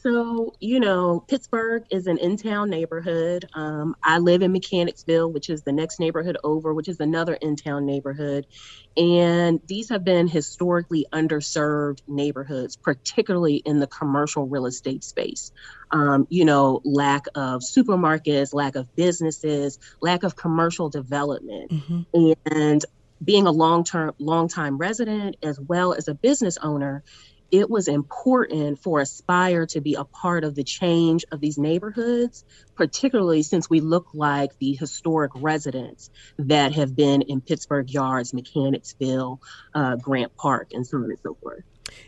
So, 0.01 0.55
you 0.59 0.79
know, 0.79 1.19
Pittsburgh 1.19 1.83
is 1.91 2.07
an 2.07 2.17
in 2.17 2.35
town 2.35 2.71
neighborhood. 2.71 3.45
Um, 3.53 3.95
I 4.03 4.17
live 4.17 4.41
in 4.41 4.51
Mechanicsville, 4.51 5.31
which 5.31 5.47
is 5.47 5.61
the 5.61 5.71
next 5.71 5.99
neighborhood 5.99 6.37
over, 6.43 6.73
which 6.73 6.87
is 6.87 6.99
another 6.99 7.35
in 7.35 7.55
town 7.55 7.85
neighborhood. 7.85 8.47
And 8.97 9.61
these 9.67 9.89
have 9.89 10.03
been 10.03 10.27
historically 10.27 11.05
underserved 11.13 12.01
neighborhoods, 12.07 12.77
particularly 12.77 13.57
in 13.57 13.79
the 13.79 13.85
commercial 13.85 14.47
real 14.47 14.65
estate 14.65 15.03
space. 15.03 15.51
Um, 15.91 16.25
you 16.31 16.45
know, 16.45 16.81
lack 16.83 17.27
of 17.35 17.61
supermarkets, 17.61 18.55
lack 18.55 18.75
of 18.75 18.95
businesses, 18.95 19.77
lack 20.01 20.23
of 20.23 20.35
commercial 20.35 20.89
development. 20.89 21.69
Mm-hmm. 21.69 22.31
And 22.51 22.83
being 23.23 23.45
a 23.45 23.51
long 23.51 23.83
term, 23.83 24.13
long 24.17 24.47
time 24.47 24.77
resident 24.77 25.37
as 25.43 25.59
well 25.59 25.93
as 25.93 26.07
a 26.07 26.13
business 26.13 26.57
owner, 26.57 27.03
it 27.51 27.69
was 27.69 27.87
important 27.87 28.79
for 28.79 29.01
Aspire 29.01 29.65
to 29.67 29.81
be 29.81 29.95
a 29.95 30.05
part 30.05 30.43
of 30.43 30.55
the 30.55 30.63
change 30.63 31.25
of 31.31 31.41
these 31.41 31.57
neighborhoods, 31.57 32.45
particularly 32.75 33.43
since 33.43 33.69
we 33.69 33.81
look 33.81 34.07
like 34.13 34.57
the 34.59 34.73
historic 34.73 35.31
residents 35.35 36.09
that 36.39 36.73
have 36.73 36.95
been 36.95 37.21
in 37.21 37.41
Pittsburgh 37.41 37.89
Yards, 37.89 38.33
Mechanicsville, 38.33 39.41
uh, 39.75 39.97
Grant 39.97 40.35
Park, 40.35 40.69
and 40.73 40.87
so 40.87 40.97
on 40.97 41.03
and 41.05 41.19
so 41.21 41.35
forth. 41.35 41.63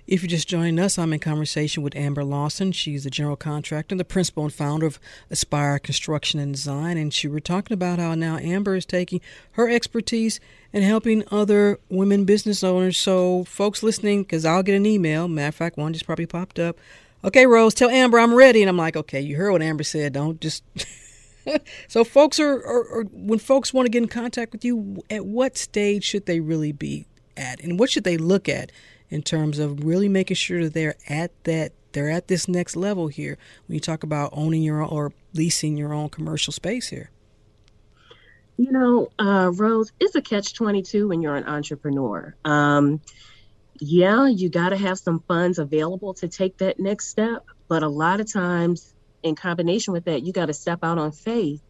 If 0.07 0.21
you're 0.21 0.29
just 0.29 0.47
joining 0.47 0.79
us, 0.79 0.97
I'm 0.97 1.13
in 1.13 1.19
conversation 1.19 1.83
with 1.83 1.95
Amber 1.95 2.23
Lawson. 2.23 2.71
She's 2.71 3.03
the 3.03 3.09
general 3.09 3.35
contractor 3.35 3.93
and 3.93 3.99
the 3.99 4.05
principal 4.05 4.43
and 4.43 4.53
founder 4.53 4.85
of 4.85 4.99
Aspire 5.29 5.79
Construction 5.79 6.39
and 6.39 6.53
Design. 6.53 6.97
And 6.97 7.13
she 7.13 7.27
were 7.27 7.39
talking 7.39 7.73
about 7.73 7.99
how 7.99 8.15
now 8.15 8.37
Amber 8.37 8.75
is 8.75 8.85
taking 8.85 9.21
her 9.51 9.69
expertise 9.69 10.39
and 10.73 10.83
helping 10.83 11.23
other 11.31 11.79
women 11.89 12.25
business 12.25 12.63
owners. 12.63 12.97
So, 12.97 13.43
folks 13.45 13.83
listening, 13.83 14.23
because 14.23 14.45
I'll 14.45 14.63
get 14.63 14.75
an 14.75 14.85
email. 14.85 15.27
Matter 15.27 15.49
of 15.49 15.55
fact, 15.55 15.77
one 15.77 15.93
just 15.93 16.05
probably 16.05 16.25
popped 16.25 16.59
up. 16.59 16.77
Okay, 17.23 17.45
Rose, 17.45 17.73
tell 17.73 17.89
Amber 17.89 18.19
I'm 18.19 18.33
ready. 18.33 18.61
And 18.61 18.69
I'm 18.69 18.77
like, 18.77 18.97
okay, 18.97 19.21
you 19.21 19.37
heard 19.37 19.51
what 19.51 19.61
Amber 19.61 19.83
said. 19.83 20.13
Don't 20.13 20.41
just. 20.41 20.63
so, 21.87 22.03
folks 22.03 22.39
are, 22.39 22.55
are, 22.55 22.99
are, 22.99 23.03
when 23.11 23.39
folks 23.39 23.73
want 23.73 23.85
to 23.85 23.89
get 23.89 24.03
in 24.03 24.09
contact 24.09 24.51
with 24.51 24.65
you, 24.65 25.03
at 25.09 25.25
what 25.25 25.57
stage 25.57 26.03
should 26.03 26.25
they 26.25 26.39
really 26.39 26.71
be 26.71 27.05
at? 27.37 27.61
And 27.61 27.79
what 27.79 27.89
should 27.89 28.03
they 28.03 28.17
look 28.17 28.49
at 28.49 28.71
in 29.09 29.21
terms 29.21 29.59
of 29.59 29.83
really 29.83 30.09
making 30.09 30.35
sure 30.35 30.63
that 30.63 30.73
they're 30.73 30.95
at 31.07 31.31
that 31.43 31.73
they're 31.91 32.09
at 32.09 32.27
this 32.27 32.47
next 32.47 32.75
level 32.75 33.07
here 33.07 33.37
when 33.67 33.75
you 33.75 33.79
talk 33.79 34.03
about 34.03 34.31
owning 34.33 34.63
your 34.63 34.81
own 34.81 34.89
or 34.89 35.13
leasing 35.33 35.77
your 35.77 35.93
own 35.93 36.09
commercial 36.09 36.51
space 36.51 36.89
here. 36.89 37.11
You 38.57 38.71
know 38.71 39.09
uh, 39.19 39.51
rose 39.53 39.91
it's 39.99 40.15
a 40.15 40.21
catch 40.21 40.53
22 40.53 41.07
when 41.07 41.21
you're 41.21 41.35
an 41.35 41.45
entrepreneur. 41.45 42.35
Um, 42.45 43.01
yeah 43.79 44.27
you 44.27 44.49
got 44.49 44.69
to 44.69 44.77
have 44.77 44.99
some 44.99 45.19
funds 45.27 45.59
available 45.59 46.13
to 46.13 46.27
take 46.27 46.57
that 46.57 46.79
next 46.79 47.07
step 47.07 47.43
but 47.67 47.81
a 47.81 47.87
lot 47.87 48.19
of 48.19 48.31
times 48.31 48.93
in 49.23 49.35
combination 49.35 49.93
with 49.93 50.05
that 50.05 50.21
you 50.21 50.31
got 50.31 50.45
to 50.45 50.53
step 50.53 50.79
out 50.83 50.99
on 50.99 51.11
faith 51.11 51.61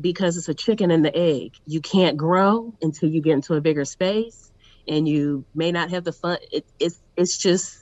because 0.00 0.36
it's 0.36 0.48
a 0.48 0.54
chicken 0.54 0.90
and 0.90 1.04
the 1.04 1.16
egg. 1.16 1.56
You 1.66 1.80
can't 1.80 2.16
grow 2.16 2.74
until 2.80 3.08
you 3.08 3.20
get 3.20 3.34
into 3.34 3.54
a 3.54 3.60
bigger 3.60 3.84
space 3.84 4.49
and 4.88 5.08
you 5.08 5.44
may 5.54 5.72
not 5.72 5.90
have 5.90 6.04
the 6.04 6.12
fun. 6.12 6.38
It, 6.52 6.66
it's 6.78 7.00
it's 7.16 7.36
just 7.38 7.76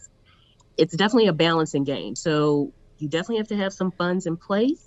it's 0.77 0.97
definitely 0.97 1.29
a 1.29 1.33
balancing 1.33 1.85
game. 1.85 2.15
So 2.15 2.73
you 2.99 3.09
definitely 3.09 3.39
have 3.39 3.49
to 3.49 3.57
have 3.57 3.73
some 3.73 3.91
funds 3.91 4.27
in 4.27 4.37
place. 4.37 4.85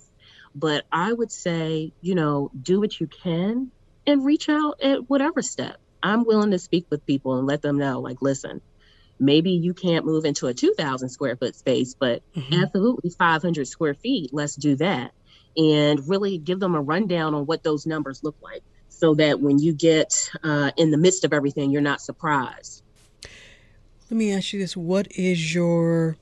But 0.54 0.84
I 0.92 1.12
would 1.12 1.32
say, 1.32 1.92
you 2.00 2.14
know, 2.14 2.50
do 2.60 2.80
what 2.80 2.98
you 3.00 3.06
can 3.06 3.70
and 4.06 4.24
reach 4.24 4.48
out 4.48 4.82
at 4.82 5.08
whatever 5.08 5.42
step. 5.42 5.76
I'm 6.02 6.24
willing 6.24 6.50
to 6.50 6.58
speak 6.58 6.86
with 6.90 7.06
people 7.06 7.38
and 7.38 7.46
let 7.46 7.62
them 7.62 7.78
know, 7.78 8.00
like, 8.00 8.20
listen, 8.20 8.60
maybe 9.18 9.52
you 9.52 9.72
can't 9.72 10.04
move 10.04 10.24
into 10.24 10.48
a 10.48 10.54
2,000 10.54 11.08
square 11.08 11.36
foot 11.36 11.54
space, 11.54 11.94
but 11.94 12.22
mm-hmm. 12.34 12.62
absolutely 12.62 13.10
500 13.10 13.66
square 13.66 13.94
feet, 13.94 14.30
let's 14.32 14.56
do 14.56 14.76
that. 14.76 15.12
And 15.56 16.08
really 16.08 16.38
give 16.38 16.60
them 16.60 16.74
a 16.74 16.80
rundown 16.80 17.34
on 17.34 17.46
what 17.46 17.62
those 17.62 17.86
numbers 17.86 18.22
look 18.22 18.36
like 18.42 18.64
so 19.02 19.14
that 19.16 19.40
when 19.40 19.58
you 19.58 19.72
get 19.72 20.30
uh, 20.44 20.70
in 20.76 20.92
the 20.92 20.96
midst 20.96 21.24
of 21.24 21.32
everything, 21.32 21.72
you're 21.72 21.82
not 21.82 22.00
surprised. 22.00 22.84
Let 24.08 24.16
me 24.16 24.32
ask 24.32 24.52
you 24.52 24.60
this 24.60 24.76
what 24.76 25.08
is 25.10 25.52
your 25.52 26.16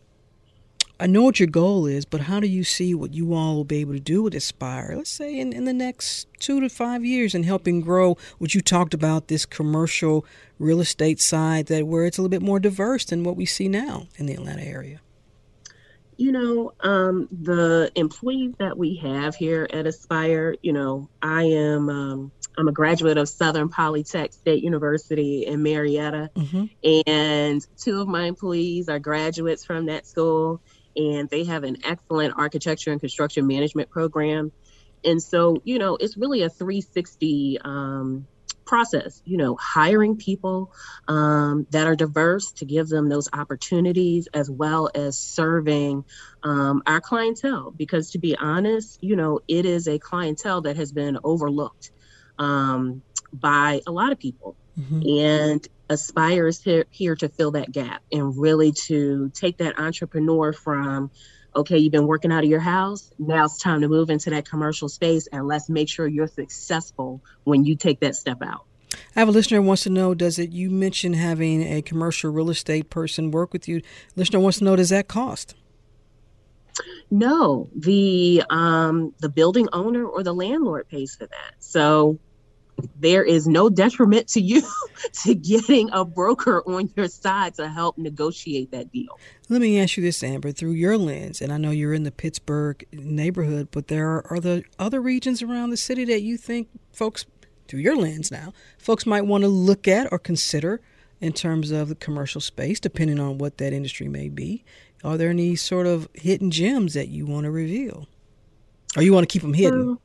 I 0.98 1.06
know 1.06 1.22
what 1.22 1.40
your 1.40 1.48
goal 1.48 1.86
is, 1.86 2.06
but 2.06 2.22
how 2.22 2.40
do 2.40 2.46
you 2.46 2.64
see 2.64 2.94
what 2.94 3.12
you 3.12 3.34
all 3.34 3.56
will 3.56 3.64
be 3.64 3.80
able 3.80 3.92
to 3.92 4.00
do 4.00 4.22
with 4.22 4.34
Aspire, 4.34 4.94
let's 4.96 5.10
say 5.10 5.38
in, 5.38 5.52
in 5.52 5.64
the 5.64 5.72
next 5.72 6.26
two 6.38 6.60
to 6.60 6.68
five 6.70 7.04
years, 7.04 7.34
and 7.34 7.44
helping 7.44 7.82
grow 7.82 8.16
what 8.38 8.54
you 8.54 8.62
talked 8.62 8.94
about 8.94 9.28
this 9.28 9.44
commercial 9.44 10.24
real 10.58 10.80
estate 10.80 11.20
side 11.20 11.66
that 11.66 11.86
where 11.86 12.06
it's 12.06 12.16
a 12.16 12.22
little 12.22 12.30
bit 12.30 12.42
more 12.42 12.60
diverse 12.60 13.04
than 13.04 13.24
what 13.24 13.36
we 13.36 13.44
see 13.44 13.68
now 13.68 14.08
in 14.16 14.24
the 14.24 14.34
Atlanta 14.34 14.62
area? 14.62 15.00
You 16.18 16.32
know, 16.32 16.72
um, 16.80 17.28
the 17.30 17.90
employees 17.94 18.54
that 18.58 18.76
we 18.76 18.96
have 18.96 19.34
here 19.34 19.66
at 19.72 19.86
Aspire, 19.86 20.54
you 20.62 20.74
know, 20.74 21.08
I 21.22 21.44
am 21.44 21.88
um, 21.88 22.32
I'm 22.60 22.68
a 22.68 22.72
graduate 22.72 23.16
of 23.16 23.26
Southern 23.26 23.70
Polytech 23.70 24.34
State 24.34 24.62
University 24.62 25.46
in 25.46 25.62
Marietta, 25.62 26.30
mm-hmm. 26.34 26.66
and 27.08 27.66
two 27.78 28.02
of 28.02 28.06
my 28.06 28.24
employees 28.24 28.90
are 28.90 28.98
graduates 28.98 29.64
from 29.64 29.86
that 29.86 30.06
school, 30.06 30.60
and 30.94 31.30
they 31.30 31.44
have 31.44 31.64
an 31.64 31.78
excellent 31.84 32.34
architecture 32.36 32.92
and 32.92 33.00
construction 33.00 33.46
management 33.46 33.88
program. 33.88 34.52
And 35.02 35.22
so, 35.22 35.56
you 35.64 35.78
know, 35.78 35.96
it's 35.96 36.18
really 36.18 36.42
a 36.42 36.50
360 36.50 37.60
um, 37.64 38.26
process, 38.66 39.22
you 39.24 39.38
know, 39.38 39.56
hiring 39.58 40.18
people 40.18 40.70
um, 41.08 41.66
that 41.70 41.86
are 41.86 41.96
diverse 41.96 42.52
to 42.52 42.66
give 42.66 42.88
them 42.88 43.08
those 43.08 43.30
opportunities, 43.32 44.28
as 44.34 44.50
well 44.50 44.90
as 44.94 45.18
serving 45.18 46.04
um, 46.42 46.82
our 46.86 47.00
clientele. 47.00 47.70
Because 47.70 48.10
to 48.10 48.18
be 48.18 48.36
honest, 48.36 49.02
you 49.02 49.16
know, 49.16 49.40
it 49.48 49.64
is 49.64 49.88
a 49.88 49.98
clientele 49.98 50.60
that 50.62 50.76
has 50.76 50.92
been 50.92 51.16
overlooked 51.24 51.90
um, 52.40 53.02
by 53.32 53.80
a 53.86 53.92
lot 53.92 54.10
of 54.10 54.18
people. 54.18 54.56
Mm-hmm. 54.78 55.02
And 55.20 55.68
Aspire 55.88 56.46
is 56.46 56.60
here, 56.62 56.86
here 56.90 57.14
to 57.16 57.28
fill 57.28 57.52
that 57.52 57.70
gap 57.70 58.02
and 58.10 58.36
really 58.36 58.72
to 58.86 59.30
take 59.34 59.58
that 59.58 59.78
entrepreneur 59.78 60.52
from 60.52 61.10
okay, 61.54 61.78
you've 61.78 61.90
been 61.90 62.06
working 62.06 62.30
out 62.30 62.44
of 62.44 62.48
your 62.48 62.60
house. 62.60 63.10
Now 63.18 63.44
it's 63.46 63.58
time 63.58 63.80
to 63.80 63.88
move 63.88 64.08
into 64.08 64.30
that 64.30 64.48
commercial 64.48 64.88
space 64.88 65.26
and 65.32 65.48
let's 65.48 65.68
make 65.68 65.88
sure 65.88 66.06
you're 66.06 66.28
successful 66.28 67.20
when 67.42 67.64
you 67.64 67.74
take 67.74 67.98
that 68.00 68.14
step 68.14 68.40
out. 68.40 68.66
I 69.16 69.18
have 69.18 69.28
a 69.28 69.32
listener 69.32 69.60
who 69.60 69.66
wants 69.66 69.82
to 69.82 69.90
know 69.90 70.14
does 70.14 70.38
it 70.38 70.52
you 70.52 70.70
mentioned 70.70 71.16
having 71.16 71.62
a 71.62 71.82
commercial 71.82 72.30
real 72.30 72.50
estate 72.50 72.88
person 72.88 73.32
work 73.32 73.52
with 73.52 73.66
you. 73.66 73.82
Listener 74.14 74.38
wants 74.38 74.58
to 74.58 74.64
know 74.64 74.76
does 74.76 74.90
that 74.90 75.08
cost? 75.08 75.56
No, 77.10 77.68
the 77.74 78.44
um 78.48 79.12
the 79.18 79.28
building 79.28 79.68
owner 79.72 80.06
or 80.06 80.22
the 80.22 80.32
landlord 80.32 80.88
pays 80.88 81.16
for 81.16 81.26
that. 81.26 81.54
So 81.58 82.20
there 82.98 83.24
is 83.24 83.46
no 83.46 83.68
detriment 83.68 84.28
to 84.28 84.40
you 84.40 84.62
to 85.24 85.34
getting 85.34 85.90
a 85.92 86.04
broker 86.04 86.62
on 86.66 86.90
your 86.96 87.08
side 87.08 87.54
to 87.54 87.68
help 87.68 87.98
negotiate 87.98 88.70
that 88.70 88.90
deal. 88.92 89.18
Let 89.48 89.60
me 89.60 89.80
ask 89.80 89.96
you 89.96 90.02
this, 90.02 90.22
Amber, 90.22 90.52
through 90.52 90.72
your 90.72 90.96
lens, 90.96 91.40
and 91.40 91.52
I 91.52 91.56
know 91.56 91.70
you're 91.70 91.94
in 91.94 92.04
the 92.04 92.12
Pittsburgh 92.12 92.84
neighborhood, 92.92 93.68
but 93.70 93.88
there 93.88 94.08
are 94.10 94.36
other 94.36 94.62
other 94.78 95.00
regions 95.00 95.42
around 95.42 95.70
the 95.70 95.76
city 95.76 96.04
that 96.06 96.22
you 96.22 96.36
think 96.36 96.68
folks, 96.92 97.26
through 97.68 97.80
your 97.80 97.96
lens 97.96 98.30
now, 98.30 98.52
folks 98.78 99.06
might 99.06 99.26
want 99.26 99.42
to 99.42 99.48
look 99.48 99.88
at 99.88 100.12
or 100.12 100.18
consider 100.18 100.80
in 101.20 101.32
terms 101.32 101.70
of 101.70 101.88
the 101.88 101.94
commercial 101.94 102.40
space, 102.40 102.80
depending 102.80 103.20
on 103.20 103.38
what 103.38 103.58
that 103.58 103.72
industry 103.72 104.08
may 104.08 104.28
be. 104.28 104.64
Are 105.04 105.16
there 105.16 105.30
any 105.30 105.56
sort 105.56 105.86
of 105.86 106.08
hidden 106.14 106.50
gems 106.50 106.94
that 106.94 107.08
you 107.08 107.26
want 107.26 107.44
to 107.44 107.50
reveal, 107.50 108.08
or 108.96 109.02
you 109.02 109.12
want 109.12 109.28
to 109.28 109.32
keep 109.32 109.42
them 109.42 109.54
hidden? 109.54 109.98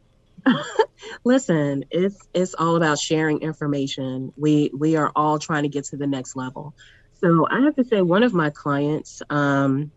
Listen, 1.23 1.85
it's 1.91 2.17
it's 2.33 2.55
all 2.55 2.75
about 2.75 2.99
sharing 2.99 3.41
information. 3.41 4.31
We 4.37 4.71
we 4.77 4.95
are 4.95 5.11
all 5.15 5.39
trying 5.39 5.63
to 5.63 5.69
get 5.69 5.85
to 5.85 5.97
the 5.97 6.07
next 6.07 6.35
level. 6.35 6.73
So 7.15 7.47
I 7.49 7.61
have 7.61 7.75
to 7.75 7.83
say, 7.83 8.01
one 8.01 8.23
of 8.23 8.33
my 8.33 8.49
clients, 8.49 9.21
um, 9.29 9.91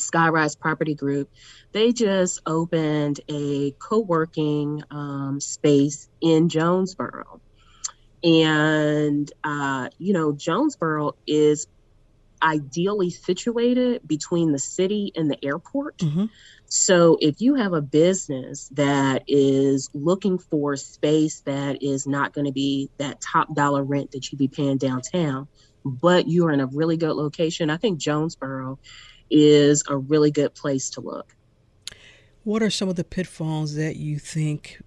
Skyrise 0.00 0.58
Property 0.58 0.94
Group, 0.94 1.28
they 1.72 1.92
just 1.92 2.40
opened 2.46 3.20
a 3.30 3.72
co-working 3.80 4.82
um, 4.90 5.40
space 5.40 6.08
in 6.20 6.48
Jonesboro, 6.48 7.40
and 8.22 9.30
uh, 9.44 9.88
you 9.98 10.12
know 10.12 10.32
Jonesboro 10.32 11.12
is 11.26 11.66
ideally 12.42 13.10
situated 13.10 14.06
between 14.06 14.52
the 14.52 14.58
city 14.58 15.12
and 15.14 15.30
the 15.30 15.42
airport. 15.44 15.98
Mm-hmm. 15.98 16.26
So 16.66 17.18
if 17.20 17.40
you 17.40 17.54
have 17.56 17.72
a 17.72 17.82
business 17.82 18.68
that 18.74 19.24
is 19.26 19.90
looking 19.92 20.38
for 20.38 20.76
space 20.76 21.40
that 21.40 21.82
is 21.82 22.06
not 22.06 22.32
going 22.32 22.46
to 22.46 22.52
be 22.52 22.90
that 22.98 23.20
top 23.20 23.54
dollar 23.54 23.82
rent 23.82 24.12
that 24.12 24.30
you'd 24.30 24.38
be 24.38 24.48
paying 24.48 24.78
downtown, 24.78 25.48
but 25.84 26.28
you're 26.28 26.52
in 26.52 26.60
a 26.60 26.66
really 26.66 26.96
good 26.96 27.14
location, 27.14 27.70
I 27.70 27.76
think 27.76 27.98
Jonesboro 27.98 28.78
is 29.30 29.82
a 29.88 29.96
really 29.96 30.30
good 30.30 30.54
place 30.54 30.90
to 30.90 31.00
look. 31.00 31.34
What 32.44 32.62
are 32.62 32.70
some 32.70 32.88
of 32.88 32.96
the 32.96 33.04
pitfalls 33.04 33.74
that 33.74 33.96
you 33.96 34.18
think 34.18 34.80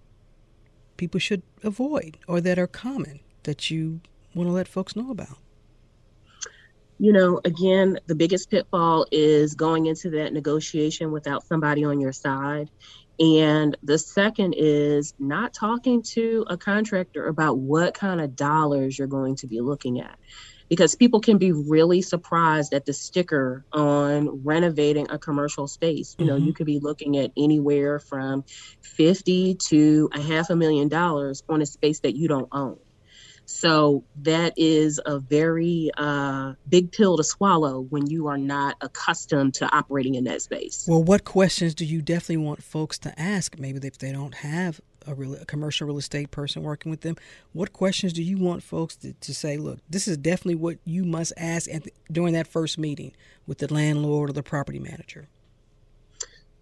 people 0.98 1.20
should 1.20 1.44
avoid 1.64 2.18
or 2.28 2.42
that 2.42 2.58
are 2.58 2.68
common 2.68 3.20
that 3.44 3.70
you 3.70 4.02
want 4.34 4.48
to 4.48 4.54
let 4.54 4.68
folks 4.68 4.96
know 4.96 5.12
about? 5.12 5.38
You 7.04 7.12
know, 7.12 7.42
again, 7.44 8.00
the 8.06 8.16
biggest 8.16 8.50
pitfall 8.50 9.06
is 9.12 9.56
going 9.56 9.88
into 9.88 10.12
that 10.12 10.32
negotiation 10.32 11.12
without 11.12 11.46
somebody 11.46 11.84
on 11.84 12.00
your 12.00 12.14
side. 12.14 12.70
And 13.20 13.76
the 13.84 13.98
second 13.98 14.56
is 14.58 15.14
not 15.20 15.54
talking 15.54 16.04
to 16.14 16.46
a 16.50 16.56
contractor 16.56 17.28
about 17.28 17.58
what 17.58 17.94
kind 17.94 18.22
of 18.22 18.38
dollars 18.38 18.98
you're 18.98 19.10
going 19.10 19.36
to 19.38 19.48
be 19.48 19.60
looking 19.60 20.00
at. 20.00 20.18
Because 20.70 20.96
people 20.96 21.20
can 21.20 21.38
be 21.38 21.52
really 21.52 22.02
surprised 22.02 22.74
at 22.74 22.86
the 22.86 22.94
sticker 22.94 23.66
on 23.74 24.42
renovating 24.46 25.08
a 25.10 25.20
commercial 25.20 25.68
space. 25.68 26.16
You 26.18 26.26
know, 26.26 26.38
mm-hmm. 26.38 26.46
you 26.46 26.54
could 26.54 26.68
be 26.68 26.80
looking 26.80 27.18
at 27.18 27.32
anywhere 27.36 28.00
from 28.00 28.46
50 28.80 29.56
to 29.56 30.10
a 30.14 30.22
half 30.22 30.50
a 30.50 30.56
million 30.56 30.88
dollars 30.88 31.44
on 31.50 31.62
a 31.62 31.66
space 31.66 32.00
that 32.00 32.16
you 32.16 32.30
don't 32.30 32.48
own. 32.54 32.78
So 33.46 34.04
that 34.24 34.54
is 34.56 35.02
a 35.06 35.20
very 35.20 35.92
uh, 35.98 36.54
big 36.70 36.92
pill 36.92 37.18
to 37.18 37.24
swallow 37.24 37.82
when 37.82 38.08
you 38.08 38.28
are 38.28 38.38
not 38.38 38.78
accustomed 38.82 39.56
to 39.56 39.66
operating 39.76 40.16
in 40.16 40.24
that 40.26 40.42
space. 40.42 40.86
Well, 40.88 41.04
what 41.04 41.26
questions 41.26 41.76
do 41.76 41.86
you 41.86 42.02
definitely 42.02 42.38
want 42.38 42.64
folks 42.64 42.98
to 43.00 43.20
ask? 43.20 43.60
Maybe 43.60 43.86
if 43.86 43.98
they 43.98 44.12
don't 44.12 44.36
have 44.36 44.80
a, 45.06 45.14
real, 45.14 45.36
a 45.36 45.46
commercial 45.46 45.88
real 45.88 45.98
estate 45.98 46.32
person 46.32 46.64
working 46.64 46.90
with 46.90 47.02
them, 47.02 47.18
what 47.52 47.74
questions 47.74 48.14
do 48.14 48.24
you 48.24 48.38
want 48.38 48.64
folks 48.64 48.96
to, 48.98 49.14
to 49.14 49.34
say? 49.34 49.58
Look, 49.58 49.80
this 49.90 50.08
is 50.08 50.18
definitely 50.18 50.56
what 50.56 50.78
you 50.86 51.04
must 51.04 51.34
ask 51.36 51.70
at 51.70 51.84
the, 51.84 51.94
during 52.12 52.34
that 52.34 52.48
first 52.48 52.78
meeting 52.78 53.12
with 53.46 53.58
the 53.58 53.74
landlord 53.74 54.30
or 54.30 54.34
the 54.34 54.44
property 54.44 54.80
manager. 54.80 55.28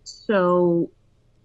So 0.03 0.89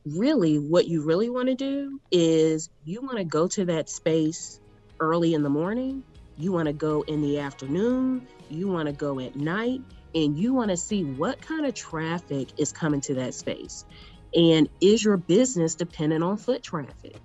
really 0.07 0.59
what 0.59 0.87
you 0.87 1.03
really 1.03 1.29
want 1.29 1.49
to 1.49 1.55
do 1.55 2.01
is 2.11 2.71
you 2.85 3.03
want 3.03 3.19
to 3.19 3.25
go 3.25 3.49
to 3.49 3.65
that 3.67 3.91
space 3.91 4.61
early 5.01 5.35
in 5.35 5.43
the 5.43 5.51
morning, 5.51 6.03
you 6.39 6.53
want 6.53 6.67
to 6.67 6.73
go 6.73 7.03
in 7.03 7.23
the 7.23 7.39
afternoon, 7.39 8.27
you 8.51 8.69
want 8.69 8.87
to 8.87 8.93
go 8.93 9.21
at 9.21 9.37
night, 9.37 9.81
and 10.15 10.39
you 10.39 10.55
want 10.55 10.71
to 10.71 10.77
see 10.77 11.05
what 11.05 11.41
kind 11.41 11.67
of 11.67 11.75
traffic 11.75 12.49
is 12.59 12.73
coming 12.73 13.01
to 13.03 13.15
that 13.15 13.35
space. 13.35 13.85
And 14.35 14.69
is 14.81 15.05
your 15.05 15.17
business 15.17 15.75
dependent 15.75 16.23
on 16.23 16.37
foot 16.37 16.63
traffic? 16.63 17.17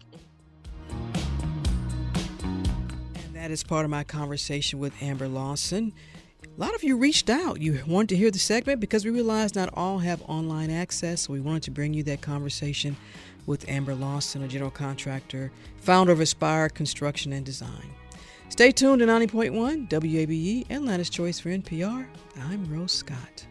And 0.89 3.33
that 3.33 3.51
is 3.51 3.63
part 3.63 3.85
of 3.85 3.91
my 3.91 4.03
conversation 4.03 4.79
with 4.79 4.93
Amber 5.01 5.27
Lawson. 5.27 5.93
A 6.43 6.59
lot 6.59 6.75
of 6.75 6.83
you 6.83 6.97
reached 6.97 7.29
out. 7.29 7.61
You 7.61 7.81
wanted 7.87 8.09
to 8.09 8.17
hear 8.17 8.31
the 8.31 8.39
segment 8.39 8.79
because 8.79 9.05
we 9.05 9.11
realized 9.11 9.55
not 9.55 9.69
all 9.73 9.99
have 9.99 10.21
online 10.23 10.69
access. 10.69 11.21
So 11.21 11.33
we 11.33 11.39
wanted 11.39 11.63
to 11.63 11.71
bring 11.71 11.93
you 11.93 12.03
that 12.03 12.21
conversation 12.21 12.97
with 13.45 13.67
Amber 13.69 13.95
Lawson, 13.95 14.43
a 14.43 14.47
general 14.47 14.71
contractor, 14.71 15.51
founder 15.77 16.11
of 16.11 16.19
Aspire 16.19 16.69
Construction 16.69 17.33
and 17.33 17.45
Design. 17.45 17.91
Stay 18.49 18.71
tuned 18.71 18.99
to 18.99 19.05
90.1 19.05 19.87
WABE, 19.89 20.65
and 20.69 20.83
Atlanta's 20.83 21.09
Choice 21.09 21.39
for 21.39 21.49
NPR. 21.49 22.05
I'm 22.41 22.65
Rose 22.73 22.91
Scott. 22.91 23.47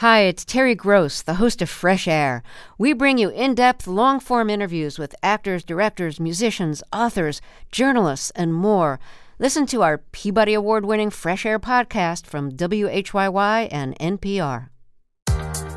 Hi, 0.00 0.20
it's 0.20 0.44
Terry 0.44 0.74
Gross, 0.74 1.22
the 1.22 1.36
host 1.36 1.62
of 1.62 1.70
Fresh 1.70 2.06
Air. 2.06 2.42
We 2.76 2.92
bring 2.92 3.16
you 3.16 3.30
in 3.30 3.54
depth, 3.54 3.86
long 3.86 4.20
form 4.20 4.50
interviews 4.50 4.98
with 4.98 5.14
actors, 5.22 5.64
directors, 5.64 6.20
musicians, 6.20 6.82
authors, 6.92 7.40
journalists, 7.72 8.30
and 8.36 8.52
more. 8.52 9.00
Listen 9.38 9.64
to 9.66 9.82
our 9.82 9.98
Peabody 9.98 10.52
Award 10.52 10.84
winning 10.84 11.10
Fresh 11.10 11.46
Air 11.46 11.58
podcast 11.58 12.26
from 12.26 12.52
WHYY 12.52 13.68
and 13.70 13.98
NPR. 13.98 14.68